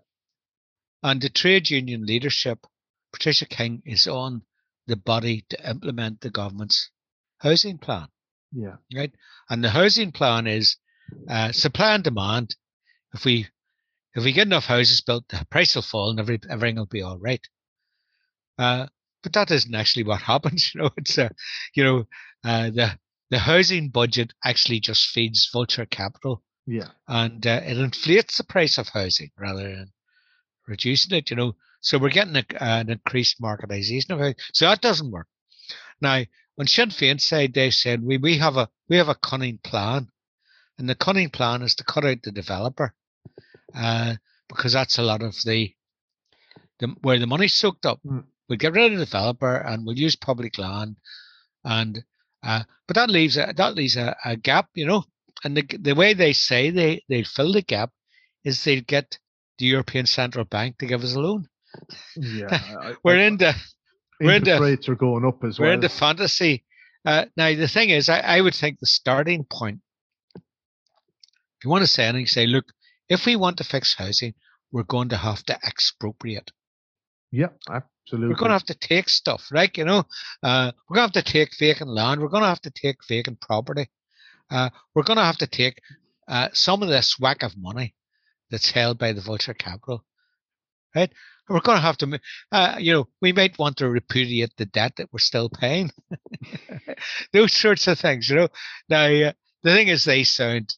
And 1.04 1.22
the 1.22 1.30
trade 1.30 1.70
union 1.70 2.06
leadership 2.06 2.66
Patricia 3.12 3.46
King 3.46 3.84
is 3.86 4.08
on 4.08 4.44
the 4.88 4.96
body 4.96 5.46
to 5.50 5.70
implement 5.70 6.22
the 6.22 6.30
government's 6.30 6.90
housing 7.40 7.78
plan. 7.78 8.08
Yeah. 8.52 8.78
Right. 8.94 9.14
And 9.50 9.64
the 9.64 9.70
housing 9.70 10.12
plan 10.12 10.48
is 10.48 10.78
uh, 11.30 11.52
supply 11.52 11.96
and 11.96 12.04
demand. 12.04 12.56
If 13.14 13.26
we 13.26 13.48
if 14.16 14.24
we 14.24 14.32
get 14.34 14.48
enough 14.48 14.66
houses 14.66 15.02
built, 15.02 15.28
the 15.28 15.46
price 15.52 15.76
will 15.76 15.84
fall 15.84 16.10
and 16.10 16.20
every, 16.20 16.40
everything 16.50 16.78
will 16.78 16.88
be 16.88 17.04
all 17.04 17.20
right. 17.20 17.46
Uh, 18.58 18.88
but 19.28 19.34
that 19.34 19.54
isn't 19.54 19.76
actually 19.76 20.04
what 20.04 20.22
happens. 20.34 20.74
You 20.74 20.82
know, 20.82 20.90
it's 20.96 21.18
a, 21.18 21.26
uh, 21.26 21.30
you 21.74 21.84
know, 21.84 22.06
uh, 22.46 22.70
the 22.70 22.98
the 23.30 23.40
housing 23.40 23.90
budget 23.90 24.34
actually 24.46 24.80
just 24.80 25.10
feeds 25.10 25.50
vulture 25.52 25.86
capital. 25.86 26.44
Yeah. 26.66 26.88
And 27.08 27.46
uh, 27.46 27.62
it 27.66 27.78
inflates 27.78 28.38
the 28.38 28.46
price 28.46 28.78
of 28.78 28.88
housing 28.88 29.32
rather 29.38 29.64
than 29.64 29.92
reducing 30.66 31.18
it. 31.18 31.30
You 31.30 31.36
know, 31.36 31.56
so 31.82 31.98
we're 31.98 32.10
getting 32.10 32.38
a, 32.38 32.46
an 32.62 32.90
increased 32.90 33.42
marketization 33.42 34.12
of 34.12 34.22
it. 34.22 34.42
So 34.54 34.66
that 34.66 34.82
doesn't 34.82 35.12
work. 35.12 35.28
Now, 36.00 36.24
when 36.56 36.68
Sinn 36.68 36.90
Féin 36.90 37.20
said 37.20 37.54
they 37.54 37.72
said 37.72 38.02
we, 38.02 38.18
we 38.18 38.38
have 38.38 38.56
a 38.56 38.70
we 38.88 38.96
have 38.96 39.10
a 39.10 39.16
cunning 39.16 39.60
plan, 39.62 40.08
and 40.78 40.88
the 40.88 40.96
cunning 40.96 41.30
plan 41.30 41.64
is 41.64 41.76
to 41.76 41.84
cut 41.84 42.06
out 42.06 42.22
the 42.24 42.32
developer, 42.32 42.94
uh, 43.76 44.16
because 44.48 44.72
that's 44.72 44.98
a 44.98 45.04
lot 45.04 45.22
of 45.22 45.36
the, 45.44 45.74
the 46.80 46.96
where 47.02 47.20
the 47.20 47.28
money's 47.28 47.54
soaked 47.54 47.86
up. 47.86 48.00
Mm. 48.06 48.24
We'll 48.48 48.58
get 48.58 48.74
rid 48.74 48.94
of 48.94 49.00
the 49.00 49.06
developer 49.06 49.56
and 49.56 49.86
we'll 49.86 49.98
use 49.98 50.16
public 50.16 50.58
land, 50.58 50.96
and 51.64 52.04
uh, 52.44 52.64
but 52.88 52.96
that 52.96 53.10
leaves 53.10 53.38
a, 53.38 53.54
that 53.58 53.76
leaves 53.76 53.96
a, 53.98 54.16
a 54.24 54.36
gap, 54.38 54.70
you 54.74 54.86
know. 54.86 55.04
And 55.44 55.56
the 55.56 55.64
the 55.80 55.96
way 55.96 56.14
they 56.14 56.34
say 56.34 56.70
they 56.70 57.04
they 57.10 57.24
fill 57.24 57.54
the 57.54 57.62
gap 57.62 57.92
is 58.44 58.64
they 58.64 58.82
get 58.82 59.20
the 59.58 59.66
European 59.66 60.06
Central 60.06 60.46
Bank 60.46 60.78
to 60.78 60.86
give 60.86 61.04
us 61.04 61.16
a 61.16 61.20
loan. 61.20 61.48
Yeah, 62.16 62.94
we're 63.04 63.18
I, 63.18 63.24
into 63.24 63.56
we're 64.20 64.36
into 64.36 64.60
rates 64.60 64.88
are 64.88 64.96
going 64.96 65.26
up 65.26 65.44
as 65.44 65.60
we're 65.60 65.66
well. 65.66 65.70
We're 65.72 65.76
into 65.76 65.90
fantasy. 65.90 66.64
Uh, 67.06 67.26
now 67.36 67.54
the 67.54 67.68
thing 67.68 67.90
is, 67.90 68.10
I, 68.10 68.20
I 68.20 68.42
would 68.42 68.56
think 68.56 68.80
the 68.80 68.86
starting 68.86 69.46
point. 69.46 69.80
If 70.36 71.64
you 71.64 71.70
want 71.70 71.84
to 71.84 71.88
say 71.88 72.06
anything, 72.06 72.28
say, 72.28 72.46
look, 72.46 72.66
if 73.10 73.26
we 73.26 73.36
want 73.36 73.58
to 73.58 73.64
fix 73.64 73.96
housing, 73.96 74.36
we're 74.72 74.84
going 74.84 75.10
to 75.10 75.18
have 75.18 75.44
to 75.46 75.58
expropriate. 75.66 76.52
Yeah, 77.32 77.50
absolutely. 78.08 78.30
We're 78.30 78.40
going 78.40 78.50
to 78.50 78.54
have 78.54 78.66
to 78.66 78.74
take 78.74 79.10
stuff, 79.10 79.48
right? 79.52 79.76
You 79.78 79.86
know, 79.86 80.04
uh, 80.44 80.72
we're 80.90 80.96
going 80.96 81.10
to 81.10 81.20
have 81.20 81.26
to 81.26 81.32
take 81.32 81.58
vacant 81.60 81.90
land. 81.90 82.22
We're 82.22 82.30
going 82.30 82.44
to 82.44 82.50
have 82.50 82.62
to 82.62 82.72
take 82.72 82.98
vacant 83.08 83.42
property. 83.42 83.90
Uh, 84.50 84.70
we're 84.96 85.04
going 85.04 85.18
to 85.18 85.24
have 85.24 85.38
to 85.38 85.48
take 85.48 85.82
uh, 86.28 86.50
some 86.54 86.82
of 86.82 86.90
this 86.90 87.18
whack 87.20 87.44
of 87.44 87.58
money 87.58 87.96
that's 88.50 88.72
held 88.72 88.98
by 88.98 89.12
the 89.12 89.22
vulture 89.22 89.54
capital, 89.54 90.06
right? 90.96 91.12
we're 91.50 91.62
going 91.62 91.78
to 91.78 91.82
have 91.82 91.98
to, 91.98 92.20
uh, 92.52 92.76
you 92.78 92.94
know, 92.94 93.08
we 93.22 93.32
might 93.32 93.58
want 93.58 93.78
to 93.78 93.90
repudiate 93.90 94.52
the 94.58 94.66
debt 94.66 94.94
that 94.98 95.10
we're 95.12 95.20
still 95.20 95.50
paying. 95.50 95.92
Those 97.34 97.54
sorts 97.54 97.88
of 97.88 98.00
things, 98.00 98.30
you 98.30 98.36
know. 98.36 98.48
Now, 98.90 99.06
uh, 99.06 99.32
the 99.64 99.74
thing 99.74 99.88
is, 99.88 100.04
they 100.04 100.24
sound 100.24 100.76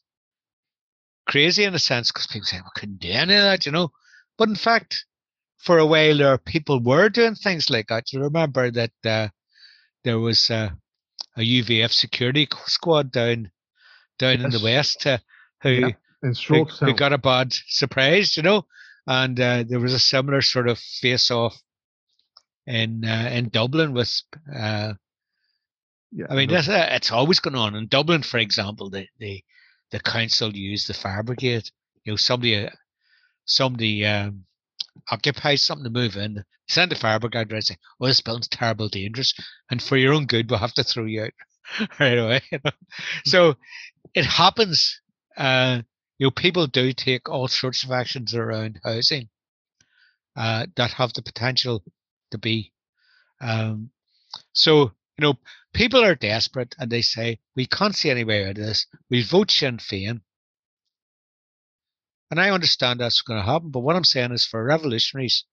crazy 1.26 1.64
in 1.64 1.74
a 1.74 1.78
sense 1.78 2.10
because 2.10 2.26
people 2.26 2.46
say, 2.46 2.58
"We 2.58 2.70
couldn't 2.74 3.00
do 3.00 3.10
any 3.10 3.34
of 3.34 3.42
that," 3.42 3.66
you 3.66 3.72
know. 3.72 3.90
But 4.38 4.48
in 4.48 4.54
fact, 4.54 5.04
for 5.62 5.78
a 5.78 5.86
while 5.86 6.18
there, 6.18 6.38
people 6.38 6.80
were 6.80 7.08
doing 7.08 7.34
things 7.34 7.70
like 7.70 7.88
that. 7.88 8.12
You 8.12 8.20
remember 8.20 8.70
that 8.70 8.92
uh, 9.04 9.28
there 10.04 10.18
was 10.18 10.50
uh, 10.50 10.70
a 11.36 11.40
UVF 11.40 11.92
security 11.92 12.48
squad 12.66 13.12
down 13.12 13.50
down 14.18 14.40
yes. 14.40 14.44
in 14.44 14.50
the 14.50 14.64
west 14.64 15.06
uh, 15.06 15.18
who, 15.62 15.70
yeah. 15.70 15.90
who, 16.48 16.64
who 16.64 16.94
got 16.94 17.12
a 17.12 17.18
bad 17.18 17.52
surprise, 17.52 18.36
you 18.36 18.42
know 18.42 18.66
and 19.06 19.40
uh, 19.40 19.64
there 19.66 19.80
was 19.80 19.92
a 19.92 19.98
similar 19.98 20.42
sort 20.42 20.68
of 20.68 20.78
face-off 20.78 21.60
in 22.66 23.04
uh, 23.04 23.28
in 23.32 23.48
Dublin 23.48 23.92
with. 23.92 24.22
Uh, 24.54 24.94
yeah, 26.12 26.26
I 26.28 26.34
mean, 26.34 26.50
no. 26.50 26.56
uh, 26.56 26.88
it's 26.90 27.10
always 27.10 27.40
going 27.40 27.56
on 27.56 27.74
in 27.74 27.86
Dublin, 27.86 28.22
for 28.22 28.38
example. 28.38 28.90
The 28.90 29.06
the 29.18 29.42
the 29.90 30.00
council 30.00 30.54
used 30.54 30.88
the 30.88 30.94
fire 30.94 31.22
brigade. 31.22 31.68
You 32.04 32.12
know, 32.12 32.16
somebody 32.16 32.68
somebody 33.44 34.06
um, 34.06 34.44
occupies 35.10 35.62
something 35.62 35.84
to 35.84 35.90
move 35.90 36.16
in, 36.16 36.44
send 36.68 36.90
the 36.90 36.96
fire 36.96 37.18
brigade 37.18 37.52
and 37.52 37.64
say, 37.64 37.76
"Oh, 38.00 38.06
this 38.06 38.20
building's 38.20 38.48
terrible, 38.48 38.88
dangerous, 38.88 39.34
and 39.70 39.82
for 39.82 39.96
your 39.96 40.12
own 40.12 40.26
good, 40.26 40.50
we'll 40.50 40.60
have 40.60 40.74
to 40.74 40.84
throw 40.84 41.04
you 41.04 41.24
out 41.24 41.88
right 42.00 42.18
away." 42.18 42.42
So 43.24 43.56
it 44.14 44.24
happens. 44.24 45.00
Uh, 45.36 45.82
you 46.18 46.26
know, 46.26 46.30
people 46.30 46.66
do 46.66 46.92
take 46.92 47.28
all 47.28 47.48
sorts 47.48 47.82
of 47.82 47.90
actions 47.90 48.34
around 48.34 48.80
housing 48.84 49.30
uh, 50.36 50.66
that 50.76 50.92
have 50.92 51.12
the 51.12 51.22
potential 51.22 51.82
to 52.30 52.38
be. 52.38 52.72
Um, 53.40 53.90
so, 54.52 54.82
you 54.82 55.22
know, 55.22 55.34
people 55.72 56.04
are 56.04 56.14
desperate 56.14 56.74
and 56.78 56.90
they 56.90 57.02
say, 57.02 57.38
we 57.56 57.66
can't 57.66 57.94
see 57.94 58.10
any 58.10 58.24
way 58.24 58.44
out 58.44 58.50
of 58.50 58.56
this. 58.56 58.86
We 59.08 59.22
vote 59.22 59.50
Sinn 59.50 59.78
Féin. 59.78 60.20
And 62.30 62.40
I 62.40 62.50
understand 62.50 63.00
that's 63.00 63.22
going 63.22 63.40
to 63.40 63.46
happen. 63.46 63.70
But 63.70 63.80
what 63.80 63.96
I'm 63.96 64.04
saying 64.04 64.32
is 64.32 64.44
for 64.44 64.64
revolutionaries, 64.64 65.44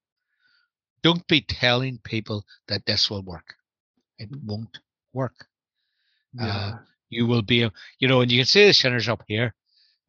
don't 1.02 1.26
be 1.26 1.40
telling 1.40 1.98
people 2.04 2.44
that 2.68 2.86
this 2.86 3.10
will 3.10 3.22
work. 3.22 3.54
It 4.18 4.28
won't 4.44 4.78
work. 5.12 5.46
Uh, 6.40 6.44
yeah. 6.44 6.52
Uh, 6.52 6.78
you 7.10 7.26
will 7.26 7.42
be, 7.42 7.68
you 7.98 8.08
know, 8.08 8.20
and 8.20 8.30
you 8.30 8.38
can 8.38 8.46
see 8.46 8.66
the 8.66 8.72
Shinners 8.72 9.08
up 9.08 9.22
here. 9.26 9.54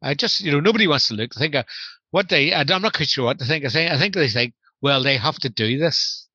I 0.02 0.14
just, 0.14 0.40
you 0.40 0.52
know, 0.52 0.60
nobody 0.60 0.86
wants 0.86 1.08
to 1.08 1.14
look. 1.14 1.34
Think 1.34 1.54
of 1.54 1.64
what 2.10 2.28
they, 2.28 2.52
I'm 2.52 2.66
not 2.66 2.94
quite 2.94 3.08
sure 3.08 3.24
what 3.24 3.38
to 3.38 3.44
think. 3.44 3.64
I 3.64 3.68
think, 3.68 3.90
I 3.90 3.98
think 3.98 4.14
they 4.14 4.28
think, 4.28 4.54
well, 4.82 5.02
they 5.02 5.16
have 5.16 5.38
to 5.40 5.48
do 5.48 5.78
this. 5.78 6.28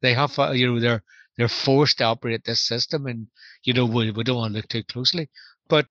They 0.00 0.14
have, 0.14 0.38
uh, 0.38 0.52
you 0.52 0.72
know, 0.72 0.80
they're 0.80 1.02
they're 1.36 1.48
forced 1.48 1.98
to 1.98 2.04
operate 2.04 2.44
this 2.44 2.60
system, 2.60 3.06
and 3.06 3.28
you 3.64 3.72
know, 3.72 3.86
we, 3.86 4.10
we 4.10 4.24
don't 4.24 4.36
want 4.36 4.52
to 4.52 4.56
look 4.56 4.68
too 4.68 4.82
closely. 4.82 5.30
But 5.68 5.86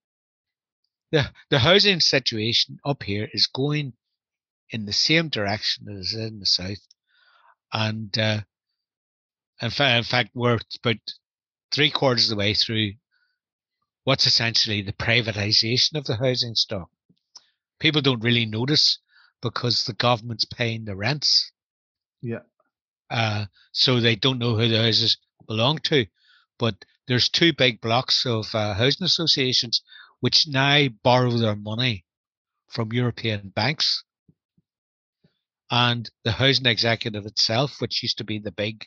the 1.11 1.31
the 1.49 1.59
housing 1.59 1.99
situation 1.99 2.79
up 2.85 3.03
here 3.03 3.29
is 3.33 3.47
going 3.47 3.93
in 4.69 4.85
the 4.85 4.93
same 4.93 5.29
direction 5.29 5.87
as 5.89 6.13
in 6.13 6.39
the 6.39 6.45
south, 6.45 6.85
and 7.71 8.17
uh, 8.17 8.41
in 9.61 9.69
fact, 9.69 9.97
in 9.97 10.03
fact, 10.03 10.29
we're 10.33 10.59
about 10.83 10.97
three 11.71 11.89
quarters 11.89 12.25
of 12.25 12.29
the 12.31 12.39
way 12.39 12.53
through 12.53 12.93
what's 14.03 14.25
essentially 14.25 14.81
the 14.81 14.93
privatization 14.93 15.95
of 15.95 16.05
the 16.05 16.15
housing 16.15 16.55
stock. 16.55 16.89
People 17.79 18.01
don't 18.01 18.23
really 18.23 18.45
notice 18.45 18.99
because 19.41 19.85
the 19.85 19.93
government's 19.93 20.45
paying 20.45 20.85
the 20.85 20.95
rents. 20.95 21.51
Yeah. 22.21 22.39
Uh, 23.09 23.45
so 23.71 23.99
they 23.99 24.15
don't 24.15 24.39
know 24.39 24.55
who 24.55 24.67
the 24.67 24.81
houses 24.81 25.17
belong 25.47 25.79
to. 25.79 26.05
But 26.57 26.85
there's 27.07 27.29
two 27.29 27.53
big 27.53 27.81
blocks 27.81 28.25
of 28.25 28.53
uh, 28.53 28.73
housing 28.73 29.05
associations 29.05 29.81
which 30.19 30.47
now 30.47 30.87
borrow 31.03 31.31
their 31.31 31.55
money 31.55 32.05
from 32.69 32.93
European 32.93 33.49
banks. 33.49 34.03
And 35.69 36.09
the 36.23 36.31
housing 36.31 36.65
executive 36.65 37.25
itself, 37.25 37.81
which 37.81 38.01
used 38.01 38.17
to 38.19 38.23
be 38.23 38.39
the 38.39 38.51
big, 38.51 38.85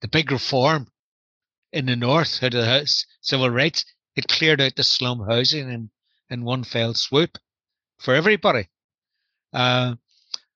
the 0.00 0.08
big 0.08 0.30
reform 0.30 0.88
in 1.72 1.86
the 1.86 1.96
north 1.96 2.42
out 2.42 2.54
of 2.54 2.64
the 2.64 3.04
civil 3.22 3.48
rights, 3.48 3.84
it 4.14 4.28
cleared 4.28 4.60
out 4.60 4.76
the 4.76 4.84
slum 4.84 5.26
housing 5.26 5.70
in, 5.70 5.90
in 6.28 6.44
one 6.44 6.64
fell 6.64 6.94
swoop 6.94 7.38
for 7.98 8.14
everybody. 8.14 8.68
Uh, 9.52 9.94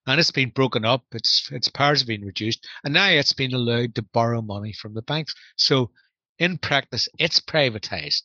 and 0.07 0.21
it's 0.21 0.31
been 0.31 0.51
broken 0.51 0.85
up. 0.85 1.05
Its 1.13 1.49
its 1.51 1.69
powers 1.69 2.01
have 2.01 2.09
been 2.09 2.25
reduced, 2.25 2.67
and 2.85 2.95
now 2.95 3.09
it's 3.09 3.33
been 3.33 3.53
allowed 3.53 3.95
to 3.97 4.03
borrow 4.03 4.41
money 4.41 4.73
from 4.73 4.95
the 4.95 5.03
banks. 5.03 5.35
So, 5.57 5.91
in 6.39 6.59
practice, 6.59 7.09
it's 7.19 7.41
privatized, 7.41 8.23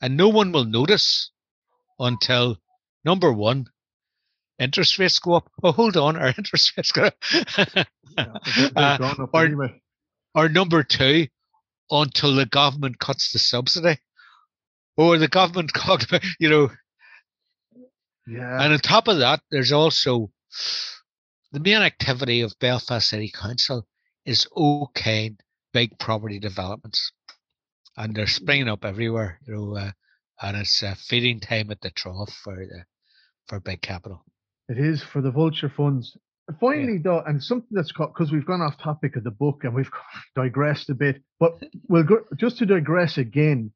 and 0.00 0.16
no 0.16 0.28
one 0.28 0.52
will 0.52 0.64
notice 0.64 1.30
until 1.98 2.58
number 3.04 3.32
one, 3.32 3.66
interest 4.58 4.98
rates 4.98 5.18
go 5.18 5.34
up. 5.34 5.50
Oh, 5.62 5.72
hold 5.72 5.96
on, 5.96 6.16
our 6.16 6.28
interest 6.38 6.76
rates 6.76 6.92
go 6.92 7.04
up. 7.04 7.16
uh, 8.76 9.26
or, 9.32 9.44
anyway. 9.44 9.80
or 10.34 10.48
number 10.48 10.82
two, 10.82 11.28
until 11.90 12.34
the 12.34 12.46
government 12.46 12.98
cuts 12.98 13.32
the 13.32 13.38
subsidy, 13.38 13.98
or 14.96 15.18
the 15.18 15.28
government, 15.28 15.72
cut, 15.74 16.06
you 16.38 16.48
know. 16.48 16.70
Yeah. 18.26 18.62
And 18.62 18.72
on 18.72 18.78
top 18.78 19.08
of 19.08 19.18
that, 19.18 19.40
there's 19.50 19.72
also 19.72 20.30
the 21.52 21.60
main 21.60 21.82
activity 21.82 22.40
of 22.40 22.58
Belfast 22.58 23.08
City 23.08 23.30
Council 23.30 23.86
is 24.24 24.48
okaying 24.56 25.36
big 25.72 25.98
property 25.98 26.38
developments, 26.38 27.12
and 27.96 28.14
they're 28.14 28.26
springing 28.26 28.68
up 28.68 28.84
everywhere. 28.84 29.38
You 29.46 29.54
know, 29.54 29.76
uh, 29.76 29.90
and 30.42 30.56
it's 30.56 30.82
uh, 30.82 30.94
feeding 30.98 31.40
time 31.40 31.70
at 31.70 31.80
the 31.80 31.90
trough 31.90 32.32
for 32.42 32.56
the 32.56 32.84
for 33.48 33.60
big 33.60 33.82
capital. 33.82 34.24
It 34.68 34.78
is 34.78 35.02
for 35.02 35.20
the 35.20 35.30
vulture 35.30 35.72
funds. 35.74 36.16
Finally, 36.60 36.94
yeah. 36.94 37.02
though, 37.04 37.22
and 37.26 37.42
something 37.42 37.68
that's 37.70 37.92
caught 37.92 38.12
because 38.14 38.30
we've 38.30 38.46
gone 38.46 38.60
off 38.60 38.76
topic 38.78 39.16
of 39.16 39.24
the 39.24 39.30
book 39.30 39.64
and 39.64 39.74
we've 39.74 39.90
digressed 40.34 40.90
a 40.90 40.94
bit, 40.94 41.22
but 41.38 41.62
we'll 41.88 42.02
go 42.04 42.20
just 42.36 42.58
to 42.58 42.66
digress 42.66 43.18
again 43.18 43.72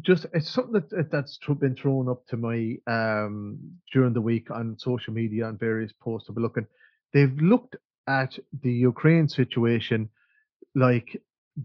just 0.00 0.26
it's 0.32 0.50
something 0.50 0.82
that 0.90 1.10
that's 1.10 1.38
been 1.60 1.76
thrown 1.76 2.08
up 2.08 2.26
to 2.26 2.36
my 2.36 2.76
um 2.86 3.58
during 3.92 4.12
the 4.12 4.20
week 4.20 4.50
on 4.50 4.76
social 4.78 5.14
media 5.14 5.48
and 5.48 5.58
various 5.58 5.92
posts 6.00 6.28
of 6.28 6.36
looking 6.36 6.66
they've 7.12 7.38
looked 7.40 7.76
at 8.08 8.36
the 8.62 8.72
ukraine 8.72 9.28
situation 9.28 10.08
like 10.74 11.20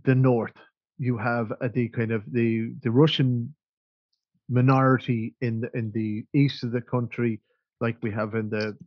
the 0.05 0.13
north 0.13 0.53
you 0.99 1.17
have 1.17 1.51
a, 1.61 1.69
the 1.69 1.89
kind 1.89 2.11
of 2.11 2.23
the 2.31 2.71
the 2.83 2.91
russian 2.91 3.53
minority 4.49 5.33
in 5.41 5.61
the 5.61 5.69
in 5.73 5.91
the 5.91 6.23
east 6.37 6.63
of 6.63 6.71
the 6.71 6.81
country 6.81 7.39
like 7.81 7.97
we 8.03 8.11
have 8.11 8.35
in 8.35 8.49
the 8.49 8.77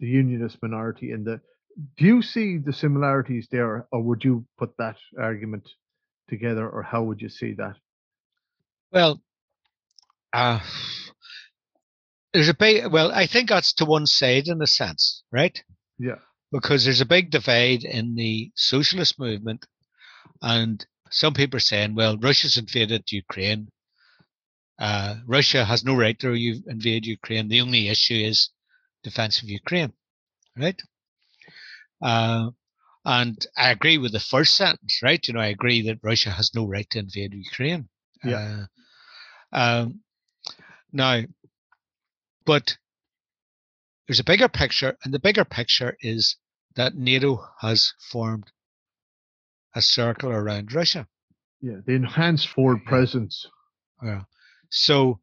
the 0.00 0.06
unionist 0.06 0.60
minority 0.62 1.12
in 1.12 1.22
the 1.24 1.40
do 1.96 2.04
you 2.06 2.22
see 2.22 2.58
the 2.58 2.72
similarities 2.72 3.46
there 3.50 3.86
or 3.92 4.02
would 4.02 4.24
you 4.24 4.44
put 4.58 4.76
that 4.78 4.96
argument 5.20 5.68
together 6.28 6.68
or 6.68 6.82
how 6.82 7.02
would 7.02 7.20
you 7.20 7.28
see 7.28 7.52
that 7.52 7.76
well, 8.92 9.20
uh, 10.32 10.60
there's 12.32 12.48
a 12.48 12.54
big. 12.54 12.90
Well, 12.92 13.12
I 13.12 13.26
think 13.26 13.48
that's 13.48 13.72
to 13.74 13.84
one 13.84 14.06
side 14.06 14.48
in 14.48 14.62
a 14.62 14.66
sense, 14.66 15.22
right? 15.32 15.62
Yeah. 15.98 16.16
Because 16.52 16.84
there's 16.84 17.00
a 17.00 17.06
big 17.06 17.30
divide 17.30 17.84
in 17.84 18.14
the 18.14 18.52
socialist 18.54 19.18
movement, 19.18 19.66
and 20.40 20.86
some 21.10 21.34
people 21.34 21.56
are 21.56 21.60
saying, 21.60 21.94
"Well, 21.94 22.16
Russia's 22.18 22.56
invaded 22.56 23.10
Ukraine. 23.10 23.68
Uh, 24.78 25.16
Russia 25.26 25.64
has 25.64 25.84
no 25.84 25.94
right 25.94 26.18
to 26.20 26.32
invade 26.34 27.06
Ukraine. 27.06 27.48
The 27.48 27.60
only 27.60 27.88
issue 27.88 28.14
is 28.14 28.50
defense 29.02 29.42
of 29.42 29.48
Ukraine, 29.48 29.92
right?" 30.56 30.80
Uh, 32.02 32.50
and 33.04 33.46
I 33.56 33.70
agree 33.70 33.98
with 33.98 34.12
the 34.12 34.20
first 34.20 34.56
sentence, 34.56 35.00
right? 35.02 35.26
You 35.26 35.34
know, 35.34 35.40
I 35.40 35.46
agree 35.46 35.82
that 35.82 36.00
Russia 36.02 36.30
has 36.30 36.54
no 36.54 36.66
right 36.66 36.88
to 36.90 36.98
invade 36.98 37.34
Ukraine. 37.34 37.88
Yeah. 38.24 38.66
Uh, 39.52 39.56
um, 39.56 40.00
now, 40.92 41.22
but 42.44 42.76
there's 44.06 44.20
a 44.20 44.24
bigger 44.24 44.48
picture, 44.48 44.96
and 45.04 45.14
the 45.14 45.18
bigger 45.18 45.44
picture 45.44 45.96
is 46.00 46.36
that 46.74 46.96
NATO 46.96 47.46
has 47.60 47.92
formed 48.10 48.50
a 49.76 49.82
circle 49.82 50.30
around 50.30 50.72
Russia. 50.72 51.06
Yeah, 51.60 51.76
the 51.86 51.92
enhanced 51.92 52.48
forward 52.48 52.84
presence. 52.84 53.46
Yeah. 54.02 54.22
So, 54.70 55.20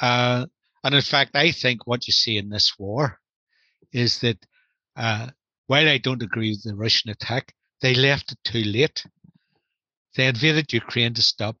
uh, 0.00 0.46
and 0.84 0.94
in 0.94 1.00
fact, 1.00 1.36
I 1.36 1.52
think 1.52 1.86
what 1.86 2.06
you 2.06 2.12
see 2.12 2.36
in 2.36 2.50
this 2.50 2.74
war 2.78 3.20
is 3.92 4.18
that 4.20 4.44
uh, 4.96 5.28
while 5.68 5.88
I 5.88 5.98
don't 5.98 6.22
agree 6.22 6.50
with 6.50 6.64
the 6.64 6.74
Russian 6.74 7.10
attack, 7.10 7.54
they 7.80 7.94
left 7.94 8.32
it 8.32 8.38
too 8.44 8.62
late. 8.62 9.04
They 10.16 10.26
invaded 10.26 10.72
Ukraine 10.72 11.14
to 11.14 11.22
stop 11.22 11.56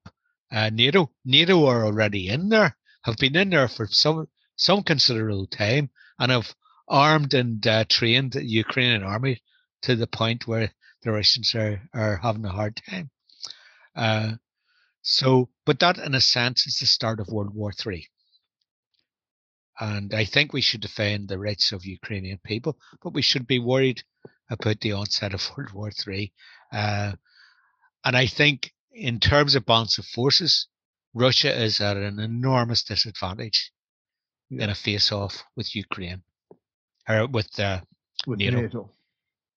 uh, 0.50 0.70
NATO. 0.70 1.12
NATO 1.24 1.66
are 1.66 1.84
already 1.84 2.28
in 2.28 2.48
there, 2.48 2.76
have 3.02 3.16
been 3.18 3.36
in 3.36 3.50
there 3.50 3.68
for 3.68 3.86
some 3.86 4.28
some 4.56 4.82
considerable 4.82 5.46
time, 5.46 5.90
and 6.18 6.32
have 6.32 6.54
armed 6.88 7.34
and 7.34 7.64
uh, 7.66 7.84
trained 7.88 8.32
the 8.32 8.44
Ukrainian 8.44 9.02
army 9.02 9.42
to 9.82 9.94
the 9.96 10.06
point 10.06 10.46
where 10.46 10.72
the 11.06 11.12
Russians 11.12 11.54
are, 11.54 11.80
are 11.94 12.16
having 12.16 12.44
a 12.44 12.50
hard 12.50 12.82
time. 12.90 13.10
Uh, 13.94 14.32
so, 15.02 15.48
but 15.64 15.78
that 15.78 15.98
in 15.98 16.16
a 16.16 16.20
sense 16.20 16.66
is 16.66 16.78
the 16.80 16.86
start 16.86 17.20
of 17.20 17.28
World 17.28 17.54
War 17.54 17.72
Three. 17.72 18.08
And 19.78 20.12
I 20.12 20.24
think 20.24 20.52
we 20.52 20.62
should 20.62 20.80
defend 20.80 21.28
the 21.28 21.38
rights 21.38 21.70
of 21.70 21.84
Ukrainian 21.84 22.38
people, 22.44 22.76
but 23.02 23.14
we 23.14 23.22
should 23.22 23.46
be 23.46 23.60
worried 23.60 24.02
about 24.50 24.80
the 24.80 24.92
onset 24.92 25.32
of 25.32 25.48
World 25.56 25.72
War 25.72 25.92
Three. 25.92 26.32
Uh, 26.72 27.12
and 28.04 28.16
I 28.16 28.26
think 28.26 28.72
in 28.90 29.20
terms 29.20 29.54
of 29.54 29.64
balance 29.64 29.98
of 29.98 30.06
forces, 30.06 30.66
Russia 31.14 31.54
is 31.54 31.80
at 31.80 31.96
an 31.96 32.18
enormous 32.18 32.82
disadvantage 32.82 33.70
yeah. 34.50 34.64
in 34.64 34.70
a 34.70 34.74
face-off 34.74 35.44
with 35.54 35.76
Ukraine 35.76 36.22
or 37.08 37.28
with, 37.28 37.58
uh, 37.60 37.80
with 38.26 38.40
NATO. 38.40 38.60
NATO. 38.60 38.95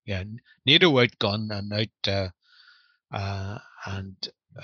Yeah, 0.10 0.24
NATO 0.66 0.92
outgun 0.92 1.52
and 1.52 1.74
out 1.74 2.08
uh, 2.08 2.30
uh, 3.16 3.60
and 3.86 4.16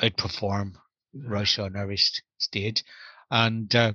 outperform. 0.04 0.74
Russia 1.14 1.64
on 1.66 1.78
every 1.78 1.98
st- 1.98 2.24
stage, 2.38 2.84
and 3.32 3.74
uh, 3.76 3.94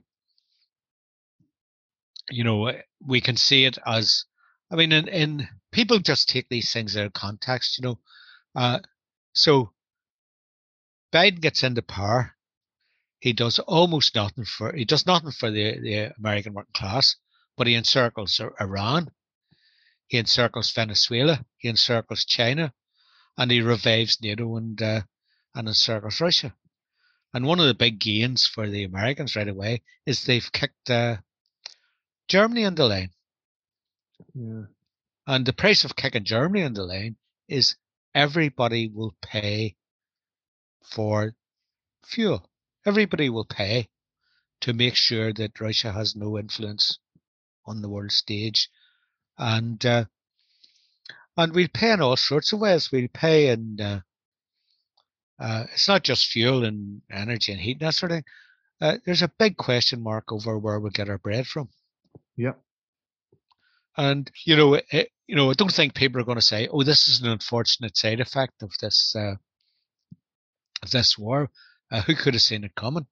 you 2.30 2.44
know 2.44 2.72
we 3.06 3.20
can 3.20 3.36
see 3.36 3.64
it 3.66 3.78
as 3.86 4.24
I 4.70 4.76
mean, 4.76 4.92
in, 4.92 5.08
in 5.08 5.48
people 5.72 5.98
just 5.98 6.28
take 6.28 6.48
these 6.48 6.72
things 6.72 6.96
out 6.96 7.06
of 7.06 7.12
context, 7.12 7.78
you 7.78 7.84
know. 7.84 7.98
Uh, 8.54 8.80
so 9.34 9.72
Biden 11.12 11.40
gets 11.40 11.62
into 11.64 11.82
power. 11.82 12.36
he 13.20 13.32
does 13.32 13.58
almost 13.60 14.14
nothing 14.14 14.44
for 14.44 14.72
he 14.74 14.84
does 14.84 15.06
nothing 15.06 15.32
for 15.32 15.50
the, 15.50 15.78
the 15.80 16.14
American 16.18 16.54
working 16.54 16.72
class, 16.74 17.16
but 17.56 17.66
he 17.66 17.74
encircles 17.74 18.40
Iran, 18.60 19.10
he 20.10 20.18
encircles 20.18 20.72
Venezuela, 20.72 21.46
he 21.56 21.68
encircles 21.68 22.24
China, 22.24 22.74
and 23.38 23.48
he 23.48 23.60
revives 23.60 24.20
NATO 24.20 24.56
and 24.56 24.82
uh, 24.82 25.02
and 25.54 25.68
encircles 25.68 26.20
Russia. 26.20 26.52
And 27.32 27.46
one 27.46 27.60
of 27.60 27.66
the 27.66 27.74
big 27.74 28.00
gains 28.00 28.44
for 28.44 28.68
the 28.68 28.82
Americans 28.82 29.36
right 29.36 29.46
away 29.46 29.82
is 30.04 30.24
they've 30.24 30.50
kicked 30.50 30.90
uh, 30.90 31.18
Germany 32.26 32.64
in 32.64 32.74
the 32.74 32.86
lane. 32.86 33.10
Yeah. 34.34 34.64
And 35.28 35.46
the 35.46 35.52
price 35.52 35.84
of 35.84 35.94
kicking 35.94 36.24
Germany 36.24 36.64
in 36.64 36.74
the 36.74 36.82
lane 36.82 37.16
is 37.48 37.76
everybody 38.12 38.88
will 38.88 39.14
pay 39.22 39.76
for 40.82 41.36
fuel. 42.04 42.50
Everybody 42.84 43.30
will 43.30 43.44
pay 43.44 43.88
to 44.62 44.72
make 44.72 44.96
sure 44.96 45.32
that 45.34 45.60
Russia 45.60 45.92
has 45.92 46.16
no 46.16 46.36
influence 46.36 46.98
on 47.64 47.80
the 47.80 47.88
world 47.88 48.10
stage, 48.10 48.68
and 49.40 49.84
uh, 49.86 50.04
and 51.36 51.54
we'll 51.54 51.68
pay 51.72 51.92
in 51.92 52.02
all 52.02 52.16
sorts 52.16 52.52
of 52.52 52.60
ways. 52.60 52.92
We'll 52.92 53.08
pay 53.12 53.48
in 53.48 53.80
uh, 53.80 54.00
uh, 55.40 55.64
it's 55.72 55.88
not 55.88 56.04
just 56.04 56.26
fuel 56.26 56.64
and 56.64 57.00
energy 57.10 57.50
and 57.50 57.60
heat 57.60 57.78
and 57.80 57.88
that 57.88 57.94
sort 57.94 58.12
of 58.12 58.16
thing. 58.16 58.24
Uh, 58.80 58.96
there's 59.04 59.22
a 59.22 59.32
big 59.38 59.56
question 59.56 60.02
mark 60.02 60.30
over 60.32 60.58
where 60.58 60.78
we 60.78 60.90
get 60.90 61.08
our 61.08 61.18
bread 61.18 61.46
from. 61.46 61.68
Yeah. 62.36 62.52
And 63.96 64.30
you 64.44 64.56
know, 64.56 64.74
it, 64.74 65.10
you 65.26 65.36
know, 65.36 65.50
I 65.50 65.54
don't 65.54 65.72
think 65.72 65.94
people 65.94 66.20
are 66.20 66.24
going 66.24 66.38
to 66.38 66.42
say, 66.42 66.68
"Oh, 66.68 66.82
this 66.82 67.08
is 67.08 67.20
an 67.20 67.28
unfortunate 67.28 67.96
side 67.96 68.20
effect 68.20 68.62
of 68.62 68.72
this 68.80 69.14
uh, 69.16 69.36
of 70.82 70.90
this 70.90 71.18
war." 71.18 71.50
Uh, 71.90 72.02
who 72.02 72.14
could 72.14 72.34
have 72.34 72.42
seen 72.42 72.64
it 72.64 72.74
coming? 72.74 73.06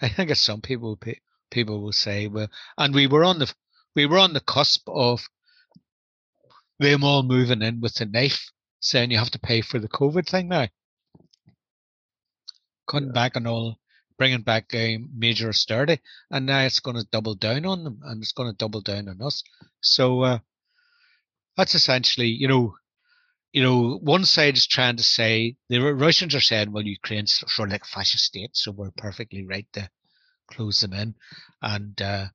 I 0.00 0.08
think 0.08 0.34
some 0.36 0.60
people 0.60 0.98
people 1.50 1.80
will 1.80 1.92
say, 1.92 2.26
"Well," 2.26 2.48
and 2.76 2.94
we 2.94 3.06
were 3.06 3.24
on 3.24 3.38
the 3.38 3.52
we 3.94 4.06
were 4.06 4.18
on 4.18 4.32
the 4.32 4.40
cusp 4.40 4.88
of 4.88 5.28
them 6.78 7.04
all 7.04 7.22
moving 7.22 7.62
in 7.62 7.80
with 7.80 7.94
the 7.94 8.06
knife, 8.06 8.50
saying 8.80 9.10
you 9.10 9.18
have 9.18 9.30
to 9.30 9.38
pay 9.38 9.60
for 9.60 9.78
the 9.78 9.88
COVID 9.88 10.28
thing 10.28 10.48
now, 10.48 10.68
cutting 12.88 13.08
yeah. 13.08 13.14
back 13.14 13.36
on 13.36 13.46
all 13.46 13.78
bringing 14.18 14.42
back 14.42 14.72
a 14.74 14.98
major 15.14 15.48
austerity, 15.48 16.00
and 16.30 16.46
now 16.46 16.60
it's 16.60 16.80
going 16.80 16.96
to 16.96 17.06
double 17.12 17.34
down 17.34 17.66
on 17.66 17.84
them, 17.84 18.00
and 18.04 18.22
it's 18.22 18.32
going 18.32 18.50
to 18.50 18.56
double 18.56 18.80
down 18.80 19.08
on 19.08 19.20
us. 19.20 19.42
So 19.80 20.22
uh, 20.22 20.38
that's 21.56 21.74
essentially, 21.74 22.28
you 22.28 22.48
know, 22.48 22.74
you 23.52 23.62
know, 23.62 23.98
one 24.02 24.24
side 24.24 24.56
is 24.56 24.66
trying 24.66 24.96
to 24.96 25.02
say 25.02 25.56
the 25.68 25.80
Russians 25.80 26.34
are 26.34 26.40
saying, 26.40 26.72
well, 26.72 26.84
Ukraine's 26.84 27.42
sort 27.46 27.68
of 27.68 27.72
like 27.72 27.82
a 27.84 27.86
fascist 27.86 28.24
state, 28.24 28.50
so 28.52 28.72
we're 28.72 28.90
perfectly 28.96 29.46
right 29.46 29.66
to 29.74 29.88
close 30.50 30.80
them 30.80 30.92
in, 30.92 31.14
and 31.62 32.00
uh, 32.00 32.26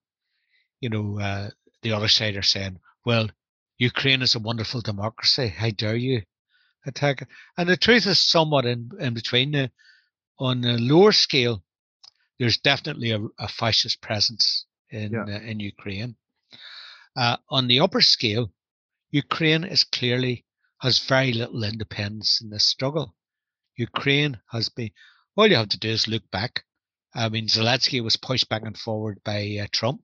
you 0.80 0.90
know, 0.90 1.20
uh, 1.20 1.50
the 1.84 1.94
other 1.94 2.08
side 2.08 2.36
are 2.36 2.42
saying, 2.42 2.80
well, 3.06 3.30
Ukraine 3.82 4.22
is 4.22 4.36
a 4.36 4.40
wonderful 4.40 4.82
democracy. 4.82 5.48
How 5.48 5.72
dare 5.72 5.96
you 5.96 6.22
attack 6.86 7.24
it? 7.24 7.28
And 7.58 7.68
the 7.68 7.76
truth 7.76 8.06
is 8.06 8.20
somewhat 8.20 8.64
in, 8.64 8.92
in 9.00 9.16
between. 9.16 9.54
The, 9.54 9.72
on 10.38 10.64
a 10.64 10.78
lower 10.78 11.12
scale, 11.12 11.64
there's 12.38 12.58
definitely 12.58 13.10
a, 13.10 13.20
a 13.40 13.48
fascist 13.48 14.00
presence 14.00 14.68
in 14.92 15.14
yeah. 15.14 15.24
uh, 15.24 15.40
in 15.40 15.60
Ukraine. 15.60 16.16
Uh, 17.16 17.38
on 17.50 17.68
the 17.68 17.80
upper 17.80 18.02
scale, 18.02 18.54
Ukraine 19.10 19.64
is 19.64 19.84
clearly 19.84 20.46
has 20.82 21.00
very 21.00 21.34
little 21.34 21.64
independence 21.64 22.40
in 22.40 22.52
this 22.52 22.68
struggle. 22.68 23.16
Ukraine 23.78 24.40
has 24.52 24.70
been. 24.70 24.92
All 25.36 25.48
you 25.48 25.56
have 25.56 25.70
to 25.70 25.80
do 25.80 25.90
is 25.90 26.08
look 26.08 26.30
back. 26.30 26.66
I 27.16 27.30
mean, 27.30 27.48
Zelensky 27.48 28.00
was 28.04 28.16
pushed 28.16 28.48
back 28.48 28.62
and 28.64 28.78
forward 28.78 29.22
by 29.24 29.58
uh, 29.60 29.68
Trump. 29.72 30.02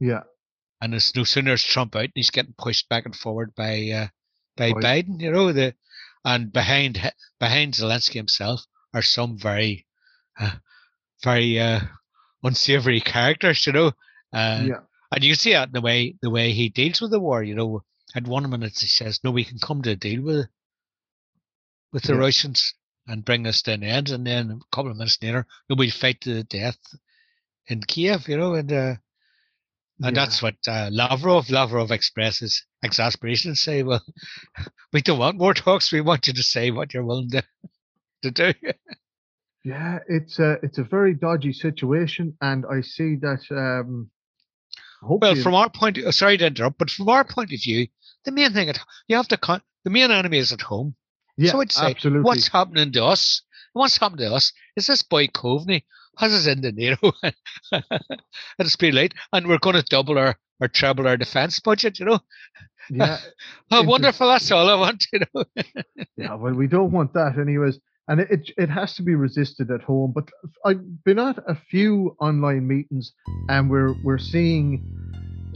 Yeah. 0.00 0.24
And 0.80 0.94
as 0.94 1.14
no 1.14 1.24
sooner 1.24 1.54
is 1.54 1.62
Trump 1.62 1.96
out, 1.96 2.10
he's 2.14 2.30
getting 2.30 2.54
pushed 2.58 2.88
back 2.88 3.06
and 3.06 3.16
forward 3.16 3.54
by 3.54 3.90
uh, 3.90 4.06
by 4.56 4.72
Biden. 4.72 5.20
You 5.20 5.30
know 5.30 5.52
the, 5.52 5.74
and 6.24 6.52
behind 6.52 7.12
behind 7.40 7.74
Zelensky 7.74 8.14
himself 8.14 8.64
are 8.92 9.02
some 9.02 9.38
very 9.38 9.86
uh, 10.38 10.56
very 11.22 11.58
uh, 11.58 11.80
unsavory 12.42 13.00
characters, 13.00 13.66
you 13.66 13.72
know. 13.72 13.92
Uh, 14.32 14.64
yeah. 14.66 14.80
And 15.12 15.24
you 15.24 15.34
see 15.34 15.52
that 15.52 15.68
in 15.68 15.72
the 15.72 15.80
way 15.80 16.16
the 16.20 16.30
way 16.30 16.52
he 16.52 16.68
deals 16.68 17.00
with 17.00 17.10
the 17.10 17.20
war. 17.20 17.42
You 17.42 17.54
know, 17.54 17.82
at 18.14 18.26
one 18.26 18.48
minute 18.50 18.78
he 18.78 18.86
says, 18.86 19.20
"No, 19.22 19.30
we 19.30 19.44
can 19.44 19.58
come 19.58 19.82
to 19.82 19.90
a 19.90 19.96
deal 19.96 20.22
with 20.22 20.46
with 21.92 22.02
the 22.02 22.14
yeah. 22.14 22.18
Russians 22.18 22.74
and 23.06 23.24
bring 23.24 23.44
this 23.44 23.62
to 23.62 23.72
an 23.72 23.84
end," 23.84 24.10
and 24.10 24.26
then 24.26 24.50
a 24.50 24.76
couple 24.76 24.90
of 24.90 24.96
minutes 24.96 25.18
later, 25.22 25.46
no, 25.68 25.76
we 25.76 25.90
fight 25.90 26.20
to 26.22 26.34
the 26.34 26.44
death 26.44 26.78
in 27.66 27.82
Kiev. 27.82 28.28
You 28.28 28.36
know, 28.36 28.54
and 28.54 28.72
uh, 28.72 28.94
and 30.02 30.14
yeah. 30.14 30.24
that's 30.24 30.42
what 30.42 30.56
uh, 30.68 30.90
Lavrov 30.92 31.48
Lavrov 31.50 31.90
expresses 31.90 32.64
exasperation 32.82 33.50
and 33.50 33.58
say, 33.58 33.82
"Well, 33.82 34.04
we 34.92 35.00
don't 35.00 35.18
want 35.18 35.38
more 35.38 35.54
talks. 35.54 35.92
We 35.92 36.00
want 36.00 36.26
you 36.26 36.34
to 36.34 36.42
say 36.42 36.70
what 36.70 36.92
you're 36.92 37.04
willing 37.04 37.30
to 37.30 37.42
to 38.22 38.30
do." 38.30 38.52
Yeah, 39.64 39.98
it's 40.08 40.38
a 40.38 40.58
it's 40.62 40.78
a 40.78 40.84
very 40.84 41.14
dodgy 41.14 41.52
situation, 41.52 42.36
and 42.40 42.64
I 42.70 42.82
see 42.82 43.16
that. 43.16 43.42
Um, 43.50 44.10
well, 45.02 45.34
from 45.36 45.54
our 45.54 45.70
point, 45.70 45.98
of, 45.98 46.14
sorry 46.14 46.38
to 46.38 46.46
interrupt, 46.46 46.78
but 46.78 46.90
from 46.90 47.08
our 47.08 47.24
point 47.24 47.52
of 47.52 47.60
view, 47.62 47.88
the 48.24 48.32
main 48.32 48.52
thing 48.52 48.68
at 48.68 48.78
you 49.08 49.16
have 49.16 49.28
to 49.28 49.36
con- 49.36 49.62
the 49.84 49.90
main 49.90 50.10
enemy 50.10 50.38
is 50.38 50.52
at 50.52 50.62
home. 50.62 50.94
Yeah, 51.36 51.52
so 51.52 51.60
I'd 51.60 51.72
say, 51.72 51.90
absolutely. 51.90 52.22
what's 52.22 52.48
happening 52.48 52.92
to 52.92 53.04
us? 53.04 53.42
What's 53.72 53.98
happened 53.98 54.20
to 54.20 54.34
us? 54.34 54.52
Is 54.76 54.86
this 54.86 55.02
boy 55.02 55.26
Coveney 55.26 55.84
has 56.16 56.32
us 56.32 56.46
into 56.46 56.72
NATO 56.72 57.12
at 57.22 58.66
speed 58.66 58.94
late, 58.94 59.14
and 59.32 59.46
we're 59.46 59.58
going 59.58 59.76
to 59.76 59.82
double 59.82 60.18
our 60.18 60.36
or 60.60 60.68
treble 60.68 61.06
our 61.06 61.16
defence 61.16 61.60
budget? 61.60 61.98
You 61.98 62.06
know. 62.06 62.20
Yeah. 62.90 63.18
oh, 63.70 63.82
wonderful! 63.82 64.28
That's 64.28 64.50
all 64.50 64.68
I 64.68 64.74
want. 64.74 65.06
You 65.12 65.20
know. 65.34 65.44
yeah. 66.16 66.34
Well, 66.34 66.54
we 66.54 66.66
don't 66.66 66.92
want 66.92 67.12
that, 67.14 67.38
anyways 67.38 67.78
and 68.08 68.20
it, 68.20 68.50
it 68.56 68.70
has 68.70 68.94
to 68.94 69.02
be 69.02 69.14
resisted 69.14 69.70
at 69.70 69.82
home. 69.82 70.12
But 70.12 70.28
I've 70.64 71.04
been 71.04 71.18
at 71.18 71.38
a 71.46 71.54
few 71.54 72.16
online 72.20 72.66
meetings, 72.66 73.12
and 73.48 73.70
we're 73.70 73.94
we're 74.04 74.18
seeing 74.18 74.84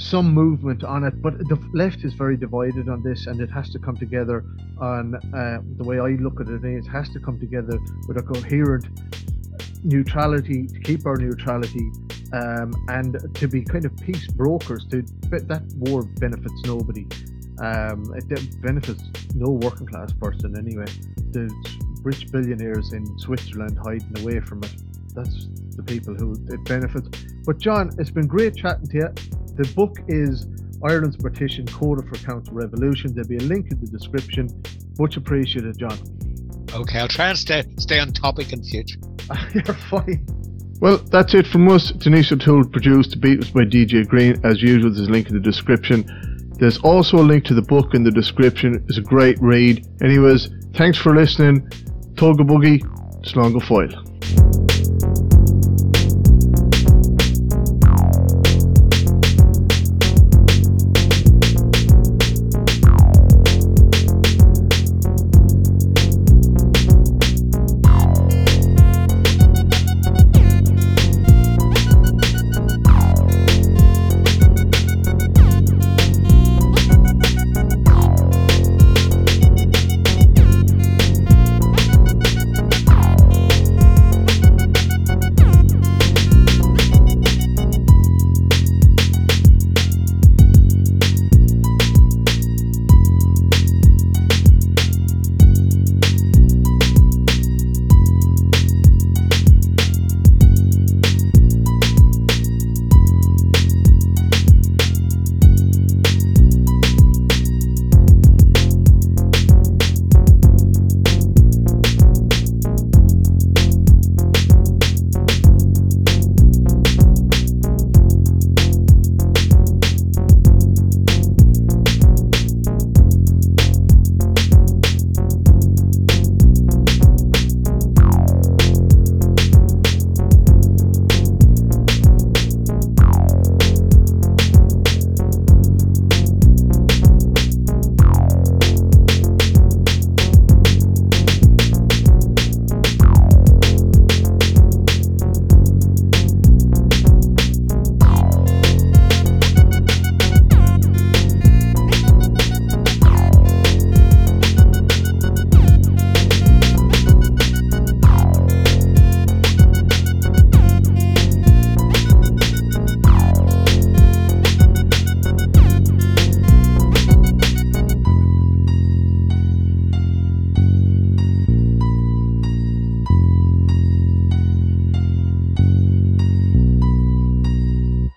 some 0.00 0.32
movement 0.32 0.82
on 0.82 1.04
it. 1.04 1.20
But 1.20 1.38
the 1.38 1.58
left 1.72 2.04
is 2.04 2.14
very 2.14 2.36
divided 2.36 2.88
on 2.88 3.02
this, 3.02 3.26
and 3.26 3.40
it 3.40 3.50
has 3.50 3.70
to 3.70 3.78
come 3.78 3.96
together. 3.96 4.44
On 4.78 5.14
uh, 5.14 5.60
the 5.76 5.84
way 5.84 5.98
I 5.98 6.10
look 6.20 6.40
at 6.40 6.48
it, 6.48 6.64
it 6.64 6.86
has 6.86 7.10
to 7.10 7.20
come 7.20 7.38
together 7.38 7.78
with 8.08 8.16
a 8.16 8.22
coherent 8.22 8.86
neutrality 9.84 10.66
to 10.66 10.80
keep 10.80 11.06
our 11.06 11.16
neutrality 11.16 11.90
um, 12.32 12.72
and 12.88 13.34
to 13.34 13.48
be 13.48 13.62
kind 13.62 13.84
of 13.84 13.96
peace 13.98 14.26
brokers. 14.28 14.86
To 14.86 15.02
that 15.30 15.62
war 15.76 16.02
benefits 16.02 16.62
nobody. 16.64 17.06
Um, 17.60 18.14
it 18.16 18.60
benefits 18.62 19.02
no 19.34 19.50
working 19.50 19.86
class 19.86 20.12
person 20.14 20.56
anyway. 20.56 20.86
The 21.32 21.50
rich 22.02 22.32
billionaires 22.32 22.94
in 22.94 23.18
Switzerland 23.18 23.78
hiding 23.84 24.18
away 24.22 24.40
from 24.40 24.64
it. 24.64 24.74
That's 25.14 25.48
the 25.76 25.82
people 25.82 26.14
who 26.14 26.32
it 26.48 26.64
benefits. 26.64 27.08
But 27.44 27.58
John, 27.58 27.90
it's 27.98 28.10
been 28.10 28.26
great 28.26 28.56
chatting 28.56 28.86
to 28.88 28.96
you. 28.96 29.08
The 29.60 29.70
book 29.74 29.98
is 30.08 30.46
Ireland's 30.82 31.18
Partition 31.18 31.66
Coda 31.66 32.00
for 32.08 32.14
Counter 32.24 32.50
Revolution. 32.54 33.12
There'll 33.12 33.28
be 33.28 33.36
a 33.36 33.40
link 33.40 33.70
in 33.70 33.78
the 33.78 33.88
description. 33.88 34.48
Much 34.98 35.18
appreciated, 35.18 35.76
John. 35.76 35.98
Okay, 36.72 36.98
I'll 36.98 37.08
try 37.08 37.28
and 37.28 37.36
stay 37.36 37.64
stay 37.76 37.98
on 37.98 38.10
topic 38.12 38.54
in 38.54 38.64
future. 38.64 38.98
You're 39.54 39.74
fine. 39.74 40.24
Well, 40.80 40.96
that's 40.96 41.34
it 41.34 41.46
from 41.46 41.68
us. 41.68 41.92
Denise 41.92 42.32
O'Toole 42.32 42.64
produced. 42.64 43.10
The 43.10 43.18
beat 43.18 43.36
was 43.36 43.50
by 43.50 43.64
DJ 43.64 44.08
Green. 44.08 44.40
As 44.46 44.62
usual, 44.62 44.94
there's 44.94 45.08
a 45.08 45.12
link 45.12 45.28
in 45.28 45.34
the 45.34 45.40
description. 45.40 46.06
There's 46.58 46.78
also 46.78 47.18
a 47.18 47.26
link 47.26 47.44
to 47.44 47.54
the 47.54 47.60
book 47.60 47.92
in 47.92 48.02
the 48.02 48.10
description. 48.10 48.82
It's 48.88 48.96
a 48.96 49.02
great 49.02 49.38
read. 49.42 49.86
Anyways, 50.00 50.48
thanks 50.72 50.96
for 50.96 51.14
listening. 51.14 51.68
Toga 52.16 52.44
Boogie, 52.44 52.80
Slonga 53.26 53.62
Foil. 53.62 54.69